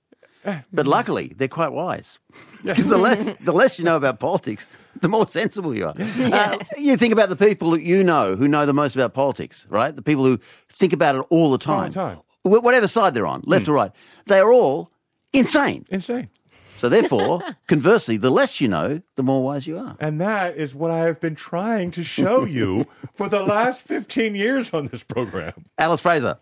But 0.72 0.88
luckily, 0.88 1.34
they're 1.36 1.46
quite 1.48 1.72
wise. 1.72 2.18
Because 2.64 2.88
the 2.88 2.96
less, 2.96 3.36
the 3.40 3.52
less 3.52 3.76
you 3.78 3.84
know 3.84 3.96
about 3.96 4.20
politics, 4.20 4.68
the 5.00 5.08
more 5.08 5.26
sensible 5.26 5.74
you 5.74 5.86
are. 5.86 5.94
Uh, 5.98 6.58
you 6.78 6.96
think 6.96 7.12
about 7.12 7.28
the 7.28 7.34
people 7.34 7.72
that 7.72 7.82
you 7.82 8.04
know 8.04 8.36
who 8.36 8.46
know 8.46 8.66
the 8.66 8.72
most 8.72 8.94
about 8.94 9.14
politics, 9.14 9.66
right? 9.68 9.94
The 9.96 10.00
people 10.02 10.24
who 10.24 10.38
think 10.68 10.92
about 10.92 11.16
it 11.16 11.24
all 11.28 11.50
the 11.50 11.58
time. 11.58 11.88
the 11.88 11.94
time. 11.94 12.18
Wh- 12.42 12.62
Whatever 12.62 12.88
side 12.88 13.14
they're 13.14 13.26
on, 13.26 13.42
left 13.46 13.66
hmm. 13.66 13.72
or 13.72 13.74
right. 13.74 13.92
They 14.26 14.38
are 14.40 14.52
all 14.52 14.90
insane. 15.32 15.84
Insane. 15.90 16.28
So 16.76 16.88
therefore, 16.88 17.42
conversely, 17.68 18.16
the 18.16 18.30
less 18.30 18.60
you 18.60 18.66
know, 18.66 19.02
the 19.14 19.22
more 19.22 19.44
wise 19.44 19.68
you 19.68 19.78
are. 19.78 19.96
And 20.00 20.20
that 20.20 20.56
is 20.56 20.74
what 20.74 20.90
I 20.90 21.04
have 21.04 21.20
been 21.20 21.36
trying 21.36 21.92
to 21.92 22.02
show 22.02 22.44
you 22.44 22.86
for 23.14 23.28
the 23.28 23.42
last 23.44 23.82
15 23.82 24.34
years 24.34 24.74
on 24.74 24.88
this 24.88 25.02
program. 25.04 25.66
Alice 25.78 26.00
Fraser. 26.00 26.38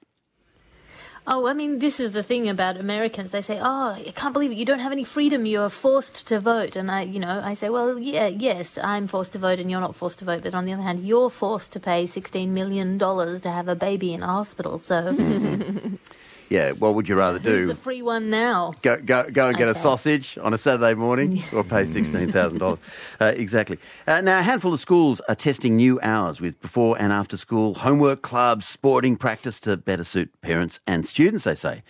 Oh, 1.32 1.46
I 1.46 1.52
mean, 1.54 1.78
this 1.78 2.00
is 2.00 2.10
the 2.10 2.24
thing 2.24 2.48
about 2.48 2.76
Americans. 2.76 3.30
They 3.30 3.40
say, 3.40 3.60
"Oh, 3.62 3.90
I 3.92 4.12
can't 4.16 4.32
believe 4.32 4.50
it. 4.50 4.58
You 4.58 4.64
don't 4.64 4.80
have 4.80 4.90
any 4.90 5.04
freedom. 5.04 5.46
You're 5.46 5.70
forced 5.70 6.26
to 6.26 6.40
vote." 6.40 6.74
And 6.74 6.90
I, 6.90 7.02
you 7.02 7.20
know, 7.20 7.40
I 7.44 7.54
say, 7.54 7.68
"Well, 7.68 7.98
yeah, 8.00 8.26
yes, 8.26 8.76
I'm 8.82 9.06
forced 9.06 9.32
to 9.34 9.38
vote, 9.38 9.60
and 9.60 9.70
you're 9.70 9.80
not 9.80 9.94
forced 9.94 10.18
to 10.18 10.24
vote. 10.24 10.42
But 10.42 10.54
on 10.54 10.64
the 10.64 10.72
other 10.72 10.82
hand, 10.82 11.06
you're 11.06 11.30
forced 11.30 11.70
to 11.74 11.80
pay 11.80 12.06
16 12.06 12.52
million 12.52 12.98
dollars 12.98 13.42
to 13.42 13.50
have 13.52 13.68
a 13.68 13.76
baby 13.76 14.12
in 14.12 14.24
a 14.24 14.26
hospital. 14.26 14.80
So 14.80 14.96
Yeah, 16.50 16.72
what 16.72 16.94
would 16.96 17.08
you 17.08 17.14
rather 17.14 17.38
who's 17.38 17.60
do? 17.62 17.66
the 17.68 17.74
free 17.76 18.02
one 18.02 18.28
now?" 18.28 18.74
Go, 18.82 18.96
go, 18.96 19.24
go 19.30 19.48
and 19.48 19.56
get 19.56 19.68
a 19.68 19.74
sausage 19.74 20.36
on 20.42 20.52
a 20.52 20.58
Saturday 20.58 20.94
morning 20.94 21.42
or 21.52 21.64
pay 21.64 21.84
$16,000. 21.84 22.78
uh, 23.20 23.24
exactly. 23.36 23.78
Uh, 24.06 24.20
now, 24.20 24.40
a 24.40 24.42
handful 24.42 24.74
of 24.74 24.80
schools 24.80 25.20
are 25.28 25.36
testing 25.36 25.76
new 25.76 25.98
hours 26.02 26.40
with 26.40 26.60
before 26.60 27.00
and 27.00 27.12
after 27.12 27.36
school 27.36 27.74
homework 27.74 28.20
clubs, 28.22 28.66
sporting 28.66 29.16
practice 29.16 29.60
to 29.60 29.76
better 29.76 30.04
suit 30.04 30.28
parents 30.42 30.80
and 30.86 31.06
students, 31.06 31.44
they 31.44 31.54
say. 31.54 31.82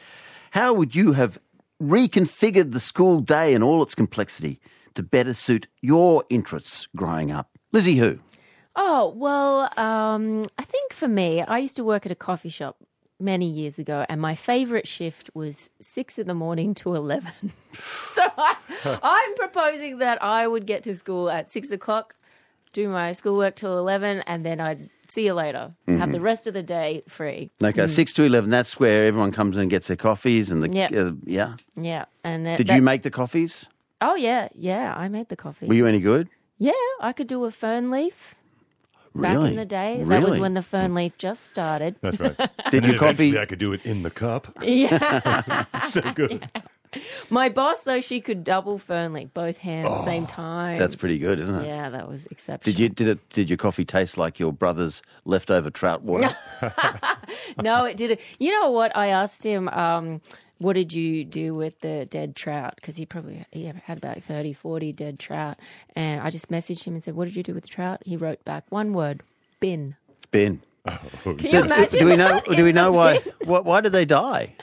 How 0.53 0.73
would 0.75 0.95
you 0.95 1.13
have 1.13 1.39
reconfigured 1.83 2.73
the 2.73 2.81
school 2.81 3.21
day 3.21 3.55
and 3.55 3.65
all 3.65 3.83
its 3.83 3.95
complexity 3.95 4.61
to 4.95 5.03
better 5.03 5.33
suit 5.33 5.67
your 5.81 6.25
interests 6.29 6.87
growing 6.95 7.31
up? 7.33 7.49
Lizzie 7.73 7.97
Hoo? 7.97 8.21
Oh, 8.77 9.13
well, 9.17 9.71
um, 9.79 10.47
I 10.59 10.65
think 10.65 10.93
for 10.93 11.09
me, 11.09 11.43
I 11.43 11.59
used 11.59 11.77
to 11.77 11.85
work 11.85 12.07
at 12.07 12.13
a 12.13 12.17
coffee 12.17 12.49
shop 12.49 12.77
many 13.21 13.49
years 13.49 13.79
ago, 13.79 14.05
and 14.09 14.21
my 14.21 14.35
favorite 14.35 14.89
shift 14.89 15.31
was 15.35 15.71
six 15.81 16.19
in 16.19 16.27
the 16.27 16.35
morning 16.35 16.75
to 16.75 16.95
11. 16.95 17.31
so 18.15 18.23
I, 18.39 18.57
I'm 19.03 19.35
proposing 19.37 19.99
that 19.99 20.23
I 20.23 20.47
would 20.47 20.67
get 20.67 20.83
to 20.85 20.95
school 20.95 21.31
at 21.31 21.51
six 21.51 21.71
o'clock, 21.71 22.15
do 22.73 22.89
my 22.89 23.13
schoolwork 23.13 23.57
till 23.57 23.79
11, 23.79 24.23
and 24.27 24.45
then 24.45 24.61
I'd 24.61 24.91
see 25.09 25.25
you 25.27 25.35
later. 25.35 25.71
Have 25.89 26.13
the 26.13 26.21
rest 26.21 26.47
of 26.47 26.55
the 26.55 26.63
day 26.63 27.03
free. 27.09 27.51
Okay, 27.63 27.87
6 27.87 28.13
to 28.15 28.23
11, 28.23 28.49
that's 28.49 28.79
where 28.79 29.07
everyone 29.07 29.33
comes 29.33 29.57
in 29.57 29.63
and 29.63 29.71
gets 29.71 29.89
their 29.89 29.97
coffees 29.97 30.51
and 30.51 30.63
the. 30.63 30.71
Yep. 30.71 30.93
Uh, 30.95 31.13
yeah. 31.25 31.55
Yeah. 31.77 32.05
And 32.23 32.47
that, 32.47 32.59
Did 32.59 32.69
that- 32.69 32.77
you 32.77 32.83
make 32.83 33.03
the 33.03 33.11
coffees? 33.11 33.67
Oh, 34.01 34.15
yeah. 34.15 34.49
Yeah. 34.55 34.95
I 34.97 35.09
made 35.09 35.29
the 35.29 35.37
coffee. 35.37 35.67
Were 35.67 35.75
you 35.75 35.87
any 35.87 36.01
good? 36.01 36.29
Yeah. 36.59 36.73
I 37.01 37.13
could 37.13 37.27
do 37.27 37.45
a 37.45 37.51
fern 37.51 37.91
leaf 37.91 38.35
back 39.15 39.35
Really? 39.35 39.51
in 39.51 39.57
the 39.57 39.65
day. 39.65 39.99
That 39.99 40.07
Really? 40.07 40.31
was 40.31 40.39
when 40.39 40.55
the 40.55 40.63
fern 40.63 40.95
leaf 40.95 41.17
just 41.19 41.47
started. 41.47 41.97
That's 42.01 42.19
right. 42.21 42.37
Did 42.71 42.85
your 42.85 42.99
coffee? 42.99 43.39
I 43.39 43.47
could 43.47 43.59
do 43.59 43.73
it 43.73 43.85
in 43.85 44.03
the 44.03 44.11
cup. 44.11 44.49
yeah. 44.63 45.65
So 45.91 46.01
good. 46.15 46.49
My 47.31 47.49
boss, 47.49 47.83
though, 47.83 48.01
she 48.01 48.21
could 48.21 48.43
double 48.43 48.77
fern 48.77 49.13
leaf, 49.13 49.29
both 49.33 49.59
hands 49.59 49.89
at 49.89 49.99
the 49.99 50.05
same 50.05 50.27
time. 50.27 50.77
That's 50.79 50.97
pretty 50.97 51.19
good, 51.19 51.39
isn't 51.39 51.55
it? 51.55 51.67
Yeah, 51.67 51.89
that 51.89 52.09
was 52.09 52.27
exceptional. 52.27 52.73
Did 52.73 52.81
you 52.81 52.89
did 52.89 53.07
it? 53.07 53.29
Did 53.31 53.49
your 53.49 53.57
coffee 53.59 53.85
taste 53.85 54.19
like 54.19 54.41
your 54.41 54.53
brother's 54.53 55.01
leftover 55.25 55.71
trout 55.71 56.03
water? 56.03 56.37
No, 57.63 57.85
it 57.85 57.97
didn't. 57.97 58.21
You 58.41 58.51
know 58.61 58.71
what? 58.71 58.97
I 58.97 59.09
asked 59.09 59.45
him, 59.45 59.69
um, 59.69 60.21
what 60.61 60.75
did 60.75 60.93
you 60.93 61.25
do 61.25 61.55
with 61.55 61.81
the 61.81 62.05
dead 62.05 62.37
trout? 62.37 62.75
Because 62.77 62.97
he 62.99 63.07
probably 63.07 63.47
he 63.51 63.65
had 63.65 63.97
about 63.97 64.23
30, 64.23 64.53
40 64.53 64.93
dead 64.93 65.19
trout. 65.19 65.57
And 65.97 66.21
I 66.21 66.29
just 66.29 66.51
messaged 66.51 66.85
him 66.85 66.95
and 66.95 67.03
said, 67.03 67.15
what 67.17 67.25
did 67.25 67.35
you 67.35 67.43
do 67.43 67.55
with 67.55 67.65
the 67.65 67.71
trout? 67.71 68.03
He 68.05 68.17
wrote 68.17 68.45
back 68.45 68.65
one 68.69 68.93
word, 68.93 69.23
bin. 69.59 69.97
Ben, 70.31 70.61
Can 71.25 71.39
you 71.39 71.61
imagine 71.61 72.01
do 72.01 72.05
we 72.05 72.17
know? 72.17 72.29
that? 72.29 72.45
Do 72.45 72.63
we 72.63 72.73
know 72.73 72.93
why? 72.93 73.21
Why, 73.45 73.61
why 73.61 73.81
did 73.81 73.93
they 73.93 74.05
die? 74.05 74.55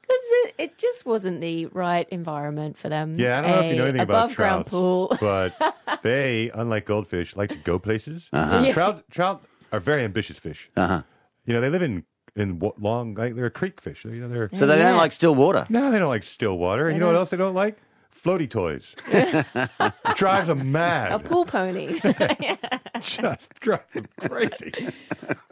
Because 0.00 0.22
it, 0.30 0.54
it 0.58 0.78
just 0.78 1.04
wasn't 1.04 1.40
the 1.40 1.66
right 1.66 2.08
environment 2.10 2.78
for 2.78 2.88
them. 2.88 3.12
Yeah, 3.16 3.38
I 3.38 3.42
don't 3.42 3.50
know 3.50 3.60
if 3.60 3.70
you 3.70 3.76
know 3.76 3.84
anything 3.84 4.00
about 4.00 4.24
above 4.24 4.36
ground 4.36 4.66
trouts, 4.66 4.70
pool. 4.70 5.16
but 5.20 5.76
they, 6.02 6.50
unlike 6.54 6.86
goldfish, 6.86 7.36
like 7.36 7.50
to 7.50 7.56
go 7.56 7.78
places. 7.78 8.28
Uh-huh. 8.32 8.72
Trout, 8.72 9.04
trout 9.10 9.44
are 9.72 9.80
very 9.80 10.02
ambitious 10.04 10.38
fish. 10.38 10.70
Uh 10.76 10.86
huh. 10.86 11.02
You 11.44 11.54
know, 11.54 11.60
they 11.60 11.70
live 11.70 11.82
in 11.82 12.04
in 12.36 12.58
wa- 12.60 12.72
long, 12.78 13.14
like 13.14 13.34
they're 13.34 13.46
a 13.46 13.50
creek 13.50 13.80
fish. 13.80 14.04
You 14.04 14.12
know, 14.12 14.28
they're 14.28 14.50
So 14.52 14.66
they 14.66 14.76
don't 14.76 14.94
Yeah. 14.94 15.00
like 15.00 15.12
still 15.12 15.34
water. 15.34 15.66
no, 15.68 15.90
they 15.90 15.98
don't 15.98 16.08
like 16.08 16.22
still 16.22 16.56
water. 16.58 16.90
You 16.90 16.98
know 16.98 17.06
what 17.06 17.16
else 17.16 17.30
they 17.30 17.36
don't 17.36 17.54
like? 17.54 17.76
Floaty 18.24 18.48
toys. 18.50 18.94
drives 20.16 20.48
them 20.48 20.72
mad. 20.72 21.12
a 21.12 21.18
pool 21.18 21.44
pony. 21.44 22.00
just 23.00 23.48
drives 23.60 23.84
them 23.94 24.08
crazy. 24.20 24.72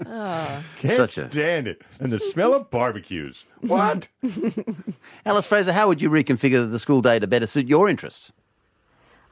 Oh. 0.05 0.63
Can't 0.81 0.97
Such 0.97 1.19
a- 1.19 1.31
stand 1.31 1.69
it. 1.69 1.83
And 2.01 2.13
the 2.13 2.19
smell 2.19 2.53
of 2.53 2.71
barbecues. 2.71 3.45
What? 3.61 4.09
Alice 5.25 5.47
Fraser, 5.47 5.73
how 5.73 5.87
would 5.89 6.03
you 6.03 6.11
reconfigure 6.11 6.69
the 6.71 6.79
school 6.79 7.01
day 7.01 7.19
to 7.19 7.27
better 7.27 7.47
suit 7.47 7.69
your 7.69 7.89
interests? 7.89 8.33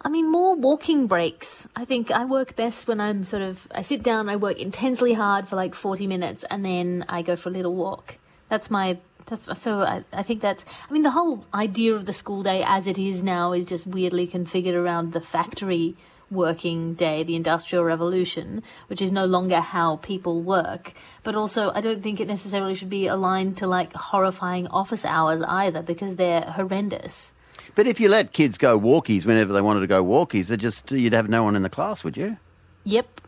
I 0.05 0.09
mean, 0.09 0.29
more 0.29 0.57
walking 0.57 1.07
breaks. 1.07 1.69
I 1.77 1.85
think 1.85 2.11
I 2.11 2.25
work 2.25 2.57
best 2.57 2.89
when 2.89 3.01
I'm 3.01 3.23
sort 3.23 3.43
of, 3.43 3.69
I 3.73 3.83
sit 3.83 4.03
down, 4.03 4.29
I 4.29 4.35
work 4.35 4.59
intensely 4.59 5.13
hard 5.13 5.49
for 5.49 5.55
like 5.55 5.77
40 5.77 6.09
minutes, 6.09 6.45
and 6.51 6.65
then 6.65 7.05
I 7.09 7.23
go 7.23 7.37
for 7.37 7.51
a 7.51 7.53
little 7.53 7.75
walk. 7.75 8.17
That's 8.49 8.69
my, 8.69 8.99
that's, 9.27 9.61
so 9.61 9.81
I, 9.81 10.05
I 10.13 10.25
think 10.25 10.41
that's, 10.41 10.65
I 10.91 10.93
mean, 10.93 11.03
the 11.03 11.11
whole 11.11 11.47
idea 11.55 11.95
of 11.95 12.07
the 12.07 12.13
school 12.13 12.43
day 12.43 12.65
as 12.67 12.89
it 12.89 12.99
is 12.99 13.23
now 13.23 13.53
is 13.53 13.65
just 13.65 13.87
weirdly 13.87 14.27
configured 14.27 14.75
around 14.75 15.13
the 15.13 15.21
factory 15.21 15.97
working 16.33 16.95
day, 16.95 17.23
the 17.23 17.37
industrial 17.37 17.85
revolution, 17.85 18.65
which 18.89 19.01
is 19.01 19.13
no 19.13 19.25
longer 19.25 19.61
how 19.61 19.97
people 19.97 20.43
work. 20.43 20.95
But 21.23 21.37
also, 21.37 21.71
I 21.75 21.81
don't 21.81 22.03
think 22.03 22.19
it 22.19 22.27
necessarily 22.27 22.75
should 22.75 22.91
be 22.91 23.07
aligned 23.07 23.59
to 23.59 23.69
like 23.69 23.93
horrifying 23.93 24.67
office 24.67 25.05
hours 25.05 25.43
either, 25.43 25.83
because 25.83 26.17
they're 26.17 26.43
horrendous. 26.43 27.33
But 27.75 27.87
if 27.87 27.99
you 28.01 28.09
let 28.09 28.33
kids 28.33 28.59
go 28.59 28.79
walkies 28.79 29.25
whenever 29.25 29.53
they 29.53 29.61
wanted 29.63 29.81
to 29.81 29.87
go 29.87 30.05
walkies, 30.05 30.49
they 30.49 30.57
just 30.57 30.91
you'd 30.91 31.13
have 31.13 31.29
no 31.29 31.43
one 31.45 31.57
in 31.57 31.63
the 31.63 31.71
class, 31.71 32.05
would 32.05 32.17
you? 32.17 32.37
Yep. 32.85 33.21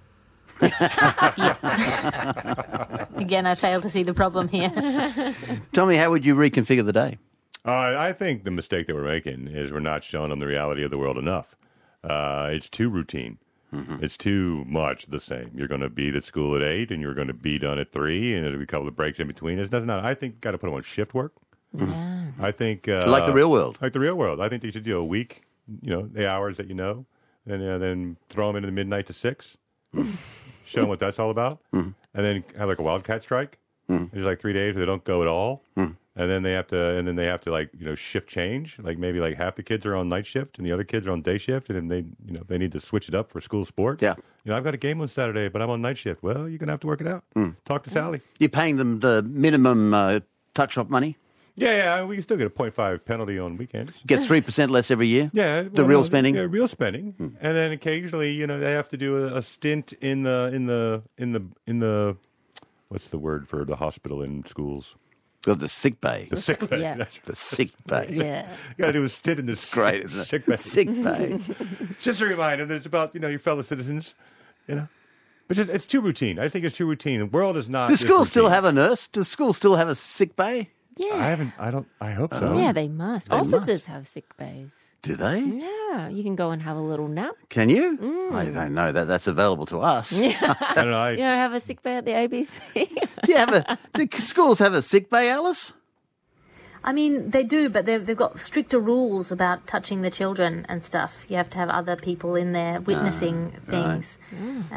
Yep. 0.63 1.59
Again, 3.17 3.47
I 3.47 3.55
fail 3.55 3.81
to 3.81 3.89
see 3.89 4.03
the 4.03 4.15
problem 4.15 4.49
here. 4.49 4.71
Tommy, 5.73 5.97
how 5.97 6.11
would 6.11 6.25
you 6.25 6.35
reconfigure 6.35 6.85
the 6.85 6.93
day? 6.93 7.19
Uh, 7.67 7.97
I 7.99 8.13
think 8.13 8.45
the 8.45 8.51
mistake 8.51 8.87
that 8.87 8.95
we're 8.95 9.05
making 9.05 9.49
is 9.49 9.73
we're 9.73 9.81
not 9.81 10.05
showing 10.05 10.31
them 10.31 10.41
the 10.41 10.47
reality 10.47 10.85
of 10.85 10.91
the 10.91 10.99
world 10.99 11.17
enough. 11.17 11.57
Uh, 12.03 12.51
it's 12.53 12.69
too 12.69 12.89
routine. 12.91 13.39
It's 14.01 14.17
too 14.17 14.65
much 14.69 15.07
the 15.07 15.19
same. 15.19 15.51
You're 15.53 15.67
going 15.67 15.81
to 15.81 15.91
be 15.91 16.17
at 16.17 16.23
school 16.23 16.55
at 16.55 16.63
eight, 16.63 16.93
and 16.93 17.03
you're 17.03 17.13
going 17.13 17.27
to 17.27 17.35
be 17.35 17.59
done 17.59 17.81
at 17.81 17.91
three, 17.91 18.33
and 18.33 18.45
there'll 18.45 18.59
be 18.59 18.63
a 18.63 18.69
couple 18.69 18.87
of 18.87 18.95
breaks 18.95 19.19
in 19.19 19.27
between. 19.27 19.59
It's 19.59 19.69
doesn't. 19.69 19.91
I 19.91 20.15
think 20.15 20.41
got 20.41 20.53
to 20.53 20.59
put 20.59 20.69
them 20.69 20.75
on 20.77 20.85
shift 20.85 21.13
work. 21.13 21.33
I 22.41 22.53
think 22.53 22.89
uh, 22.89 23.05
Like 23.07 23.27
the 23.27 23.33
real 23.33 23.51
world. 23.51 23.79
like 23.81 23.93
the 23.93 24.01
real 24.01 24.15
world. 24.15 24.41
I 24.41 24.49
think 24.49 24.63
they 24.63 24.71
should 24.71 24.85
do 24.85 24.99
a 24.99 25.05
week. 25.05 25.43
You 25.83 25.91
know, 25.91 26.03
the 26.13 26.29
hours 26.29 26.57
that 26.59 26.67
you 26.69 26.75
know, 26.75 27.07
and 27.47 27.63
uh, 27.63 27.79
then 27.79 28.17
throw 28.29 28.47
them 28.49 28.57
into 28.57 28.67
the 28.67 28.73
midnight 28.73 29.07
to 29.07 29.13
six. 29.15 29.57
show 30.67 30.81
them 30.81 30.89
what 30.89 30.99
that's 30.99 31.19
all 31.19 31.31
about, 31.31 31.61
Mm-hmm. 31.75 31.91
and 32.15 32.25
then 32.25 32.45
have 32.59 32.69
like 32.69 32.79
a 32.79 32.83
wildcat 32.83 33.23
strike. 33.23 33.59
There's 33.89 34.25
like 34.25 34.41
three 34.41 34.53
days 34.55 34.75
where 34.75 34.81
they 34.81 34.87
don't 34.87 35.05
go 35.05 35.21
at 35.23 35.29
all, 35.29 35.63
and 35.77 35.95
then 36.17 36.43
they 36.43 36.53
have 36.53 36.67
to, 36.69 36.79
and 36.97 37.07
then 37.07 37.17
they 37.17 37.27
have 37.27 37.41
to 37.43 37.51
like 37.51 37.71
you 37.79 37.85
know 37.87 37.95
shift 37.95 38.29
change. 38.29 38.77
Like 38.79 38.99
maybe 38.99 39.21
like 39.21 39.37
half 39.37 39.57
the 39.57 39.63
kids 39.63 39.85
are 39.87 39.95
on 39.95 40.09
night 40.09 40.27
shift 40.27 40.57
and 40.59 40.67
the 40.67 40.73
other 40.73 40.85
kids 40.85 41.07
are 41.07 41.13
on 41.13 41.23
day 41.23 41.39
shift, 41.39 41.69
and 41.71 41.77
then 41.77 41.89
they 41.89 41.99
you 42.27 42.33
know 42.39 42.43
they 42.49 42.59
need 42.59 42.73
to 42.73 42.81
switch 42.81 43.09
it 43.09 43.15
up 43.15 43.31
for 43.31 43.41
school 43.41 43.65
sport. 43.65 44.01
Yeah. 44.03 44.15
you 44.45 44.51
know 44.51 44.57
I've 44.57 44.65
got 44.65 44.75
a 44.75 44.79
game 44.79 45.01
on 45.01 45.09
Saturday, 45.09 45.49
but 45.49 45.61
I'm 45.63 45.71
on 45.71 45.81
night 45.83 45.99
shift. 45.99 46.23
Well, 46.23 46.49
you're 46.49 46.59
gonna 46.59 46.73
have 46.73 46.81
to 46.81 46.87
work 46.87 47.01
it 47.03 47.07
out. 47.07 47.25
Mm. 47.37 47.57
Talk 47.67 47.83
to 47.85 47.91
Sally. 47.91 48.21
You're 48.39 48.49
paying 48.49 48.77
them 48.77 49.01
the 49.01 49.23
minimum 49.23 49.93
uh, 49.95 50.21
tuck 50.55 50.71
shop 50.71 50.89
money. 50.91 51.17
Yeah, 51.57 51.77
yeah, 51.77 52.05
we 52.05 52.17
can 52.17 52.23
still 52.23 52.37
get 52.37 52.49
a 52.49 52.51
0.5 52.51 53.05
penalty 53.05 53.39
on 53.39 53.57
weekends. 53.57 53.93
Get 54.07 54.25
three 54.25 54.41
percent 54.41 54.73
less 54.73 54.91
every 54.91 55.07
year. 55.07 55.31
Yeah, 55.33 55.63
the 55.63 55.71
well, 55.83 55.87
real 55.87 56.01
no, 56.01 56.07
spending. 56.07 56.35
Hmm. 56.35 56.41
Yeah, 56.41 56.47
real 56.51 56.69
spending, 56.69 57.15
and 57.19 57.57
then 57.57 57.71
occasionally, 57.71 58.33
you 58.33 58.47
know, 58.47 58.59
they 58.59 58.73
have 58.73 58.89
to 58.89 58.97
do 58.97 59.29
a, 59.29 59.37
a 59.37 59.43
stint 59.43 59.93
in 60.01 60.25
the 60.25 60.51
in 60.53 60.67
the 60.67 61.03
in 61.17 61.33
the 61.33 61.45
in 61.67 61.79
the 61.79 62.17
what's 62.89 63.09
the 63.09 63.19
word 63.19 63.49
for 63.49 63.65
the 63.65 63.77
hospital 63.77 64.23
in 64.23 64.45
schools? 64.49 64.97
Got 65.45 65.61
the 65.61 65.69
sick 65.69 66.01
bay. 66.01 66.27
The 66.31 66.41
sick 66.41 66.69
bay. 66.71 66.81
Yeah. 66.81 67.05
The 67.25 67.37
sick 67.37 67.71
bay. 67.87 68.09
Yeah. 68.11 68.49
You 68.71 68.83
got 68.83 68.87
to 68.87 68.93
do 68.95 69.05
a 69.05 69.09
stint 69.11 69.39
in 69.39 69.47
the 69.47 69.69
Great, 69.73 70.03
isn't 70.05 70.21
it? 70.21 70.25
sick 70.25 70.47
bay. 70.47 70.57
Sick 70.57 70.89
bay. 70.89 71.39
Just 72.01 72.23
a 72.23 72.25
reminder 72.25 72.65
that 72.65 72.75
it's 72.75 72.87
about 72.87 73.15
you 73.15 73.21
know 73.21 73.29
your 73.29 73.39
fellow 73.39 73.63
citizens, 73.63 74.15
you 74.67 74.75
know. 74.77 74.89
But 75.47 75.59
just, 75.59 75.69
it's 75.69 75.85
too 75.85 76.01
routine. 76.01 76.39
I 76.39 76.49
think 76.49 76.65
it's 76.65 76.75
too 76.75 76.87
routine. 76.87 77.19
The 77.19 77.27
world 77.27 77.59
is 77.59 77.69
not. 77.69 77.91
Does 77.91 78.01
this 78.01 78.09
school 78.09 78.25
still 78.25 78.49
have 78.49 78.65
a 78.65 78.73
nurse? 78.73 79.07
Does 79.09 79.29
school 79.29 79.53
still 79.53 79.77
have 79.77 79.89
a 79.91 79.95
sick 79.95 80.37
bay? 80.37 80.71
I 81.01 81.07
Yeah. 81.07 81.17
haven't. 81.29 81.53
I 81.59 81.71
don't. 81.71 81.87
I 82.01 82.13
hope 82.13 82.33
so. 82.35 82.57
Yeah, 82.57 82.73
they 82.73 82.89
must. 82.89 83.31
They 83.31 83.37
Officers 83.37 83.69
must. 83.69 83.87
have 83.87 84.07
sick 84.09 84.37
bays. 84.37 84.71
Do 85.03 85.15
they? 85.17 85.41
Yeah, 85.41 86.09
you 86.09 86.23
can 86.23 86.35
go 86.35 86.51
and 86.51 86.63
have 86.63 86.77
a 86.79 86.81
little 86.81 87.09
nap. 87.09 87.35
Can 87.51 87.69
you? 87.69 87.99
Mm. 87.99 88.33
I 88.33 88.47
don't 88.47 88.73
know 88.73 88.91
that 88.91 89.05
that's 89.07 89.27
available 89.27 89.67
to 89.67 89.81
us. 89.81 90.13
Yeah. 90.13 90.55
I 90.61 90.75
don't 90.75 90.91
know. 90.91 90.97
I, 90.99 91.11
You 91.11 91.19
know, 91.19 91.35
have 91.37 91.53
a 91.53 91.61
sick 91.61 91.83
bay 91.83 91.97
at 91.97 92.05
the 92.07 92.13
ABC. 92.13 92.49
Do 93.25 93.31
you 93.33 93.37
have 93.37 93.53
a? 93.53 93.79
Do 93.95 94.09
schools 94.21 94.59
have 94.61 94.73
a 94.73 94.81
sick 94.81 95.11
bay, 95.11 95.29
Alice? 95.31 95.75
I 96.87 96.93
mean, 96.93 97.31
they 97.31 97.43
do, 97.43 97.71
but 97.71 97.87
they've, 97.87 98.05
they've 98.05 98.15
got 98.17 98.39
stricter 98.39 98.79
rules 98.79 99.33
about 99.33 99.67
touching 99.67 100.03
the 100.03 100.11
children 100.11 100.67
and 100.69 100.85
stuff. 100.85 101.25
You 101.29 101.37
have 101.39 101.49
to 101.51 101.57
have 101.57 101.71
other 101.71 101.97
people 101.97 102.35
in 102.35 102.53
there 102.53 102.79
witnessing 102.83 103.53
things. 103.67 104.19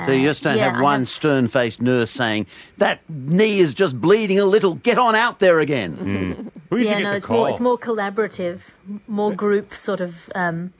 So 0.06 0.14
you 0.14 0.26
just 0.30 0.42
don't 0.42 0.54
Uh, 0.54 0.58
yeah, 0.58 0.72
have 0.74 0.82
one 0.82 1.02
have- 1.02 1.10
stern-faced 1.10 1.82
nurse 1.82 2.10
saying 2.10 2.48
that 2.78 3.02
knee 3.10 3.60
is 3.60 3.74
just 3.74 4.00
bleeding 4.00 4.40
a 4.40 4.46
little. 4.46 4.76
Get 4.76 4.98
on 4.98 5.16
out 5.16 5.40
there 5.40 5.60
again. 5.60 6.52
who 6.70 6.78
used 6.78 6.90
Yeah, 6.90 6.96
to 6.96 7.02
get 7.02 7.04
no, 7.04 7.10
the 7.12 7.16
it's 7.18 7.26
call? 7.26 7.38
more 7.38 7.50
it's 7.50 7.60
more 7.60 7.78
collaborative, 7.78 8.60
more 9.08 9.34
group 9.34 9.74
sort 9.74 10.00
of 10.00 10.16
um, 10.34 10.72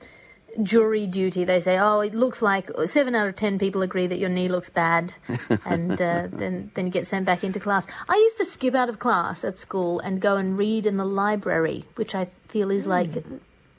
jury 0.62 1.06
duty. 1.06 1.44
They 1.44 1.60
say, 1.60 1.78
oh, 1.78 2.00
it 2.00 2.14
looks 2.14 2.42
like 2.42 2.70
seven 2.86 3.14
out 3.14 3.28
of 3.28 3.36
ten 3.36 3.58
people 3.58 3.82
agree 3.82 4.06
that 4.06 4.18
your 4.18 4.28
knee 4.28 4.48
looks 4.48 4.70
bad, 4.70 5.14
and 5.64 5.92
uh, 5.92 6.28
then 6.30 6.70
then 6.74 6.86
you 6.86 6.92
get 6.92 7.06
sent 7.06 7.26
back 7.26 7.44
into 7.44 7.60
class. 7.60 7.86
I 8.08 8.14
used 8.16 8.38
to 8.38 8.44
skip 8.44 8.74
out 8.74 8.88
of 8.88 8.98
class 8.98 9.44
at 9.44 9.58
school 9.58 10.00
and 10.00 10.20
go 10.20 10.36
and 10.36 10.58
read 10.58 10.86
in 10.86 10.96
the 10.96 11.04
library, 11.04 11.84
which 11.96 12.14
I 12.14 12.26
feel 12.48 12.70
is 12.70 12.86
like 12.86 13.24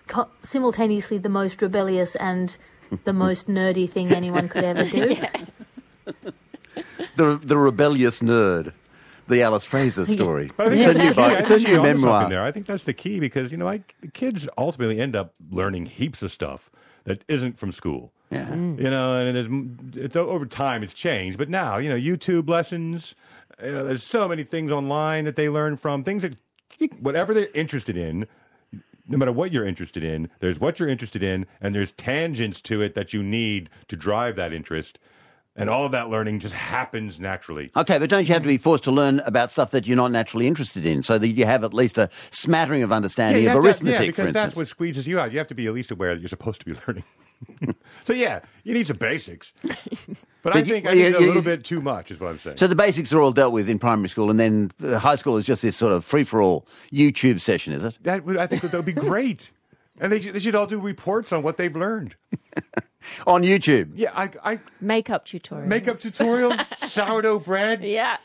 co- 0.07 0.29
simultaneously 0.41 1.17
the 1.17 1.29
most 1.29 1.61
rebellious 1.61 2.15
and 2.15 2.55
the 3.05 3.13
most 3.25 3.47
nerdy 3.47 3.89
thing 3.89 4.11
anyone 4.11 4.49
could 4.49 4.63
ever 4.63 4.83
do. 4.83 5.15
the 7.15 7.39
the 7.41 7.57
rebellious 7.57 8.21
nerd, 8.21 8.73
the 9.29 9.41
Alice 9.43 9.63
Fraser 9.63 10.05
story. 10.05 10.51
It's 10.59 10.85
a 10.85 10.93
new, 10.93 11.13
bi- 11.13 11.37
it's 11.37 11.49
a 11.49 11.57
new 11.57 11.69
you're 11.69 11.79
onto 11.79 11.89
something 11.91 12.01
memoir. 12.01 12.29
There. 12.29 12.43
I 12.43 12.51
think 12.51 12.65
that's 12.65 12.83
the 12.83 12.93
key 12.93 13.19
because 13.19 13.51
you 13.51 13.57
know, 13.57 13.67
I, 13.67 13.83
kids 14.13 14.47
ultimately 14.57 14.99
end 14.99 15.15
up 15.15 15.33
learning 15.49 15.85
heaps 15.85 16.21
of 16.21 16.31
stuff 16.31 16.69
that 17.05 17.23
isn't 17.27 17.57
from 17.57 17.71
school. 17.71 18.11
Yeah. 18.29 18.49
You 18.49 18.55
mm. 18.55 18.79
know, 18.79 19.19
and 19.19 19.35
there's 19.35 20.05
it's 20.05 20.15
over 20.15 20.45
time 20.45 20.83
it's 20.83 20.93
changed, 20.93 21.37
but 21.37 21.49
now 21.49 21.77
you 21.77 21.89
know 21.89 21.95
YouTube 21.95 22.49
lessons. 22.49 23.15
You 23.63 23.71
know, 23.71 23.85
there's 23.85 24.03
so 24.03 24.27
many 24.27 24.43
things 24.43 24.71
online 24.71 25.25
that 25.25 25.35
they 25.35 25.49
learn 25.49 25.77
from 25.77 26.03
things 26.03 26.21
that 26.21 26.35
whatever 26.99 27.33
they're 27.33 27.49
interested 27.53 27.97
in. 27.97 28.27
No 29.07 29.17
matter 29.17 29.31
what 29.31 29.51
you're 29.51 29.65
interested 29.65 30.03
in, 30.03 30.29
there's 30.39 30.59
what 30.59 30.79
you're 30.79 30.87
interested 30.87 31.23
in, 31.23 31.47
and 31.59 31.73
there's 31.73 31.91
tangents 31.93 32.61
to 32.61 32.83
it 32.83 32.93
that 32.93 33.11
you 33.11 33.23
need 33.23 33.71
to 33.87 33.95
drive 33.95 34.35
that 34.35 34.53
interest, 34.53 34.99
and 35.59 35.69
all 35.69 35.85
of 35.85 35.91
that 35.91 36.09
learning 36.09 36.39
just 36.39 36.53
happens 36.55 37.19
naturally. 37.19 37.71
Okay, 37.75 37.97
but 37.99 38.09
don't 38.09 38.27
you 38.27 38.33
have 38.33 38.41
to 38.43 38.47
be 38.47 38.57
forced 38.57 38.83
to 38.85 38.91
learn 38.91 39.19
about 39.21 39.51
stuff 39.51 39.71
that 39.71 39.85
you're 39.85 39.97
not 39.97 40.11
naturally 40.11 40.47
interested 40.47 40.85
in, 40.85 41.03
so 41.03 41.17
that 41.19 41.27
you 41.27 41.45
have 41.45 41.63
at 41.63 41.73
least 41.73 41.97
a 41.97 42.09
smattering 42.31 42.81
of 42.83 42.91
understanding 42.91 43.43
you 43.43 43.49
of 43.49 43.53
have 43.55 43.61
to- 43.63 43.67
arithmetic, 43.67 43.99
yeah, 44.01 44.05
because 44.07 44.33
that's 44.33 44.55
what 44.55 44.67
squeezes 44.67 45.05
you 45.05 45.19
out. 45.19 45.31
You 45.31 45.37
have 45.37 45.47
to 45.49 45.55
be 45.55 45.67
at 45.67 45.73
least 45.73 45.91
aware 45.91 46.15
that 46.15 46.21
you're 46.21 46.29
supposed 46.29 46.59
to 46.61 46.65
be 46.65 46.73
learning. 46.87 47.03
so 48.05 48.13
yeah, 48.13 48.39
you 48.63 48.73
need 48.73 48.87
some 48.87 48.97
basics. 48.97 49.51
But, 50.41 50.55
I 50.55 50.59
But 50.61 50.67
you- 50.67 50.73
think, 50.73 50.85
I 50.85 50.89
think 50.91 50.99
you- 51.01 51.17
a 51.17 51.19
you- 51.21 51.27
little 51.27 51.41
bit 51.41 51.65
too 51.65 51.81
much 51.81 52.11
is 52.11 52.19
what 52.21 52.29
I'm 52.29 52.39
saying. 52.39 52.55
So 52.55 52.67
the 52.67 52.75
basics 52.75 53.11
are 53.11 53.19
all 53.19 53.33
dealt 53.33 53.51
with 53.51 53.67
in 53.67 53.77
primary 53.77 54.07
school, 54.07 54.29
and 54.29 54.39
then 54.39 54.71
uh, 54.81 54.97
high 54.97 55.15
school 55.15 55.35
is 55.35 55.45
just 55.45 55.61
this 55.61 55.75
sort 55.75 55.91
of 55.91 56.05
free 56.05 56.23
for 56.23 56.41
all 56.41 56.65
YouTube 56.93 57.41
session, 57.41 57.73
is 57.73 57.83
it? 57.83 57.97
that 58.03 58.23
would, 58.23 58.37
I 58.37 58.47
think 58.47 58.61
that 58.61 58.71
would 58.71 58.85
be 58.85 58.93
great. 58.93 59.51
And 59.99 60.11
they, 60.11 60.21
should- 60.21 60.33
they 60.33 60.39
should 60.39 60.55
all 60.55 60.67
do 60.67 60.79
reports 60.79 61.31
on 61.31 61.43
what 61.43 61.57
they've 61.57 61.75
learned. 61.75 62.15
On 63.25 63.43
YouTube. 63.43 63.91
Yeah, 63.95 64.11
I, 64.13 64.29
I 64.43 64.59
Makeup 64.81 65.25
tutorials. 65.25 65.67
makeup 65.67 65.95
tutorials, 65.95 66.87
sourdough 66.89 67.39
bread, 67.39 67.81
Yeah. 67.81 68.17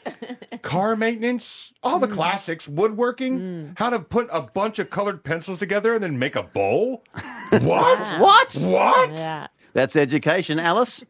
car 0.63 0.97
maintenance, 0.97 1.73
all 1.81 2.01
the 2.01 2.09
mm. 2.09 2.15
classics, 2.15 2.67
woodworking, 2.67 3.39
mm. 3.39 3.79
how 3.79 3.91
to 3.91 4.01
put 4.01 4.29
a 4.33 4.43
bunch 4.43 4.81
of 4.81 4.91
colored 4.91 5.23
pencils 5.23 5.61
together 5.61 5.95
and 5.95 6.03
then 6.03 6.19
make 6.19 6.35
a 6.35 6.43
bowl. 6.43 7.05
What? 7.51 8.21
What? 8.21 8.53
What? 8.57 9.11
Yeah. 9.13 9.47
That's 9.75 9.95
education, 9.95 10.59
Alice. 10.59 11.05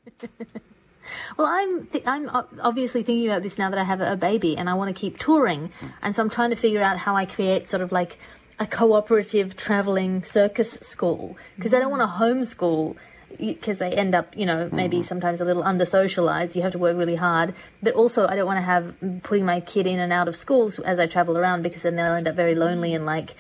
Well, 1.39 1.47
I'm 1.47 1.87
th- 1.87 2.07
I'm 2.07 2.29
obviously 2.61 3.03
thinking 3.03 3.27
about 3.27 3.43
this 3.43 3.57
now 3.57 3.71
that 3.71 3.79
I 3.79 3.85
have 3.85 4.03
a 4.03 4.17
baby 4.17 4.57
and 4.57 4.69
I 4.69 4.75
want 4.75 4.95
to 4.95 4.99
keep 4.99 5.19
touring, 5.19 5.69
mm. 5.81 5.93
and 6.03 6.15
so 6.15 6.23
I'm 6.23 6.31
trying 6.31 6.51
to 6.51 6.57
figure 6.57 6.83
out 6.83 6.99
how 6.99 7.17
I 7.17 7.25
create 7.25 7.69
sort 7.71 7.83
of 7.83 7.93
like 7.93 8.19
a 8.59 8.67
cooperative 8.67 9.57
traveling 9.57 10.23
circus 10.25 10.73
school 10.73 11.37
because 11.57 11.75
I 11.75 11.81
don't 11.81 11.91
want 11.91 12.03
to 12.03 12.07
mm. 12.07 12.19
homeschool 12.19 12.97
because 13.39 13.79
they 13.79 13.91
end 13.91 14.15
up, 14.15 14.37
you 14.37 14.47
know, 14.47 14.69
maybe 14.73 14.99
mm-hmm. 14.99 15.07
sometimes 15.07 15.41
a 15.41 15.45
little 15.45 15.65
under 15.65 15.85
socialized. 15.85 16.55
You 16.55 16.63
have 16.63 16.73
to 16.73 16.79
work 16.79 16.97
really 16.97 17.17
hard, 17.17 17.55
but 17.83 17.95
also 17.95 18.27
I 18.29 18.37
don't 18.37 18.47
want 18.47 18.59
to 18.59 18.63
have 18.63 18.95
putting 19.23 19.45
my 19.45 19.61
kid 19.61 19.87
in 19.87 19.99
and 19.99 20.13
out 20.13 20.29
of 20.29 20.37
schools 20.37 20.79
as 20.79 20.99
I 20.99 21.07
travel 21.07 21.37
around 21.37 21.63
because 21.63 21.83
then 21.83 21.97
they'll 21.97 22.15
end 22.15 22.29
up 22.29 22.37
very 22.37 22.55
lonely 22.55 22.95
and 22.95 23.05
like 23.05 23.35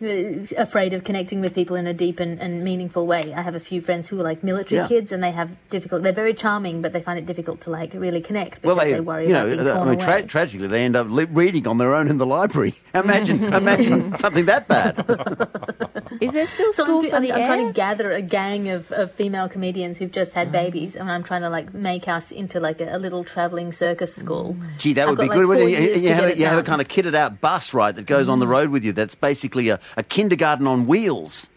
Uh, 0.00 0.46
afraid 0.56 0.94
of 0.94 1.02
connecting 1.02 1.40
with 1.40 1.52
people 1.52 1.74
in 1.74 1.88
a 1.88 1.92
deep 1.92 2.20
and, 2.20 2.38
and 2.40 2.62
meaningful 2.62 3.04
way. 3.04 3.34
I 3.34 3.42
have 3.42 3.56
a 3.56 3.60
few 3.60 3.80
friends 3.80 4.06
who 4.06 4.20
are 4.20 4.22
like 4.22 4.44
military 4.44 4.80
Yeah. 4.80 4.86
kids 4.86 5.10
and 5.10 5.24
they 5.24 5.32
have 5.32 5.50
difficult. 5.70 6.04
They're 6.04 6.12
very 6.12 6.34
charming, 6.34 6.82
but 6.82 6.92
they 6.92 7.00
find 7.00 7.18
it 7.18 7.26
difficult 7.26 7.62
to 7.62 7.70
like 7.70 7.94
really 7.94 8.20
connect 8.20 8.62
Well, 8.62 8.76
they, 8.76 8.92
they, 8.92 9.00
worry 9.00 9.24
you 9.24 9.30
about 9.30 9.48
know, 9.48 9.56
being 9.56 9.68
I 9.68 9.72
torn 9.72 9.88
mean, 9.88 9.98
tra- 9.98 10.12
away. 10.18 10.26
tragically, 10.26 10.68
they 10.68 10.84
end 10.84 10.94
up 10.94 11.08
li- 11.10 11.24
reading 11.24 11.66
on 11.66 11.78
their 11.78 11.96
own 11.96 12.08
in 12.08 12.18
the 12.18 12.26
library. 12.26 12.76
Imagine, 12.94 13.42
imagine 13.52 14.16
something 14.18 14.46
that 14.46 14.68
bad. 14.68 14.96
Is 16.20 16.32
there 16.32 16.46
still 16.46 16.72
so 16.72 16.84
school 16.84 17.04
I'm, 17.04 17.10
for 17.10 17.16
I'm, 17.16 17.22
the 17.22 17.32
I'm 17.32 17.40
air? 17.40 17.46
trying 17.46 17.66
to 17.66 17.72
gather 17.72 18.12
a 18.12 18.22
gang 18.22 18.70
of, 18.70 18.90
of 18.92 19.12
female 19.12 19.48
comedians 19.48 19.98
who've 19.98 20.10
just 20.10 20.32
had 20.32 20.48
mm. 20.48 20.52
babies, 20.52 20.96
and 20.96 21.10
I'm 21.10 21.22
trying 21.22 21.42
to 21.42 21.50
like 21.50 21.74
make 21.74 22.08
us 22.08 22.32
into 22.32 22.60
like 22.60 22.80
a, 22.80 22.96
a 22.96 22.98
little 22.98 23.24
traveling 23.24 23.72
circus 23.72 24.14
mm. 24.14 24.18
school. 24.18 24.56
Gee, 24.78 24.94
that 24.94 25.02
I've 25.02 25.10
would 25.10 25.18
be 25.18 25.28
got, 25.28 25.34
good. 25.34 25.46
like, 25.46 25.58
four 25.58 25.68
you, 25.68 25.76
you, 25.76 25.82
years 25.82 26.02
you 26.02 26.08
to 26.08 26.14
have, 26.14 26.22
get 26.22 26.30
a, 26.30 26.32
it 26.32 26.38
you 26.38 26.46
have 26.46 26.58
a 26.58 26.62
kind 26.62 26.80
of 26.80 26.88
kitted 26.88 27.14
out 27.14 27.40
bus, 27.40 27.74
right, 27.74 27.94
that 27.94 28.06
goes 28.06 28.28
on 28.28 28.38
the 28.38 28.46
mm. 28.46 28.50
road 28.50 28.70
with 28.70 28.84
you. 28.84 28.92
That's 28.92 29.14
basically 29.14 29.68
a, 29.68 29.78
a 29.96 30.02
kindergarten 30.02 30.66
on 30.66 30.86
wheels. 30.86 31.48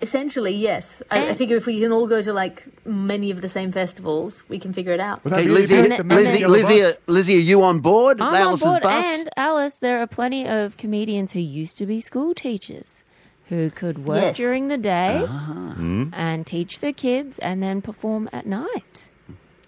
Essentially, 0.00 0.52
yes. 0.52 1.00
I, 1.12 1.28
I 1.30 1.34
figure 1.34 1.56
if 1.56 1.66
we 1.66 1.78
can 1.78 1.92
all 1.92 2.08
go 2.08 2.20
to 2.22 2.32
like 2.32 2.64
many 2.84 3.30
of 3.30 3.40
the 3.40 3.48
same 3.48 3.70
festivals, 3.70 4.42
we 4.48 4.58
can 4.58 4.72
figure 4.72 4.92
it 4.92 4.98
out. 4.98 5.22
Would 5.22 5.32
that 5.32 5.36
Okay, 5.38 5.46
be 5.46 5.54
really 5.54 5.66
Lizzie, 5.68 5.96
The 5.96 6.02
man 6.04 6.18
Lizzie, 6.24 6.42
in 6.42 6.50
Lizzie, 6.50 6.80
bus? 6.82 6.92
uh, 6.94 6.96
Lizzie, 7.06 7.36
are 7.36 7.40
you 7.40 7.62
on 7.62 7.78
board? 7.78 8.20
I'm 8.20 8.34
Alice's 8.34 8.66
on 8.66 8.72
board. 8.72 8.82
bus? 8.82 9.04
And 9.06 9.28
Alice, 9.36 9.74
there 9.74 10.00
are 10.02 10.08
plenty 10.08 10.48
of 10.48 10.76
comedians 10.76 11.32
who 11.32 11.38
used 11.40 11.76
to 11.78 11.86
be 11.86 12.00
school 12.00 12.34
teachers 12.34 13.04
who 13.48 13.70
could 13.70 14.04
work 14.04 14.22
Yes. 14.22 14.36
during 14.36 14.66
the 14.68 14.78
day 14.78 15.24
Ah. 15.28 15.74
And 16.12 16.44
teach 16.46 16.80
the 16.80 16.92
kids 16.92 17.38
and 17.38 17.62
then 17.62 17.80
perform 17.80 18.28
at 18.32 18.44
night. 18.44 19.06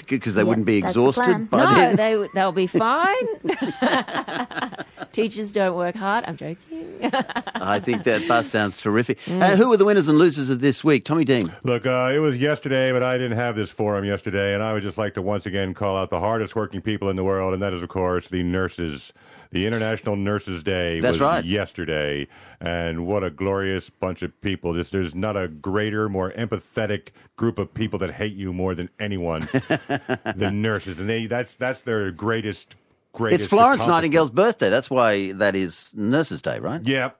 Because 0.07 0.35
they 0.35 0.43
Yeah, 0.43 0.49
wouldn't 0.49 0.67
be 0.67 0.81
that's 0.81 0.95
the 0.95 1.01
exhausted 1.09 1.51
by 1.51 1.65
no, 1.65 1.75
then. 1.75 1.97
they 1.97 2.29
they'll 2.35 2.53
be 2.53 2.67
fine. 2.85 3.15
Teachers 5.13 5.53
don't 5.53 5.77
work 5.77 5.95
hard. 5.95 6.25
I'm 6.27 6.37
joking. 6.37 6.99
I 7.55 7.79
think 7.81 8.03
that 8.05 8.27
bus 8.27 8.51
sounds 8.51 8.79
terrific. 8.79 9.19
Mm. 9.21 9.43
Uh, 9.43 9.57
who 9.57 9.69
were 9.69 9.77
the 9.77 9.85
winners 9.85 10.09
and 10.09 10.19
losers 10.19 10.51
of 10.51 10.61
this 10.61 10.83
week? 10.83 11.05
Tommy 11.05 11.25
Dean. 11.25 11.53
Look, 11.63 11.87
uh, 11.87 12.11
it 12.15 12.19
was 12.19 12.37
yesterday, 12.37 12.91
but 12.93 13.03
I 13.03 13.17
didn't 13.17 13.39
have 13.39 13.55
this 13.57 13.71
forum 13.71 14.05
yesterday, 14.05 14.55
and 14.55 14.63
I 14.63 14.73
would 14.73 14.83
just 14.83 14.99
like 14.99 15.15
to 15.15 15.23
once 15.23 15.47
again 15.47 15.73
call 15.75 15.97
out 15.97 16.11
the 16.11 16.21
hardest 16.21 16.57
working 16.57 16.81
people 16.81 17.09
in 17.11 17.17
the 17.17 17.25
world, 17.25 17.55
and 17.55 17.63
that 17.63 17.73
is, 17.73 17.83
of 17.83 17.89
course, 17.89 18.29
the 18.29 18.43
nurses. 18.43 19.13
The 19.55 19.69
International 19.69 20.17
Nurses 20.17 20.65
Day 20.65 20.99
That's 20.99 21.13
was 21.13 21.21
right. 21.21 21.45
yesterday, 21.45 22.27
and 22.61 23.07
what 23.07 23.23
a 23.23 23.31
glorious 23.31 23.89
bunch 23.89 24.23
of 24.23 24.39
people! 24.41 24.73
This, 24.73 24.91
there's 24.91 25.15
not 25.15 25.37
a 25.37 25.47
greater, 25.47 26.09
more 26.09 26.33
empathetic 26.33 27.11
group 27.37 27.59
of 27.61 27.73
people 27.73 28.01
that 28.01 28.11
hate 28.11 28.35
you 28.35 28.53
more 28.53 28.75
than 28.75 28.91
anyone 28.99 29.49
than 30.35 30.61
nurses, 30.61 30.99
and 30.99 31.09
they 31.09 31.27
that's 31.27 31.55
that's 31.55 31.83
their 31.83 32.11
greatest 32.11 32.75
greatest. 33.13 33.43
It's 33.45 33.49
Florence. 33.51 33.87
Nightingale's 33.87 34.33
birthday. 34.33 34.71
That's 34.71 34.91
why 34.91 35.31
that 35.31 35.55
is 35.55 35.93
Nurses' 35.95 36.43
Day, 36.43 36.59
right? 36.59 36.83
Yeah. 36.83 37.11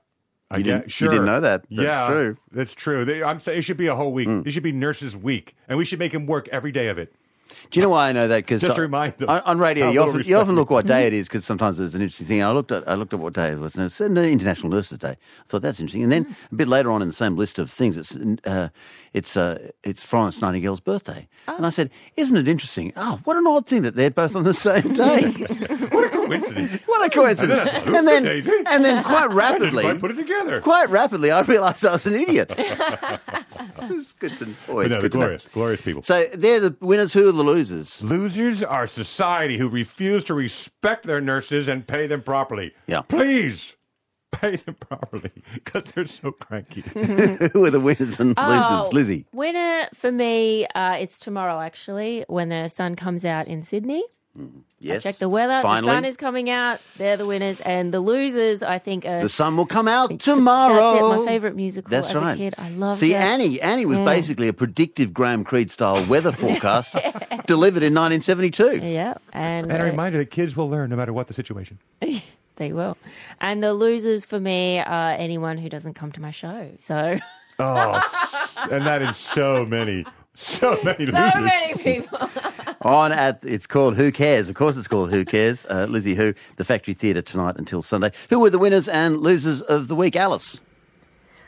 I 0.51 0.57
You 0.57 0.63
didn't- 0.63 0.83
you 0.83 0.89
sure. 0.89 1.09
didn't 1.11 1.25
know 1.27 1.39
that. 1.39 1.61
That's 1.71 1.71
yeah, 1.71 2.07
true. 2.07 2.37
That's 2.51 2.73
true. 2.73 3.05
They, 3.05 3.23
I'm 3.23 3.39
saying 3.39 3.59
it 3.59 3.61
should 3.61 3.77
be 3.77 3.87
a 3.87 3.95
whole 3.95 4.11
week. 4.11 4.27
Hmm. 4.27 4.41
It 4.45 4.51
should 4.51 4.61
be 4.61 4.73
Nurses 4.73 5.15
Week, 5.15 5.55
and 5.69 5.77
we 5.77 5.85
should 5.85 5.99
make 5.99 6.13
him 6.13 6.25
work 6.27 6.49
every 6.49 6.73
day 6.73 6.89
of 6.89 6.97
it. 6.97 7.13
Do 7.69 7.79
you 7.79 7.83
know 7.83 7.89
why 7.89 8.09
I 8.09 8.11
know 8.11 8.27
that? 8.27 8.37
Because 8.37 8.61
Just 8.61 8.77
remind 8.77 9.17
them 9.17 9.29
on, 9.29 9.39
on 9.41 9.59
radio, 9.59 9.89
you 9.89 10.01
often, 10.01 10.23
you 10.23 10.35
often 10.37 10.55
look 10.55 10.69
what 10.69 10.85
day 10.87 11.05
it 11.07 11.13
is 11.13 11.27
because 11.27 11.45
sometimes 11.45 11.77
there's 11.77 11.93
an 11.95 12.01
interesting 12.01 12.27
thing. 12.27 12.43
I 12.43 12.51
looked 12.51 12.71
at 12.71 12.87
I 12.87 12.95
looked 12.95 13.13
at 13.13 13.19
what 13.19 13.33
day 13.33 13.49
it 13.51 13.59
was. 13.59 13.75
And 13.75 13.85
it's 13.85 14.01
International 14.01 14.69
Nurses 14.69 14.97
Day. 14.97 15.11
I 15.11 15.17
thought 15.47 15.61
that's 15.61 15.79
interesting. 15.79 16.03
And 16.03 16.11
then 16.11 16.35
a 16.51 16.55
bit 16.55 16.67
later 16.67 16.91
on 16.91 17.01
in 17.01 17.07
the 17.07 17.13
same 17.13 17.35
list 17.35 17.59
of 17.59 17.69
things, 17.71 17.97
it's 17.97 18.15
uh, 18.45 18.69
it's 19.13 19.37
uh, 19.37 19.69
it's 19.83 20.03
Florence 20.03 20.41
Nightingale's 20.41 20.79
birthday. 20.79 21.27
And 21.47 21.65
I 21.65 21.69
said, 21.69 21.89
"Isn't 22.17 22.37
it 22.37 22.47
interesting? 22.47 22.91
Oh, 22.95 23.19
what 23.23 23.37
an 23.37 23.45
odd 23.47 23.67
thing 23.67 23.83
that 23.83 23.95
they're 23.95 24.09
both 24.11 24.35
on 24.35 24.43
the 24.43 24.53
same 24.53 24.93
day. 24.93 25.31
What 25.95 26.05
a 26.05 26.09
coincidence. 26.09 26.81
what 26.87 27.05
a 27.05 27.09
coincidence!" 27.09 27.69
And 27.85 28.07
then 28.07 28.25
and 28.25 28.43
then 28.43 28.63
and 28.67 28.83
then 28.85 29.03
quite 29.03 29.17
I 29.17 29.21
didn't 29.27 29.35
rapidly, 29.37 29.83
quite 29.83 29.99
put 29.99 30.11
it 30.11 30.15
together. 30.15 30.61
quite 30.61 30.89
rapidly, 30.89 31.31
I 31.31 31.41
realised 31.41 31.85
I 31.85 31.91
was 31.93 32.05
an 32.07 32.15
idiot. 32.15 32.53
it's 33.81 34.13
good 34.13 34.37
to 34.37 34.53
always 34.69 34.89
But 34.89 34.95
no, 34.95 35.01
the 35.01 35.01
good 35.03 35.11
to 35.13 35.17
know. 35.17 35.23
glorious, 35.25 35.45
glorious 35.53 35.81
people. 35.81 36.03
So 36.03 36.25
they're 36.33 36.59
the 36.59 36.75
winners. 36.81 37.13
Who 37.13 37.27
are 37.27 37.31
the 37.31 37.43
losers? 37.43 38.01
Losers 38.01 38.63
are 38.63 38.87
society 38.87 39.57
who 39.57 39.69
refuse 39.69 40.23
to 40.25 40.33
respect 40.33 41.05
their 41.05 41.21
nurses 41.21 41.67
and 41.67 41.87
pay 41.87 42.07
them 42.07 42.21
properly. 42.21 42.73
Yeah. 42.87 43.01
Please 43.01 43.73
pay 44.31 44.57
them 44.57 44.75
properly 44.75 45.31
because 45.53 45.83
they're 45.93 46.07
so 46.07 46.31
cranky. 46.31 46.81
Who 47.53 47.63
are 47.63 47.69
the 47.71 47.79
winners 47.79 48.19
and 48.19 48.33
Oh, 48.37 48.79
losers? 48.81 48.93
Lizzie. 48.93 49.25
Winner 49.31 49.87
for 49.93 50.11
me, 50.11 50.65
uh, 50.75 50.95
it's 50.95 51.17
tomorrow 51.19 51.61
actually, 51.61 52.25
when 52.27 52.49
the 52.49 52.67
sun 52.67 52.95
comes 52.95 53.23
out 53.23 53.47
in 53.47 53.63
Sydney. 53.63 54.03
Yes. 54.79 55.03
Check 55.03 55.15
the 55.15 55.29
weather. 55.29 55.61
Finally. 55.61 55.91
The 55.91 55.95
sun 55.97 56.05
is 56.05 56.17
coming 56.17 56.49
out. 56.49 56.79
They're 56.97 57.17
the 57.17 57.25
winners. 57.25 57.59
And 57.61 57.93
the 57.93 57.99
losers, 57.99 58.61
I 58.61 58.77
think, 58.77 59.05
are. 59.05 59.21
The 59.21 59.29
sun 59.29 59.57
will 59.57 59.65
come 59.65 59.87
out 59.87 60.09
That's 60.09 60.27
it, 60.27 60.33
tomorrow. 60.33 61.19
my 61.19 61.25
favourite 61.25 61.55
musical 61.55 61.89
That's 61.89 62.09
as 62.09 62.15
right. 62.15 62.33
a 62.33 62.37
kid. 62.37 62.55
I 62.57 62.69
love 62.69 62.97
See, 62.97 63.13
it. 63.13 63.17
Annie. 63.17 63.59
Annie 63.61 63.85
was 63.85 63.99
basically 63.99 64.47
a 64.47 64.53
predictive 64.53 65.13
Graham 65.13 65.43
Creed 65.43 65.71
style 65.71 66.05
weather 66.05 66.31
forecast 66.33 66.93
delivered 67.47 67.83
in 67.83 67.93
1972. 67.93 68.85
Yeah. 68.85 69.15
And, 69.33 69.71
and 69.71 69.81
a 69.81 69.85
uh, 69.85 69.89
reminder 69.89 70.19
that 70.19 70.31
kids 70.31 70.55
will 70.55 70.69
learn 70.69 70.89
no 70.89 70.95
matter 70.95 71.13
what 71.13 71.27
the 71.27 71.33
situation. 71.33 71.79
they 72.57 72.73
will. 72.73 72.97
And 73.41 73.63
the 73.63 73.73
losers 73.73 74.25
for 74.25 74.39
me 74.39 74.79
are 74.79 75.11
anyone 75.11 75.57
who 75.57 75.69
doesn't 75.69 75.93
come 75.95 76.11
to 76.11 76.21
my 76.21 76.31
show. 76.31 76.69
So, 76.81 77.17
Oh, 77.57 78.47
and 78.69 78.85
that 78.85 79.01
is 79.01 79.15
so 79.15 79.65
many, 79.65 80.05
so 80.37 80.77
many 80.83 81.05
so 81.05 81.11
losers. 81.13 81.33
many 81.35 81.73
people. 81.75 82.29
On 82.81 83.11
at 83.11 83.39
it's 83.43 83.65
called 83.65 83.95
Who 83.95 84.11
Cares? 84.11 84.49
Of 84.49 84.55
course, 84.55 84.77
it's 84.77 84.87
called 84.87 85.09
Who 85.09 85.25
Cares? 85.25 85.65
Uh, 85.65 85.87
Lizzie 85.89 86.15
Hoo, 86.15 86.33
the 86.57 86.63
Factory 86.63 86.93
Theatre 86.93 87.21
tonight 87.21 87.55
until 87.57 87.81
Sunday. 87.81 88.11
Who 88.29 88.39
were 88.39 88.49
the 88.49 88.59
winners 88.59 88.87
and 88.87 89.17
losers 89.21 89.61
of 89.61 89.87
the 89.87 89.95
week? 89.95 90.15
Alice. 90.15 90.59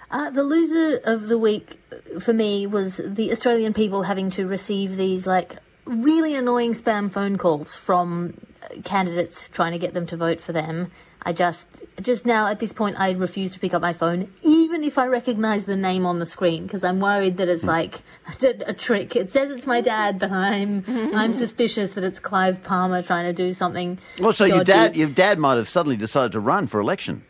Uh, 0.10 0.30
the 0.30 0.44
loser 0.44 0.98
of 1.04 1.28
the 1.28 1.38
week 1.38 1.80
uh, 1.92 2.20
for 2.22 2.32
me 2.34 2.66
was 2.66 3.02
the 3.04 3.30
Australian 3.32 3.74
people 3.74 4.04
having 4.04 4.30
to 4.32 4.48
receive 4.48 4.96
these 4.96 5.28
like 5.28 5.58
really 5.86 6.34
annoying 6.36 6.74
spam 6.74 7.12
phone 7.12 7.38
calls 7.38 7.74
from 7.74 8.34
uh, 8.64 8.82
candidates 8.84 9.50
trying 9.50 9.74
to 9.74 9.78
get 9.80 9.94
them 9.94 10.06
to 10.08 10.16
vote 10.18 10.40
for 10.40 10.54
them. 10.54 10.92
I 11.24 11.34
just, 11.34 11.84
just 12.02 12.26
now 12.26 12.48
at 12.48 12.60
this 12.60 12.72
point, 12.72 13.00
I 13.00 13.12
refuse 13.12 13.52
to 13.54 13.60
pick 13.60 13.74
up 13.74 13.82
my 13.82 13.94
phone, 13.94 14.32
even 14.44 14.84
if 14.84 14.98
I 14.98 15.08
recognise 15.08 15.66
the 15.66 15.76
name 15.76 16.06
on 16.06 16.20
the 16.20 16.26
screen, 16.26 16.64
because 16.64 16.84
I'm 16.84 17.00
worried 17.00 17.38
that 17.38 17.50
it's 17.50 17.64
like 17.64 18.02
a, 18.44 18.54
a 18.68 18.74
trick. 18.74 19.16
It 19.16 19.34
says 19.34 19.52
it's 19.52 19.68
my 19.68 19.82
dad, 19.82 20.20
but 20.20 20.32
I'm, 20.32 20.84
I'm 20.88 21.34
suspicious 21.34 21.94
that 21.94 22.04
it's 22.04 22.20
Clive 22.20 22.64
Palmer 22.64 23.02
trying 23.02 23.26
to 23.26 23.34
do 23.34 23.54
something. 23.54 23.98
Well, 24.20 24.34
so 24.34 24.46
your 24.46 24.64
dad, 24.64 24.96
your 24.96 25.10
dad 25.10 25.40
might 25.40 25.58
have 25.58 25.70
suddenly 25.70 25.98
decided 25.98 26.32
to 26.34 26.40
run 26.40 26.68
for 26.68 26.80
election. 26.80 27.24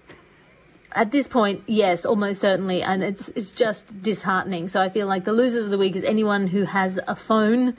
At 0.91 1.11
this 1.11 1.27
point, 1.27 1.63
yes, 1.67 2.05
almost 2.05 2.41
certainly, 2.41 2.81
and 2.81 3.03
it's 3.03 3.29
it's 3.29 3.51
just 3.51 4.01
disheartening. 4.01 4.67
So 4.67 4.81
I 4.81 4.89
feel 4.89 5.05
like 5.05 5.25
the 5.25 5.33
loser 5.33 5.63
of 5.63 5.69
the 5.69 5.77
week 5.77 5.95
is 5.95 6.03
anyone 6.03 6.47
who 6.47 6.63
has 6.63 6.99
a 7.07 7.15
phone, 7.15 7.75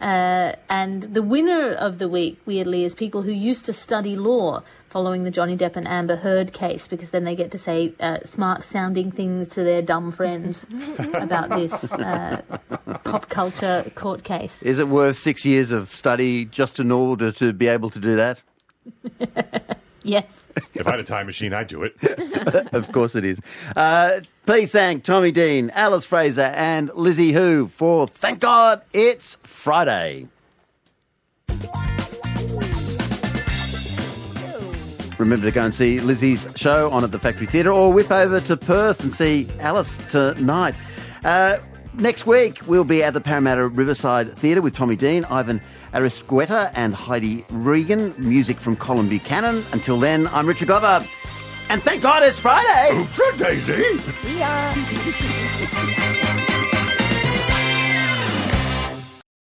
uh, 0.00 0.54
and 0.68 1.02
the 1.02 1.22
winner 1.22 1.72
of 1.72 1.98
the 1.98 2.08
week, 2.08 2.38
weirdly, 2.44 2.84
is 2.84 2.94
people 2.94 3.22
who 3.22 3.32
used 3.32 3.66
to 3.66 3.72
study 3.72 4.16
law 4.16 4.62
following 4.92 5.24
the 5.24 5.30
Johnny 5.30 5.56
Depp 5.56 5.74
and 5.76 5.88
Amber 5.88 6.16
Heard 6.16 6.52
case, 6.52 6.86
because 6.86 7.10
then 7.10 7.24
they 7.24 7.34
get 7.34 7.50
to 7.52 7.58
say 7.58 7.94
uh, 7.98 8.18
smart-sounding 8.24 9.10
things 9.10 9.48
to 9.48 9.64
their 9.64 9.80
dumb 9.80 10.12
friends 10.12 10.66
about 11.14 11.48
this 11.48 11.90
uh, 11.94 12.42
pop 13.02 13.30
culture 13.30 13.90
court 13.94 14.22
case. 14.22 14.62
Is 14.62 14.78
it 14.78 14.88
worth 14.88 15.16
six 15.16 15.46
years 15.46 15.70
of 15.70 15.94
study 15.94 16.44
just 16.44 16.78
in 16.78 16.92
order 16.92 17.32
to 17.32 17.54
be 17.54 17.68
able 17.68 17.88
to 17.90 17.98
do 17.98 18.16
that? 18.16 18.42
Yes. 20.04 20.48
If 20.74 20.84
I 20.88 20.90
had 20.90 21.00
a 21.00 21.04
time 21.04 21.26
machine, 21.26 21.54
I'd 21.54 21.68
do 21.68 21.84
it. 21.84 21.94
of 22.72 22.90
course 22.90 23.14
it 23.14 23.24
is. 23.24 23.38
Uh, 23.76 24.18
please 24.46 24.72
thank 24.72 25.04
Tommy 25.04 25.30
Dean, 25.30 25.70
Alice 25.70 26.04
Fraser, 26.04 26.40
and 26.56 26.90
Lizzie 26.96 27.32
Hoo 27.32 27.68
for 27.68 28.08
Thank 28.08 28.40
God 28.40 28.82
It's 28.92 29.38
Friday. 29.44 30.26
Remember 35.22 35.46
to 35.46 35.52
go 35.52 35.62
and 35.62 35.72
see 35.72 36.00
Lizzie's 36.00 36.48
show 36.56 36.90
on 36.90 37.04
at 37.04 37.12
the 37.12 37.18
Factory 37.18 37.46
Theatre 37.46 37.70
or 37.70 37.92
whip 37.92 38.10
over 38.10 38.40
to 38.40 38.56
Perth 38.56 39.04
and 39.04 39.14
see 39.14 39.46
Alice 39.60 39.96
tonight. 40.08 40.74
Uh, 41.24 41.58
next 41.94 42.26
week, 42.26 42.58
we'll 42.66 42.82
be 42.82 43.04
at 43.04 43.14
the 43.14 43.20
Parramatta 43.20 43.68
Riverside 43.68 44.36
Theatre 44.36 44.60
with 44.60 44.74
Tommy 44.74 44.96
Dean, 44.96 45.24
Ivan 45.26 45.60
Aristeguieta, 45.94 46.72
and 46.74 46.92
Heidi 46.92 47.44
Regan. 47.50 48.12
Music 48.18 48.58
from 48.58 48.74
Colin 48.74 49.08
Buchanan. 49.08 49.62
Until 49.70 50.00
then, 50.00 50.26
I'm 50.26 50.44
Richard 50.44 50.66
Glover. 50.66 51.06
And 51.68 51.80
thank 51.84 52.02
God 52.02 52.24
it's 52.24 52.40
Friday! 52.40 53.06
Good 53.16 53.38
Daisy. 53.38 54.00
Yeah. 54.36 56.38